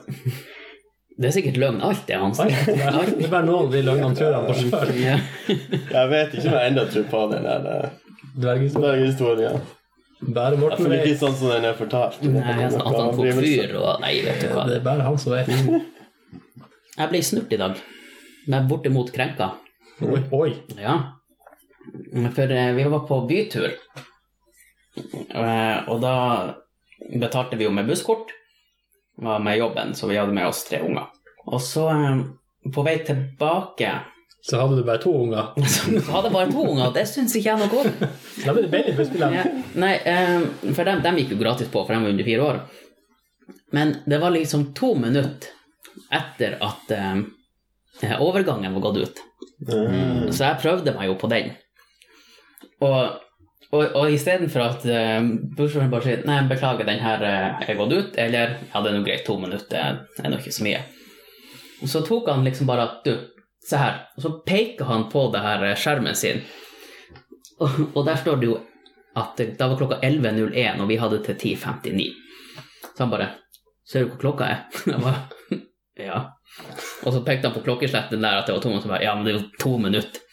[1.19, 2.45] Det er sikkert løgn, alt det han Det
[2.77, 4.93] er bare noen av de løgnene tror han på sjøl.
[5.97, 8.43] Jeg vet ikke om jeg enda tror på den der dverghistorien.
[8.43, 9.07] Dverghistorie.
[9.07, 9.59] historien.
[10.23, 12.21] Bare Jeg Morten føler ikke sånn som den er fortalt.
[12.23, 14.69] Nei, altså, at han tok fyr og Nei, vet du hva.
[14.71, 15.51] Det er bare han som vet.
[16.93, 17.83] Jeg ble snurt i dag.
[18.53, 19.53] Men bortimot krenka.
[20.01, 20.53] Oi, oi.
[20.79, 20.97] Ja.
[22.35, 23.73] For eh, vi var på bytur.
[25.35, 26.15] Eh, Og da
[27.21, 28.31] betalte vi jo med busskort.
[29.23, 31.11] Var med jobben, så vi hadde med oss tre unger.
[31.47, 33.93] Og så, eh, på vei tilbake,
[34.43, 35.53] Så hadde du bare to unger.
[35.75, 37.93] så hadde jeg bare to unger, og det syns ikke jeg noe om.
[38.43, 39.21] Da ble det billig.
[39.21, 39.45] Ja,
[39.79, 40.41] nei, eh,
[40.75, 42.59] for dem, dem gikk jo gratis på, for de var under fire år.
[43.71, 45.53] Men det var liksom to minutter
[46.11, 49.23] etter at eh, overgangen var gått ut.
[49.69, 50.31] Mm.
[50.33, 51.53] Så jeg prøvde meg jo på den.
[52.83, 53.21] Og,
[53.71, 55.21] og, og istedenfor at uh,
[55.57, 58.97] bussjåføren bare sier nei, beklager, den her uh, er gått ut, eller ja, det er
[58.97, 60.83] nå greit, to minutter det er nå ikke så mye.
[61.87, 63.15] Så tok han liksom bare at du,
[63.63, 66.43] se her, og så peker han på det her eh, skjermen sin,
[67.63, 68.59] og, og der står det jo
[69.19, 72.07] at da var klokka 11.01, og vi hadde til 10.59.
[72.93, 73.33] Så han bare
[73.87, 74.61] Ser du hvor klokka er?
[74.93, 75.59] Jeg bare
[75.99, 76.21] Ja.
[77.03, 79.15] Og så pekte han på klokkesletten der at det var to minutter, så bare Ja,
[79.17, 80.29] men det er jo to minutter.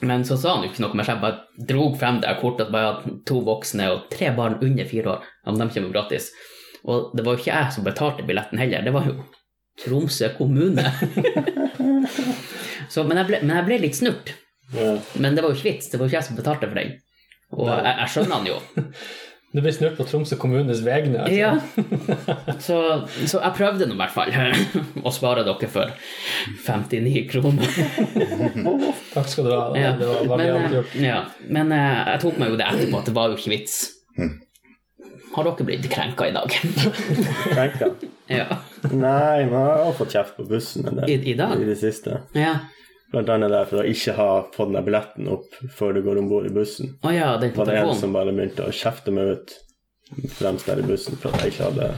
[0.00, 2.72] Men så sa han jo ikke noe så jeg bare drog frem det kortet at
[2.72, 5.26] bare to voksne og tre barn under fire år.
[5.44, 6.30] Ja, men de kommer gratis.
[6.88, 9.18] Og det var jo ikke jeg som betalte billetten heller, det var jo
[9.80, 10.84] Tromsø kommune.
[12.92, 14.34] så, men, jeg ble, men jeg ble litt snurt.
[14.74, 14.96] Ja.
[15.16, 16.98] Men det var jo ikke vits, det var jo ikke jeg som betalte for den.
[17.56, 18.58] Og jeg, jeg skjønner han jo.
[19.50, 21.24] Du ble snurt på Tromsø kommunes vegne.
[21.24, 21.34] Altså.
[21.34, 21.56] Ja.
[22.66, 22.76] Så,
[23.26, 24.30] så jeg prøvde nå i hvert fall
[25.08, 25.90] å spare dere for
[26.66, 27.72] 59 kroner.
[29.14, 29.64] Takk skal du ha.
[29.74, 29.90] Ja.
[29.98, 30.94] Det var Men, valiant eh, gjort.
[31.02, 31.18] ja.
[31.48, 33.78] Men eh, jeg tok meg jo det etterpå at det var jo ikke vits.
[35.34, 36.54] Har dere blitt krenka i dag?
[37.50, 37.90] Krenka?
[38.30, 38.46] ja.
[38.90, 41.58] Nei, men jeg har fått kjeft på bussen en I, I dag?
[41.60, 42.22] i det siste.
[42.38, 42.54] Ja.
[43.10, 46.28] Blant annet der for å ikke ha fått den billetten opp før du går om
[46.30, 46.92] bord i bussen.
[47.02, 49.54] Å ja, den på var det en som bare begynte å kjefte meg ut
[50.38, 51.88] fremst der i bussen for at jeg ikke hadde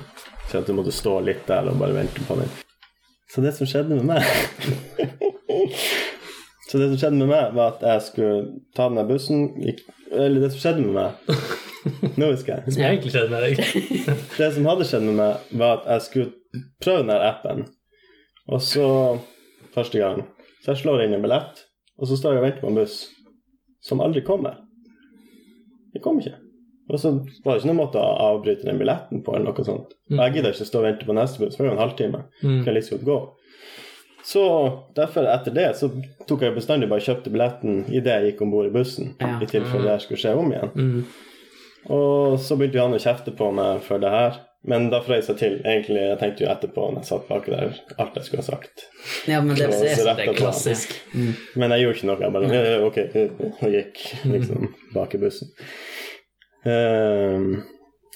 [0.51, 2.49] Så at du måtte stå litt der og bare vente på den.
[3.33, 4.23] Så det som skjedde med meg
[6.69, 8.37] Så det som skjedde med meg, var at jeg skulle
[8.77, 11.11] ta den der bussen gikk- Eller det som skjedde med meg
[12.21, 12.73] Nå husker jeg.
[12.77, 13.55] Som egentlig skjedde med deg.
[14.39, 17.65] Det som hadde skjedd med meg, var at jeg skulle prøve den der appen.
[18.47, 18.85] Og så
[19.75, 20.21] Første gang.
[20.63, 21.65] Så jeg slår inn en billett,
[21.99, 22.97] og så står jeg og venter på en buss
[23.83, 24.61] som aldri kommer.
[25.93, 26.37] Det kom ikke.
[26.93, 27.11] Og så
[27.45, 29.95] var det ikke noen måte å avbryte den billetten på, eller noe sånt.
[30.11, 31.83] Og jeg gidder ikke stå og vente på neste buss, for det er jo en
[31.83, 32.21] halvtime.
[32.43, 32.59] Mm.
[32.67, 33.19] Kan like godt gå.
[34.25, 34.43] Så
[34.95, 35.89] derfor, etter det, så
[36.29, 39.35] tok jeg bestandig bare kjøpte billetten idet jeg gikk om bord i bussen, Ja.
[39.43, 40.73] i tilfelle det her skulle skje om igjen.
[40.77, 41.05] Mm.
[41.91, 44.39] Og så begynte han å kjefte på meg for det her.
[44.69, 45.55] Men da frøys jeg til.
[45.67, 48.85] Egentlig, Jeg tenkte jo etterpå når jeg satt baki der, alt jeg skulle ha sagt.
[49.27, 50.95] Ja, men det, det, det, er klassisk.
[51.15, 51.33] Mm.
[51.59, 52.23] Men jeg gjorde ikke noe.
[52.23, 52.99] Jeg bare ja, ok,
[53.59, 55.51] og gikk liksom bak i bussen.
[56.63, 57.49] Um,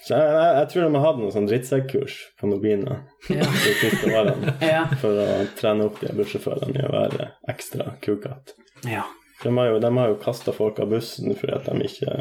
[0.07, 3.01] så jeg, jeg, jeg tror de har hatt noen sånn drittsekkurs på Nobina
[3.33, 3.47] Ja.
[3.67, 4.85] de siste årene Ja.
[5.01, 5.27] for å
[5.59, 8.55] trene opp de bussjåførene i å være ekstra kukete.
[8.87, 9.03] ja.
[9.43, 12.13] De har jo, de har jo kasta folk av bussen fordi at de ikke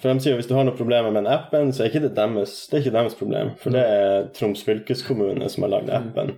[0.00, 2.06] For de sier jo hvis du har noen problemer med den appen, så er ikke
[2.06, 3.50] det deres, det er ikke deres problem.
[3.60, 6.36] For det er Troms fylkeskommune som har lagd appen,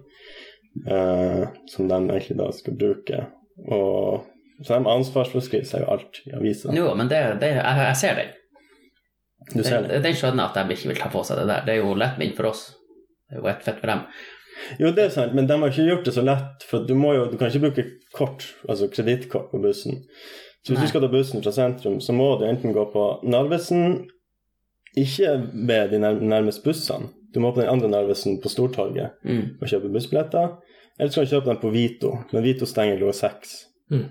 [0.91, 3.27] eh, som de egentlig da skal bruke.
[3.67, 4.27] Og
[4.65, 6.73] Så de ansvarsforskriver seg jo alt i avisa.
[6.73, 8.31] Jo, men det, det, jeg, jeg ser den.
[9.53, 11.67] Du ser Den, den skjønner at de ikke vil ta på seg det der.
[11.67, 12.71] Det er jo lettvint for oss.
[13.29, 14.07] Det er jo ett fett for dem.
[14.81, 16.65] Jo, det er sant, men de har ikke gjort det så lett.
[16.71, 17.85] For du, må jo, du kan ikke bruke
[18.17, 20.01] kort, altså kredittkort på bussen.
[20.67, 20.87] Så hvis Nei.
[20.89, 24.09] du skal ta bussen fra sentrum, så må du enten gå på Narvesen,
[24.99, 25.35] ikke
[25.69, 27.13] ved de nærmeste bussene.
[27.35, 29.59] Du må på den andre Narvesen på Stortorget Mm.
[29.61, 30.57] og kjøpe bussbilletter.
[30.99, 33.53] Eller så kan du kjøpe den på Vito, men Vito stenger klokka seks.
[33.93, 34.07] Mm.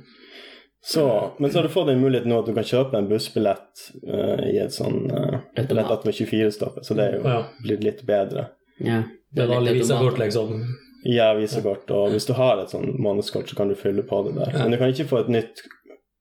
[0.86, 3.86] Så, men så har du fått den muligheten nå at du kan kjøpe en bussbillett
[4.08, 7.40] uh, i et sånn uh, billett med 24-stoppet, så det er jo Ja.
[7.66, 8.48] blitt litt bedre.
[8.78, 9.02] Ja.
[9.34, 10.62] Det er vanlig visakort, liksom.
[11.06, 11.90] Ja, visakort.
[11.92, 14.52] og hvis du har et sånn månedskort, så kan du fylle på det der.
[14.54, 14.62] Ja.
[14.64, 15.66] Men du kan ikke få et nytt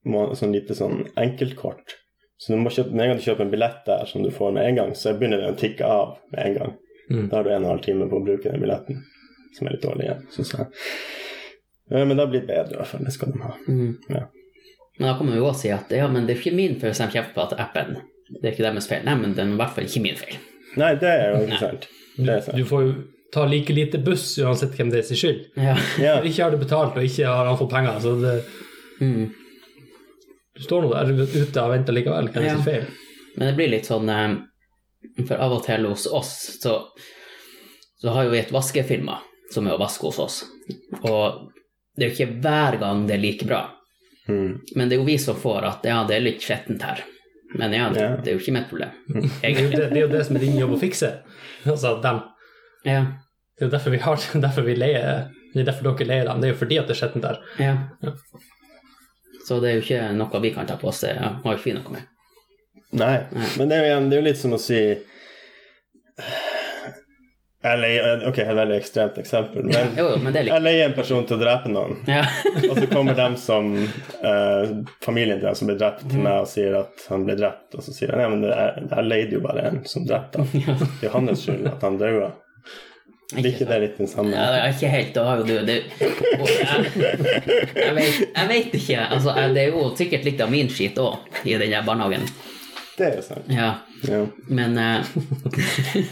[0.05, 1.97] sånn lite sånn enkeltkort.
[2.39, 4.53] Så du må kjøpe, med en gang du kjøper en billett der som du får
[4.53, 6.73] med en gang, så begynner den å tikke av med en gang.
[7.11, 7.29] Mm.
[7.31, 9.03] Da har du en og en halv time på å bruke den billetten,
[9.57, 10.67] som er litt dårlig igjen, syns jeg.
[11.91, 13.05] Eh, Men det har blitt bedre, i hvert fall.
[13.05, 13.53] Det skal de ha.
[13.69, 13.95] Mm.
[14.09, 14.25] Ja.
[14.99, 16.93] Men da kommer vi jo også si at ja, men det er ikke min feil
[16.93, 17.97] hvis de kjefter på at appen
[18.29, 19.03] Det er ikke deres feil.
[19.07, 20.37] Nei, men den er i hvert fall ikke min feil.
[20.81, 21.89] Nei, det er jo ikke sant.
[22.17, 22.57] Det er sant.
[22.59, 22.93] Du får jo
[23.35, 25.41] ta like lite buss uansett hvem det er sin skyld.
[25.59, 25.75] Ja.
[26.03, 26.15] Ja.
[26.23, 28.37] Ikke har du betalt og ikke har han fått penger, så det,
[29.03, 29.33] Mm.
[30.55, 31.13] Du står nå der
[31.43, 32.29] ute og venter likevel.
[32.33, 32.55] Hvem er Ja.
[32.57, 32.87] sin feil?
[33.37, 34.37] Men det blir litt sånn eh,
[35.29, 36.77] For av og til hos oss så,
[38.01, 39.19] så har jo vi et vaskefirma
[39.53, 40.37] som er å vaske hos oss.
[41.03, 41.51] Og
[41.97, 43.65] det er jo ikke hver gang det er like bra.
[44.29, 44.61] Mm.
[44.75, 47.03] Men det er jo vi som får at ja, det er litt skjettent her.
[47.55, 48.17] Men ja, det, Ja.
[48.17, 48.91] det er jo ikke mitt problem.
[49.13, 51.11] Det er, det, det er jo det som er din jobb å fikse.
[51.67, 52.23] Altså, dem,
[52.89, 53.03] Ja.
[53.59, 54.17] det er jo derfor vi, har,
[54.47, 56.41] derfor vi leier det er derfor dere leier dem.
[56.41, 57.39] Det er jo fordi at det er skjettent der.
[57.61, 57.77] ja.
[59.45, 61.03] Så det er jo ikke noe vi kan ta på oss.
[61.05, 62.11] Det har jo ikke vi noe med.
[62.95, 63.49] Nei, Nei.
[63.59, 64.77] men det er jo det er jo litt som å si
[67.65, 71.39] Jeg leier Ok, et veldig ekstremt eksempel, men Jo, men jeg leier en person til
[71.39, 71.97] å drepe noen.
[72.07, 72.23] Ja.
[72.69, 76.49] Og så kommer dem som eh, familien til den som ble drept, til meg og
[76.53, 77.75] sier at han ble drept.
[77.75, 80.53] Og så sier han ja, men er, jeg leide jo bare en som drepte han.
[81.01, 82.31] Det er jo hans skyld at han døde.
[83.41, 84.31] Ikke det litt den samme?
[84.35, 86.09] Ja, det er ikke helt, da har jo du det, jeg,
[87.75, 89.01] jeg, vet, jeg vet ikke.
[89.11, 92.27] Altså, det er jo sikkert litt av min skit òg i den der barnehagen.
[92.95, 93.49] Det er jo sant.
[93.51, 93.73] Ja,
[94.05, 94.21] Ja.
[94.53, 95.01] men uh,
[95.97, 96.05] jeg,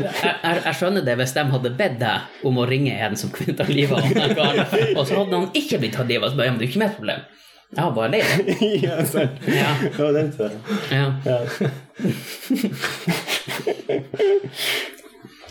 [0.00, 2.16] jeg, jeg, skjønner det hvis de hadde bedt deg
[2.48, 4.64] om å ringe en som kunne ta livet av han karen,
[4.96, 6.70] og så hadde han ikke blitt tatt livet av, så bare, ja, men det er
[6.70, 7.20] jo ikke mitt problem.
[7.72, 8.26] Jeg var bare leid.
[8.86, 9.36] ja, sant.
[9.48, 10.50] Ja, Ja, den ser
[10.92, 11.06] ja.
[11.24, 11.38] Ja.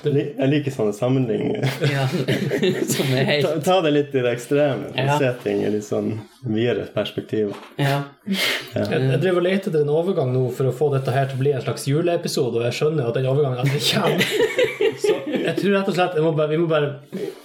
[0.05, 1.65] Jeg liker sånne sammenligninger.
[1.91, 2.05] ja.
[2.93, 5.15] Som er Ta, helt ta det litt i det ekstreme, for Ja.
[5.15, 6.13] å se ting i litt sånn
[6.47, 7.51] videre perspektiv.
[7.77, 7.99] Ja.
[8.27, 11.37] Jeg, jeg drev og lette etter en overgang nå for å få dette her til
[11.37, 14.25] å bli en slags juleepisode, og jeg skjønner at den overgangen aldri kommer.
[15.01, 16.89] Så jeg tror rett og slett jeg må bare, vi, må bare,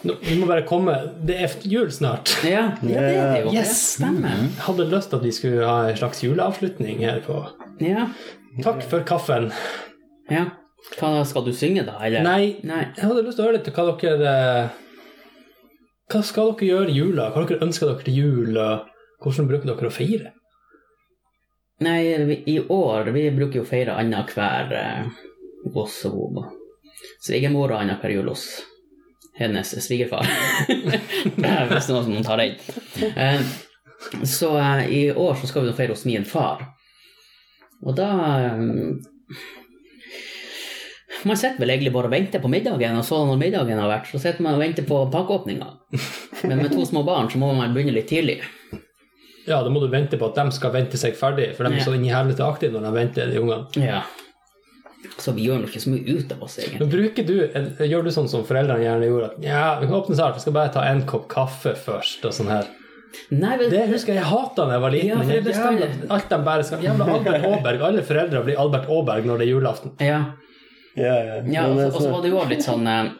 [0.02, 0.92] vi må bare komme
[1.24, 2.32] Det er jul snart.
[2.44, 3.52] Ja, ja, det er det jo.
[3.54, 3.76] Yes.
[3.96, 4.34] Stemmer.
[4.42, 7.38] Jeg hadde lyst til at vi skulle ha en slags juleavslutning her på
[7.84, 8.08] Ja.
[8.64, 9.50] Takk for kaffen.
[10.96, 11.98] Hva skal du synge, da?
[12.04, 12.24] Eller?
[12.24, 12.82] Nei, Nei.
[12.96, 14.82] jeg hadde lyst til å høre litt hva dere eh,
[16.12, 17.30] Hva skal dere gjøre i jula?
[17.34, 18.56] Hva dere ønsker dere til jul?
[18.56, 20.32] og Hvordan bruker dere å feire?
[21.84, 21.98] Nei,
[22.48, 25.10] i år Vi bruker jo å feire annenhver eh,
[25.74, 26.46] hos hun
[27.22, 28.46] svigermor og annenhver jul hos
[29.36, 30.24] hennes svigerfar.
[31.36, 32.56] det er visst noe som noen tar inn.
[33.12, 33.44] Eh,
[34.24, 36.64] så eh, i år så skal vi feire hos min far.
[37.84, 38.08] Og da
[38.46, 39.36] eh,
[41.26, 44.10] Man sitter vel egentlig bare og venter på middagen, og så når middagen har vært,
[44.12, 45.70] så sitter man og venter på pakkeåpninga.
[46.46, 48.40] Men med to små barn så må man begynne litt tidlig.
[49.46, 51.84] Ja, da må du vente på at de skal vente seg ferdig, for de er
[51.86, 53.66] så inn i helvete aktive når de venter, de ungene.
[53.82, 54.04] Ja.
[55.22, 56.80] Så vi gjør ikke så mye ut av oss, egentlig.
[56.82, 57.36] Men bruker du,
[57.86, 60.56] gjør du sånn som foreldrene gjerne gjorde, at ja, vi kan åpne snart, vi skal
[60.56, 62.66] bare ta en kopp kaffe først, og sånn her.
[63.30, 65.12] Nei, vel, Det husker jeg jeg hata da jeg var liten.
[65.12, 67.84] Ja, men det jævla, at alt de bare skal Jævla Albert Aaberg.
[67.88, 69.94] Alle foreldre blir Albert Aaberg når det er julaften.
[70.02, 70.18] Ja,
[70.96, 71.38] Ja, ja.
[71.44, 73.10] ja og så- og så så- var det jo litt sånn eh,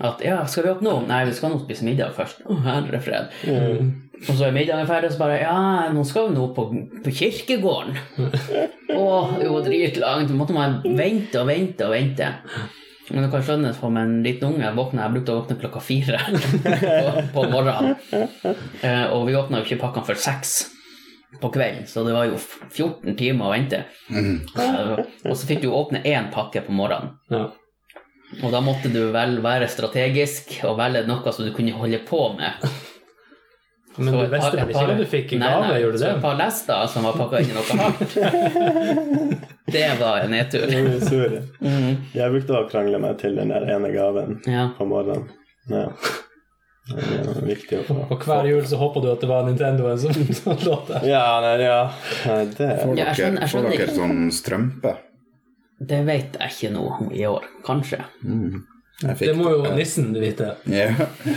[0.00, 1.06] at ja, skal vi opp nå?
[1.08, 2.44] Nei, vi skal nå spise middag først.
[2.46, 3.32] Å, herre fred.
[4.28, 6.64] Og så er middagen ferdig, og så bare ja, nå skal vi nå på,
[7.04, 7.98] på kirkegården.
[8.98, 10.30] Å, det var dritlangt.
[10.30, 12.30] Så måtte man vente og vente og vente.
[13.10, 15.80] Men du kan skjønne for meg en liten unge våkner, jeg brukte å våkne klokka
[15.80, 16.18] fire
[16.64, 17.96] på, på morgenen.
[18.82, 20.58] Eh, og vi åpna jo ikke pakkene før seks
[21.40, 23.82] på kvelden, så det var jo 14 timer å vente.
[24.10, 24.92] Eh,
[25.28, 27.16] og så fikk du åpne én pakke på morgenen.
[27.30, 27.50] Ja.
[28.42, 32.22] Og da måtte du vel være strategisk og velge noe som du kunne holde på
[32.36, 32.64] med.
[33.98, 36.04] Men Så du visste vel ikke hva du fikk i gave, nei, gjorde du så
[36.04, 36.10] det?
[36.18, 38.12] Et par lester som var pakka inn i noe hardt.
[39.74, 40.66] Det var en nedtur.
[40.70, 41.40] Det.
[41.60, 41.96] Mm.
[42.14, 44.68] Jeg brukte å krangle meg til den der ene gaven Ja.
[44.78, 45.26] på morgenen.
[45.68, 45.88] Ja.
[46.88, 51.04] Og hver jul så håper du at det var Nintendoen som, som låt der.
[51.10, 51.80] Ja, nei, ja.
[52.26, 53.70] Nei, det Får Ja, jeg skjønner- jeg skjønner.
[53.74, 54.94] får dere sånn strømpe?
[55.78, 57.44] Det vet jeg ikke nå i år.
[57.66, 58.00] Kanskje.
[58.24, 58.64] Mm.
[59.20, 59.76] Det må jo det.
[59.78, 60.48] nissen vite.
[60.66, 60.88] Ja.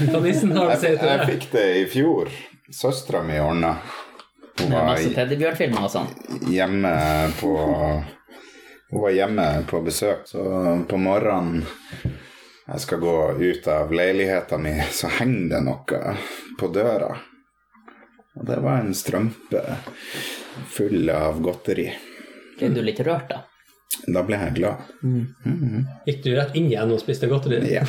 [0.10, 1.28] Hva nissen har å Jeg, jeg det?
[1.30, 2.32] fikk det i fjor.
[2.74, 3.76] Søstera mi ordna.
[4.58, 6.10] Hun Med var masse teddybjørnfilmer og sånn.
[6.50, 6.96] hjemme
[7.40, 7.52] på
[8.92, 10.42] Hun var hjemme på besøk, så
[10.90, 11.62] på morgenen
[12.72, 16.16] jeg skal gå ut av leiligheten min, så henger det noe
[16.60, 17.12] på døra.
[18.40, 19.64] Og det var en strømpe
[20.72, 21.90] full av godteri.
[22.60, 23.42] Ble du litt rørt, da?
[24.08, 24.86] Da ble jeg glad.
[26.08, 27.60] Gikk du rett inn igjen og spiste godteri?
[27.74, 27.84] Ja.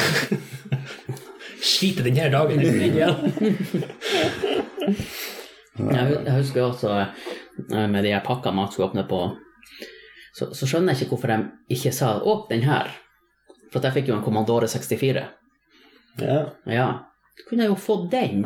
[1.63, 3.15] Skite denne dagen, inn igjen.
[5.73, 9.21] Jeg, husker også eh, med de her mat skulle åpne på,
[10.37, 11.39] så, så skjønner jeg ikke hvorfor de
[11.73, 12.93] ikke sa 'åpne den her'.
[13.73, 15.27] For at jeg fikk jo en Commandore 64.
[16.21, 16.39] Ja.
[16.69, 16.89] Ja.
[17.39, 18.45] Så kunne jeg jo fått den.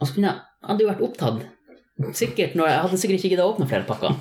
[0.00, 1.48] Og så kunne jeg hadde jo vært opptatt.
[2.16, 4.14] Sikkert når jeg hadde sikkert ikke giddet å åpne flere pakker.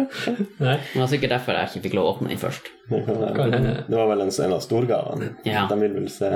[0.64, 0.74] Nei.
[0.74, 2.70] Men det var sikkert derfor jeg ikke fikk lov å åpne den først.
[2.90, 5.28] Det, var vel en, en av storgavene.
[5.46, 5.68] Ja.
[5.70, 6.30] De vil vel se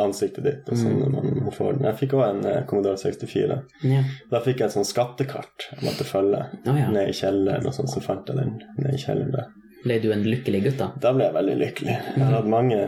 [0.00, 1.88] ansiktet ditt og sånn når man får den.
[1.90, 3.58] Jeg fikk òg en eh, Commodore 64.
[3.90, 4.00] Ja.
[4.30, 6.88] Da fikk jeg et sånt skattekart jeg måtte følge oh, ja.
[6.92, 9.52] ned i kjelleren, og sånn, så fant jeg den ned i kjelleren.
[9.84, 10.90] Ble du en lykkelig gutt, da?
[11.00, 11.94] Da ble jeg veldig lykkelig.
[12.16, 12.78] Jeg har hatt mange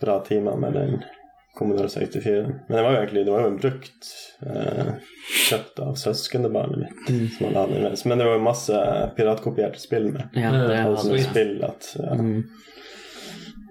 [0.00, 0.96] bra timer med den
[1.58, 2.44] Commodore 64.
[2.68, 4.08] Men det var jo egentlig det var jo en brukt
[4.46, 4.92] eh,
[5.48, 7.32] kjøpt av søskenbarnet mitt.
[7.36, 7.98] som han hadde med.
[8.10, 8.80] Men det var jo masse
[9.16, 10.28] piratkopierte spill med.
[10.34, 12.42] Ja, Ja, det Altså hadde spill at ja, Mm.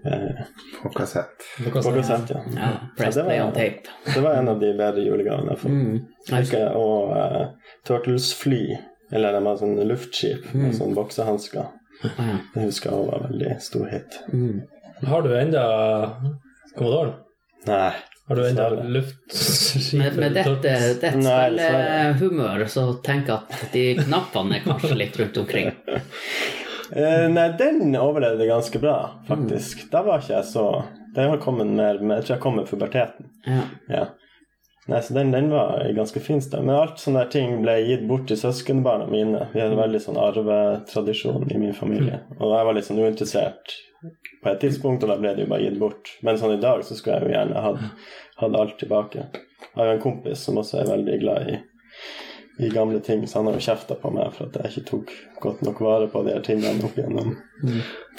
[0.06, 0.44] eh,
[0.84, 1.44] På kassett.
[1.64, 2.42] På kassett, ja.
[2.56, 3.90] Ja, press Ja, det var- play on tape.
[4.16, 5.72] Det var en av de bedre julegavene jeg fikk.
[5.72, 6.08] Mm.
[6.52, 7.48] Jeg og uh,
[7.88, 8.78] Turtles-fly.
[9.12, 11.68] Eller de har sånn luftskip med sånn boksehansker.
[12.02, 12.38] Ja.
[12.54, 14.18] Det husker jeg var veldig stor hit.
[14.34, 14.64] Mm.
[15.08, 15.64] Har du enda
[16.78, 17.14] Commodore?
[17.68, 17.92] Nei.
[18.28, 20.00] Har du enda luftskip?
[20.00, 25.40] Med, med dette, dette spillehumør så tenker jeg at de knappene er kanskje litt rundt
[25.42, 25.72] omkring.
[25.92, 28.98] uh, nei, den overlevde ganske bra,
[29.28, 29.86] faktisk.
[29.92, 30.68] Da var ikke jeg så
[31.14, 33.28] Den har kommet mer med, Jeg tror jeg kom med puberteten.
[33.46, 33.64] Ja.
[33.92, 34.06] Ja.
[34.92, 36.64] Nei, så den, den var ganske fin Sted.
[36.66, 39.46] Men alt sånne der ting ble gitt bort til søskenbarna mine.
[39.54, 42.20] Vi hadde veldig sånn arvetradisjon i min familie.
[42.40, 43.78] Og jeg var litt sånn uinteressert
[44.44, 46.12] på et tidspunkt, og da ble det jo bare gitt bort.
[46.28, 48.10] Men sånn i dag så skulle jeg jo gjerne hatt,
[48.42, 49.28] hatt alt tilbake.
[49.64, 51.56] Jeg har jo en kompis som også er veldig glad i,
[52.68, 55.14] i gamle ting, så han har jo kjefta på meg for at jeg ikke tok
[55.46, 57.38] godt nok vare på de her tingene opp gjennom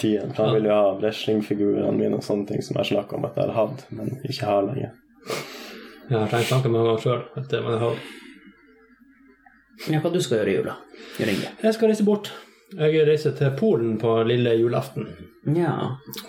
[0.00, 0.32] tiden.
[0.32, 3.36] For han ville jo ha wrestlingfigurene mine og sånne ting som jeg snakka om at
[3.36, 4.96] jeg har hatt, men ikke har lenger.
[6.10, 7.22] Jeg har tenkt tanken mange ganger sjøl.
[9.90, 10.74] ja, hva du skal gjøre i jula?
[11.20, 11.52] Ringe.
[11.62, 12.30] Jeg skal reise bort.
[12.74, 15.06] Jeg reiser til Polen på lille julaften.
[15.54, 15.74] Ja.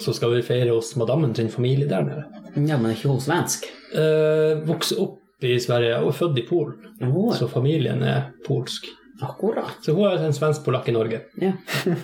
[0.03, 2.25] Så skal vi feire hos madammen sin familie der nede.
[2.67, 3.65] ja, men ikke hun svensk?
[3.95, 7.33] Eh, vokse opp i Sverige og er født i Polen, Oh.
[7.35, 8.85] så familien er polsk.
[9.23, 9.77] Akkurat.
[9.85, 11.19] Så hun er en svensk polakk i Norge.
[11.41, 11.53] Ja.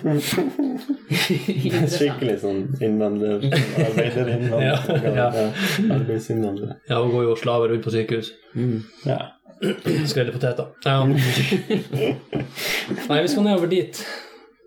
[1.12, 3.38] Skikkelig sånn innvandrer,
[3.84, 5.10] arbeiderinnvandrer, Ja, ja,
[5.42, 5.48] ja.
[5.98, 6.70] arbeidsinnvandrer.
[6.88, 8.28] Ja, hun går jo slaver rundt på sykehus.
[8.56, 8.78] Mm.
[9.08, 9.18] Ja.
[10.10, 10.66] Skreller poteter.
[10.86, 10.96] Ja.
[11.06, 11.14] Nei,
[13.22, 13.94] vi skal nedover dit.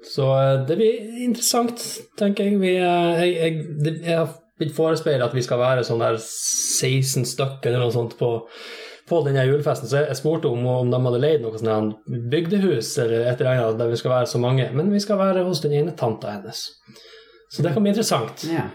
[0.06, 0.94] Så eh, det blir
[1.26, 1.78] interessant,
[2.20, 2.54] tenker jeg.
[2.62, 3.52] Vi, eh, jeg, jeg,
[4.06, 8.14] jeg har blitt forespeila at vi skal være sånn der 16 stykker eller noe sånt
[8.20, 8.30] på,
[9.10, 9.88] på denne julefesten.
[9.90, 12.00] Så jeg, spurte om, om de hadde leid noe sånt
[12.32, 14.66] bygdehus eller et eller annet der vi skal være så mange.
[14.74, 16.64] Men vi skal være hos den ene tanta hennes.
[17.54, 18.48] Så det kan bli interessant.
[18.50, 18.66] ja.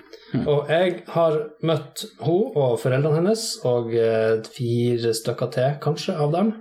[0.47, 1.35] Og jeg har
[1.67, 6.53] møtt hun og foreldrene hennes og eh, fire stykker til, kanskje, av dem.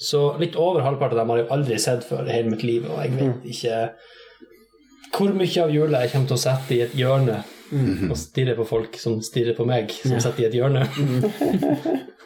[0.00, 2.86] Så litt over halvparten av dem har jeg aldri sett før i hele mitt liv,
[2.88, 3.82] og jeg vet ikke
[5.18, 7.40] hvor mye av jula jeg kommer til å sette i et hjørne
[8.08, 10.20] og stirre på folk som stirrer på meg, som Ja.
[10.24, 10.86] sitter i et hjørne.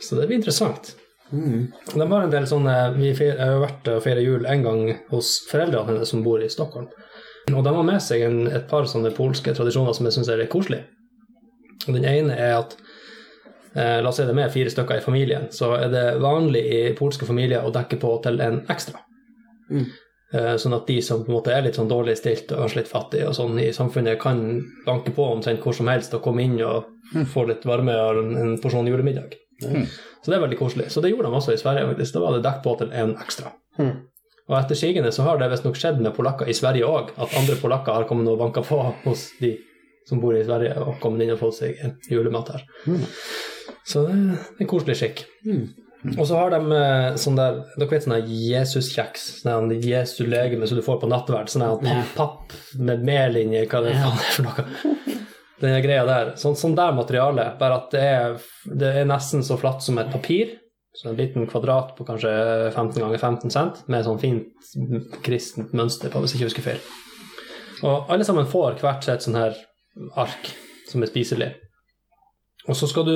[0.00, 0.94] Så det blir interessant.
[1.32, 1.66] Mm.
[1.94, 5.92] De har en del sånne vi har vært og feira jul en gang hos foreldrene
[5.92, 6.88] hennes som bor i Stockholm.
[7.52, 10.40] Og de har med seg en, et par sånne polske tradisjoner som jeg syns er
[10.40, 10.86] litt koselige.
[11.86, 12.74] Og den ene er at
[13.74, 16.64] eh, La oss si det er med fire stykker i familien, så er det vanlig
[16.64, 19.00] i polske familier å dekke på til en ekstra.
[19.70, 19.86] Mm.
[20.28, 22.82] Eh, sånn at de som på en måte er litt sånn dårlig stilt og kanskje
[22.82, 24.42] litt fattige og sånn i samfunnet, kan
[24.84, 26.90] banke på omtrent hvor som helst og komme inn og
[27.32, 29.38] få litt varme og en, porsjon julemiddag.
[29.58, 30.90] Så det er veldig koselig.
[30.92, 31.86] Så det gjorde de også i Sverige.
[31.88, 32.14] faktisk.
[32.14, 33.54] Da var det dekk på til en ekstra.
[33.78, 33.94] Mm.
[34.48, 37.56] Og etter sigende så har det visstnok skjedd med polakker i Sverige òg, at andre
[37.60, 39.56] polakker har kommet og banka på hos de
[40.08, 42.64] som bor i Sverige, og kommet inn og fått seg julemat her.
[43.88, 45.24] Så det er en koselig skikk.
[45.44, 45.66] Mm.
[46.14, 49.24] Og så har de eh, sånn der Dere vet sånne Jesus-kjeks?
[49.42, 51.50] Sånn der Jesu legeme som du får på nattverd?
[51.50, 55.06] Sånn der papp, papp med mel inni, hva det faen er for noe?
[55.58, 56.32] den greia der.
[56.38, 58.38] Sånn, sånn der materiale, bare at det er,
[58.78, 60.54] det er nesten så flatt som et papir.
[60.94, 62.30] Så en liten kvadrat på kanskje
[62.72, 64.70] 15 ganger 15 cent, med sånn fint
[65.26, 66.80] kristent mønster på, hvis jeg ikke husker feil.
[67.86, 69.58] Og alle sammen får hvert sitt sånn her
[70.18, 70.50] ark
[70.88, 71.52] som er spiselig.
[72.68, 73.14] Og så skal du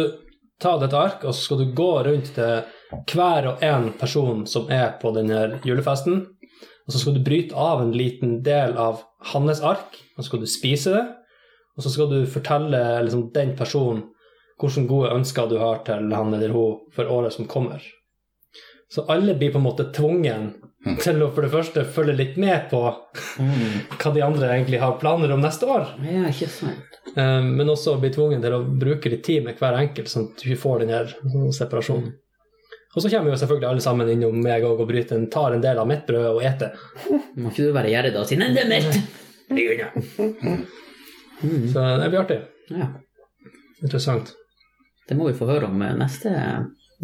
[0.63, 2.63] ta dette ark, og så skal du gå rundt til
[3.13, 6.23] hver og en person som er på denne julefesten.
[6.87, 9.03] Og så skal du bryte av en liten del av
[9.33, 11.05] hans ark, og så skal du spise det.
[11.77, 14.09] Og så skal du fortelle liksom, den personen
[14.63, 17.83] hvilke gode ønsker du har til han eller hun for året som kommer.
[18.93, 20.53] Så alle blir på en måte tvungen
[21.03, 25.31] til å for det første følge litt med på hva de andre egentlig har planer
[25.35, 25.93] om neste år.
[26.03, 26.99] Ja, ikke sant.
[27.17, 30.43] Eh, Men også bli tvungen til å bruke litt tid med hver enkelt, sånn at
[30.43, 31.07] du ikke får den her
[31.55, 32.11] separasjonen.
[32.95, 35.79] Og så kommer jo selvfølgelig alle sammen innom meg og bryter en, tar en del
[35.81, 36.75] av mitt brød og eter.
[37.41, 39.01] Må ikke du være gjerrig da og si 'nei, det er mitt'?
[41.73, 42.41] Så det blir artig.
[42.69, 42.87] Ja,
[43.83, 44.33] Interessant.
[45.09, 46.31] det må vi få høre om eh, neste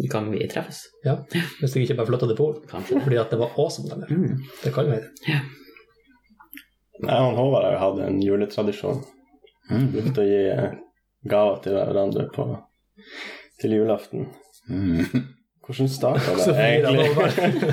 [0.07, 0.85] gang vi treffes.
[1.03, 1.17] Ja,
[1.59, 2.61] Hvis jeg ikke bare flytter til Polen.
[2.69, 3.01] Kanskje.
[3.03, 4.13] Fordi at det var awesome der.
[4.15, 4.43] Mm.
[4.63, 5.09] Det kan være.
[6.99, 9.03] Jeg og Håvard har jo hatt en juletradisjon.
[9.69, 10.71] Brukte å gi eh,
[11.29, 12.47] gaver til hverandre på,
[13.61, 14.29] til julaften.
[14.69, 15.27] Mm.
[15.69, 17.09] Hvordan starta det egentlig?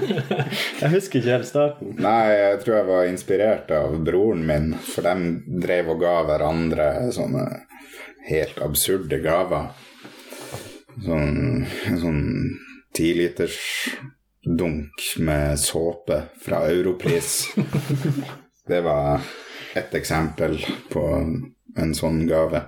[0.82, 1.94] jeg husker ikke helt starten.
[2.04, 6.90] Nei, jeg tror jeg var inspirert av broren min, for de drev og ga hverandre
[7.16, 7.46] sånne
[8.28, 9.70] helt absurde gaver.
[11.04, 12.22] Sånn, en sånn
[12.96, 13.58] tiliters
[14.46, 17.48] dunk med såpe fra Europris.
[18.66, 19.20] Det var
[19.74, 20.56] ett eksempel
[20.90, 21.02] på
[21.76, 22.64] en sånn gave.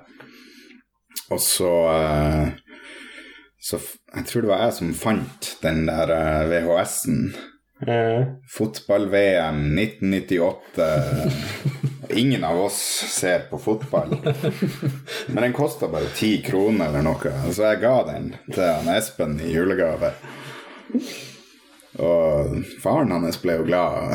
[1.34, 2.48] Og så eh,
[3.58, 3.80] Så
[4.14, 7.32] jeg tror det var jeg som fant den der eh, VHS-en.
[7.86, 10.86] Eh, Fotball-VM 1998.
[12.10, 14.16] Ingen av oss ser på fotball.
[15.26, 19.52] Men den kosta bare ti kroner eller noe, så jeg ga den til Espen i
[19.54, 20.14] julegave.
[21.98, 24.14] Og faren hans ble jo glad.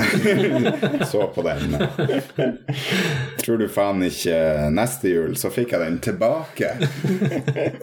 [1.11, 1.75] Så på den.
[3.43, 4.37] Tror du faen ikke
[4.71, 6.69] neste jul, så fikk jeg den tilbake.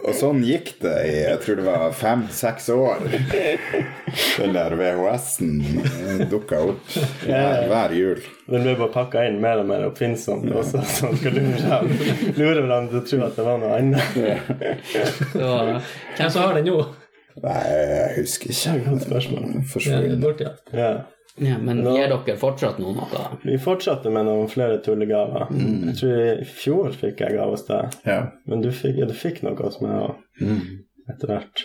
[0.01, 3.03] Og sånn gikk det i jeg tror det var fem-seks år.
[4.41, 6.95] Den der VHS-en dukka opp
[7.27, 8.23] hver, hver jul.
[8.51, 12.89] den ble bare pakka inn mer og mer oppfinnsomt, og så så skal lure, hverandre
[12.89, 14.81] til å tro at det var noe annet.
[15.31, 15.53] Så
[16.17, 16.81] Hvem som har den nå?
[17.43, 18.75] Nei, jeg husker ikke.
[18.89, 19.43] Godt spørsmål.
[19.71, 20.41] Forsvunnet.
[20.43, 20.51] ja.
[20.73, 20.91] Ja.
[21.47, 23.25] ja, Men gir dere fortsatt noe noe?
[23.47, 25.47] Vi fortsatte med noen flere tullegaver.
[25.55, 28.21] Jeg tror i fjor fikk jeg gave hos deg, Ja.
[28.45, 30.15] men du fikk, ja, du fikk noe hos meg òg
[31.09, 31.63] etter hvert.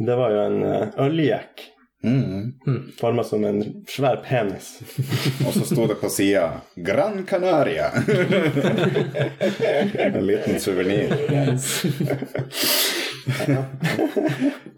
[0.00, 1.68] Det var jo en uh, øljekk
[2.02, 2.54] Mm.
[2.96, 4.80] forma som en svær penis.
[5.46, 7.92] Og så sto det på sida 'Gran Canaria'.
[10.16, 11.12] en liten suvenir.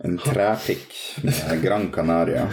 [0.04, 0.94] En trepikk
[1.26, 2.46] med Gran Canaria.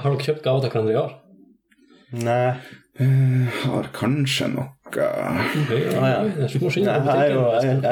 [0.00, 1.16] Har dere kjøpt gaver til hverandre i år?
[2.20, 2.50] Nei.
[3.64, 5.16] Har kanskje noe jeg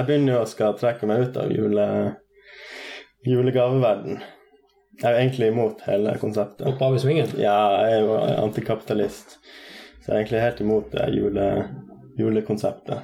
[0.06, 1.86] begynner jo å skal trekke meg ut av jule,
[3.26, 4.18] julegaveverden.
[4.98, 6.66] Jeg er jo egentlig imot hele konseptet.
[6.66, 7.30] Opp av i svingen?
[7.38, 8.16] Ja, jeg er jo
[8.48, 9.38] antikapitalist,
[10.02, 11.46] så jeg er egentlig helt imot det jule,
[12.18, 12.98] julekonseptet.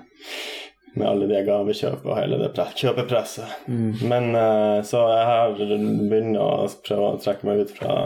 [0.94, 2.52] Med alle de gavekjøp og hele det
[2.82, 3.56] kjøpepresset.
[3.66, 4.04] kjøpepresset.
[4.06, 6.50] Men eh, så jeg har begynt å
[6.86, 7.96] prøve å trekke meg ut fra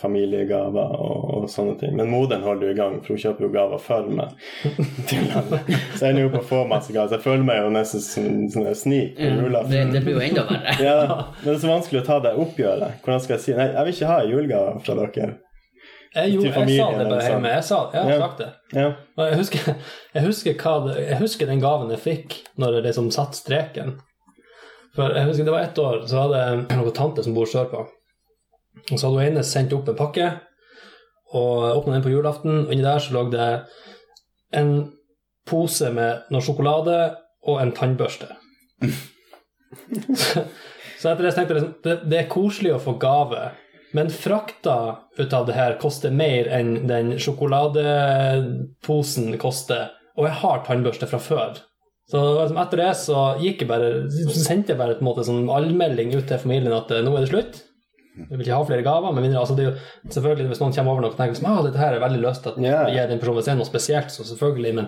[0.00, 1.94] familiegaver og, og sånne ting.
[1.96, 4.34] Men moderen holder jo i gang, for hun kjøper jo gaver for meg.
[5.96, 7.08] Så jeg ender jo på å få masse gaver.
[7.08, 9.72] Så jeg føler meg jo nesten som en sånn snik på julaften.
[9.72, 10.76] det, det blir jo enda verre.
[10.86, 13.00] Ja, men det er så vanskelig å ta det oppgjøret.
[13.04, 15.32] Hvordan skal jeg si Nei, jeg vil ikke ha julegave fra dere.
[16.16, 17.50] Jeg, jo, Til jeg sa det bare hjemme.
[17.52, 18.18] Jeg, sa, jeg har Ja.
[18.22, 18.48] sagt det.
[18.72, 18.86] Ja.
[19.16, 19.74] Og jeg husker,
[20.14, 20.54] jeg, husker
[20.86, 23.98] det, jeg husker den gaven jeg fikk når jeg liksom satt streken.
[24.96, 27.82] For jeg husker Det var ett år, så hadde jeg noen tante som bor sørpå.
[28.92, 30.30] Og så hadde hun ene sendt opp en pakke,
[31.36, 32.62] og åpna den på julaften.
[32.66, 33.48] Og inni der så lå det
[34.56, 34.72] en
[35.46, 36.96] pose med noe sjokolade
[37.46, 38.30] og en tannbørste.
[40.16, 40.46] så,
[41.00, 43.50] så etter det tenkte jeg liksom, det, det er koselig å få gave,
[43.96, 44.76] men frakta
[45.16, 49.88] ut av det her koster mer enn den sjokoladeposen koster.
[50.16, 51.52] Og jeg har tannbørste fra før.
[52.10, 53.88] Så liksom etter det så gikk jeg bare,
[54.30, 57.22] sendte jeg bare på en måte sånn allmelding ut til familien at eh, nå er
[57.24, 57.54] det slutt.
[58.16, 59.10] Jeg vil ikke ha flere gaver.
[59.12, 59.78] Men mindre, altså det er jo
[60.14, 62.40] selvfølgelig Hvis noen kommer over noe og tenker at ah, dette her er veldig lyst
[62.44, 62.64] til at å
[62.94, 64.72] gi den personen hvis det er noe spesielt, så selvfølgelig.
[64.78, 64.86] Men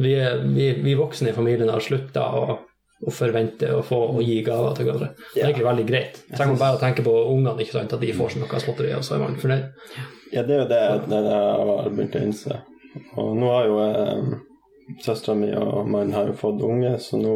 [0.00, 0.12] vi,
[0.56, 2.40] vi, vi voksne i familien har slutta å,
[3.00, 5.10] å forvente å få å gi gaver til hverandre.
[5.32, 6.18] Det er egentlig veldig greit.
[6.34, 8.92] Trenger man bare å tenke på ungene, ikke sant, at de får seg noe småtteri,
[8.96, 9.96] og så er man fornøyd.
[10.34, 11.40] Ja, det er jo det, det jeg
[11.70, 12.58] har begynt å innse.
[13.22, 14.34] Og nå har jo eh,
[15.04, 17.34] søstera mi og mannen har jo fått unge, så nå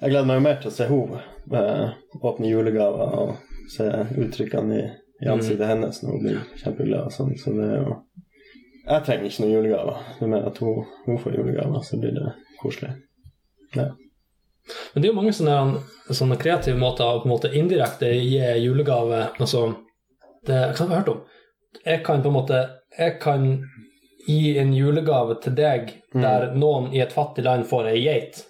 [0.00, 1.20] Jeg gleder meg jo mer til å se henne
[1.54, 3.86] eh, åpne julegaver og se
[4.20, 4.84] uttrykkene i,
[5.24, 7.32] i ansiktet hennes når hun blir kjempeglad og sånn.
[7.40, 7.94] Så det er jo
[8.84, 10.02] Jeg trenger ikke noen julegaver.
[10.18, 12.96] Det er mer at hun, hun får julegaver, så blir det koselig.
[13.78, 13.92] Ja.
[14.92, 18.40] Men det er jo mange sånne, sånne kreative måter å på en måte indirekte gi
[18.64, 19.26] julegave.
[19.38, 19.66] Altså,
[20.46, 21.22] det hva har jeg hørt om?
[21.84, 22.58] Jeg kan på en måte
[22.98, 23.46] Jeg kan
[24.28, 28.44] gi en julegave til deg der noen i et fattig land får ei geit.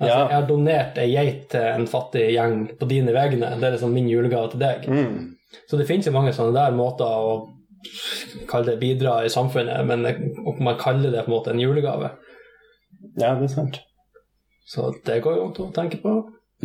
[0.00, 0.28] Altså, Ja.
[0.28, 3.52] Jeg har donert ei geit til en fattig gjeng på dine vegne.
[3.60, 4.88] Det er liksom min julegave til deg.
[4.88, 5.36] Mm.
[5.68, 7.36] Så det finnes jo mange sånne der måter å
[8.48, 10.02] kalle det bidra i samfunnet, men
[10.58, 12.10] man kaller det på en måte en julegave.
[13.20, 13.78] ja, det er sant.
[14.66, 16.14] Så det går jo an å tenke på.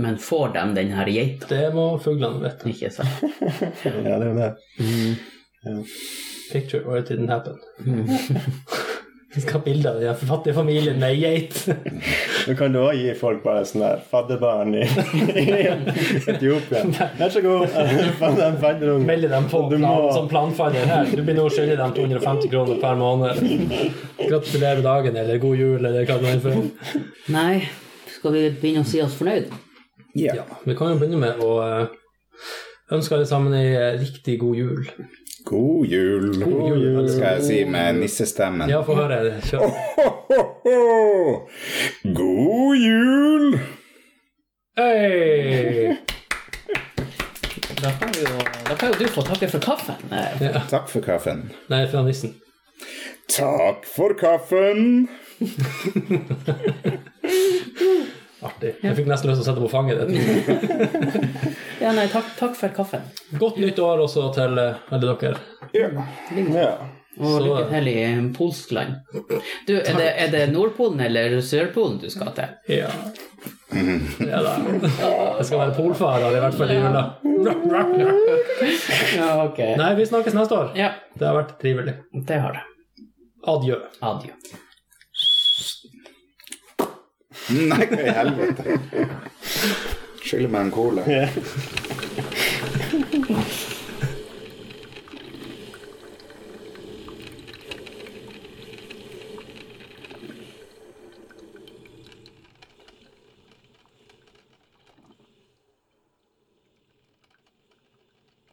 [0.02, 1.48] Men får de den her geita?
[1.52, 2.69] Det må fuglene vite.
[2.72, 3.22] Ikke sant?
[3.86, 4.52] Ja, det er jo det.
[4.80, 5.84] Mm.
[6.52, 7.60] Picture or it didn't happen.
[9.34, 11.61] Vi skal ha bilde av den fattige familien med geit.
[12.48, 14.82] Du kan du òg gi folk bare sånn der fadderbarn i,
[15.38, 15.44] i
[16.34, 16.82] Etiopia.
[17.19, 17.68] Vær så god.
[18.18, 19.18] Fadderunge.
[19.30, 21.11] Dem på plan, må- som planfadder her.
[21.15, 23.40] Du blir nå skyldig dem 250 kroner per måned.
[24.26, 26.68] Gratulerer med dagen, eller god jul, eller hva det er.
[27.38, 27.61] Nei,
[28.22, 29.49] skal vi begynne å si oss fornøyd?
[30.14, 30.35] Ja.
[30.38, 31.88] Ja, vi kan jo begynne med å eh,
[32.93, 34.84] ønske alle sammen ei eh, riktig god jul.
[35.48, 36.27] God jul.
[36.38, 37.07] God jul.
[37.10, 38.69] Skal jeg si med nissestemmen.
[38.69, 39.39] Ja, få høre.
[39.48, 39.73] Kjør.
[39.98, 40.76] Ho, ho.
[42.19, 43.57] God jul!
[44.77, 45.98] Hey.
[47.81, 48.35] Da kan, jo,
[48.68, 49.98] da kan jo du få takke for kaffen.
[50.14, 50.61] Ja.
[50.69, 51.48] Takk for kaffen.
[51.73, 52.38] Nei, fra nissen.
[53.34, 55.10] Takk for kaffen!
[58.41, 58.72] Artig.
[58.81, 60.18] Jeg fikk nesten lyst til å sette på fanget ditt.
[61.81, 63.03] Ja, nei, takk, takk for kaffen.
[63.41, 65.38] Godt nytt år også til eh, alle dere.
[65.77, 65.89] Ja.
[67.19, 67.95] Og Så- lykke til i
[68.34, 68.95] polskland.
[69.68, 72.53] Du, er det, er det Nordpolen eller Sørpolen du skal til?
[72.72, 72.89] Ja.
[74.26, 74.56] ja da.
[74.72, 77.03] Jeg skal være polfarer, i hvert fall i jula.
[79.18, 79.76] Ja, okay.
[79.77, 80.73] Nei, vi snakkes neste år.
[80.80, 81.98] Ja, Det har vært trivelig.
[82.26, 82.65] det har det.
[83.52, 83.77] Adjø.
[84.02, 84.34] Adjø.
[87.52, 88.78] Nei, hva i helvete.
[90.22, 91.03] Skylder meg en cola.
[91.10, 92.31] Yeah.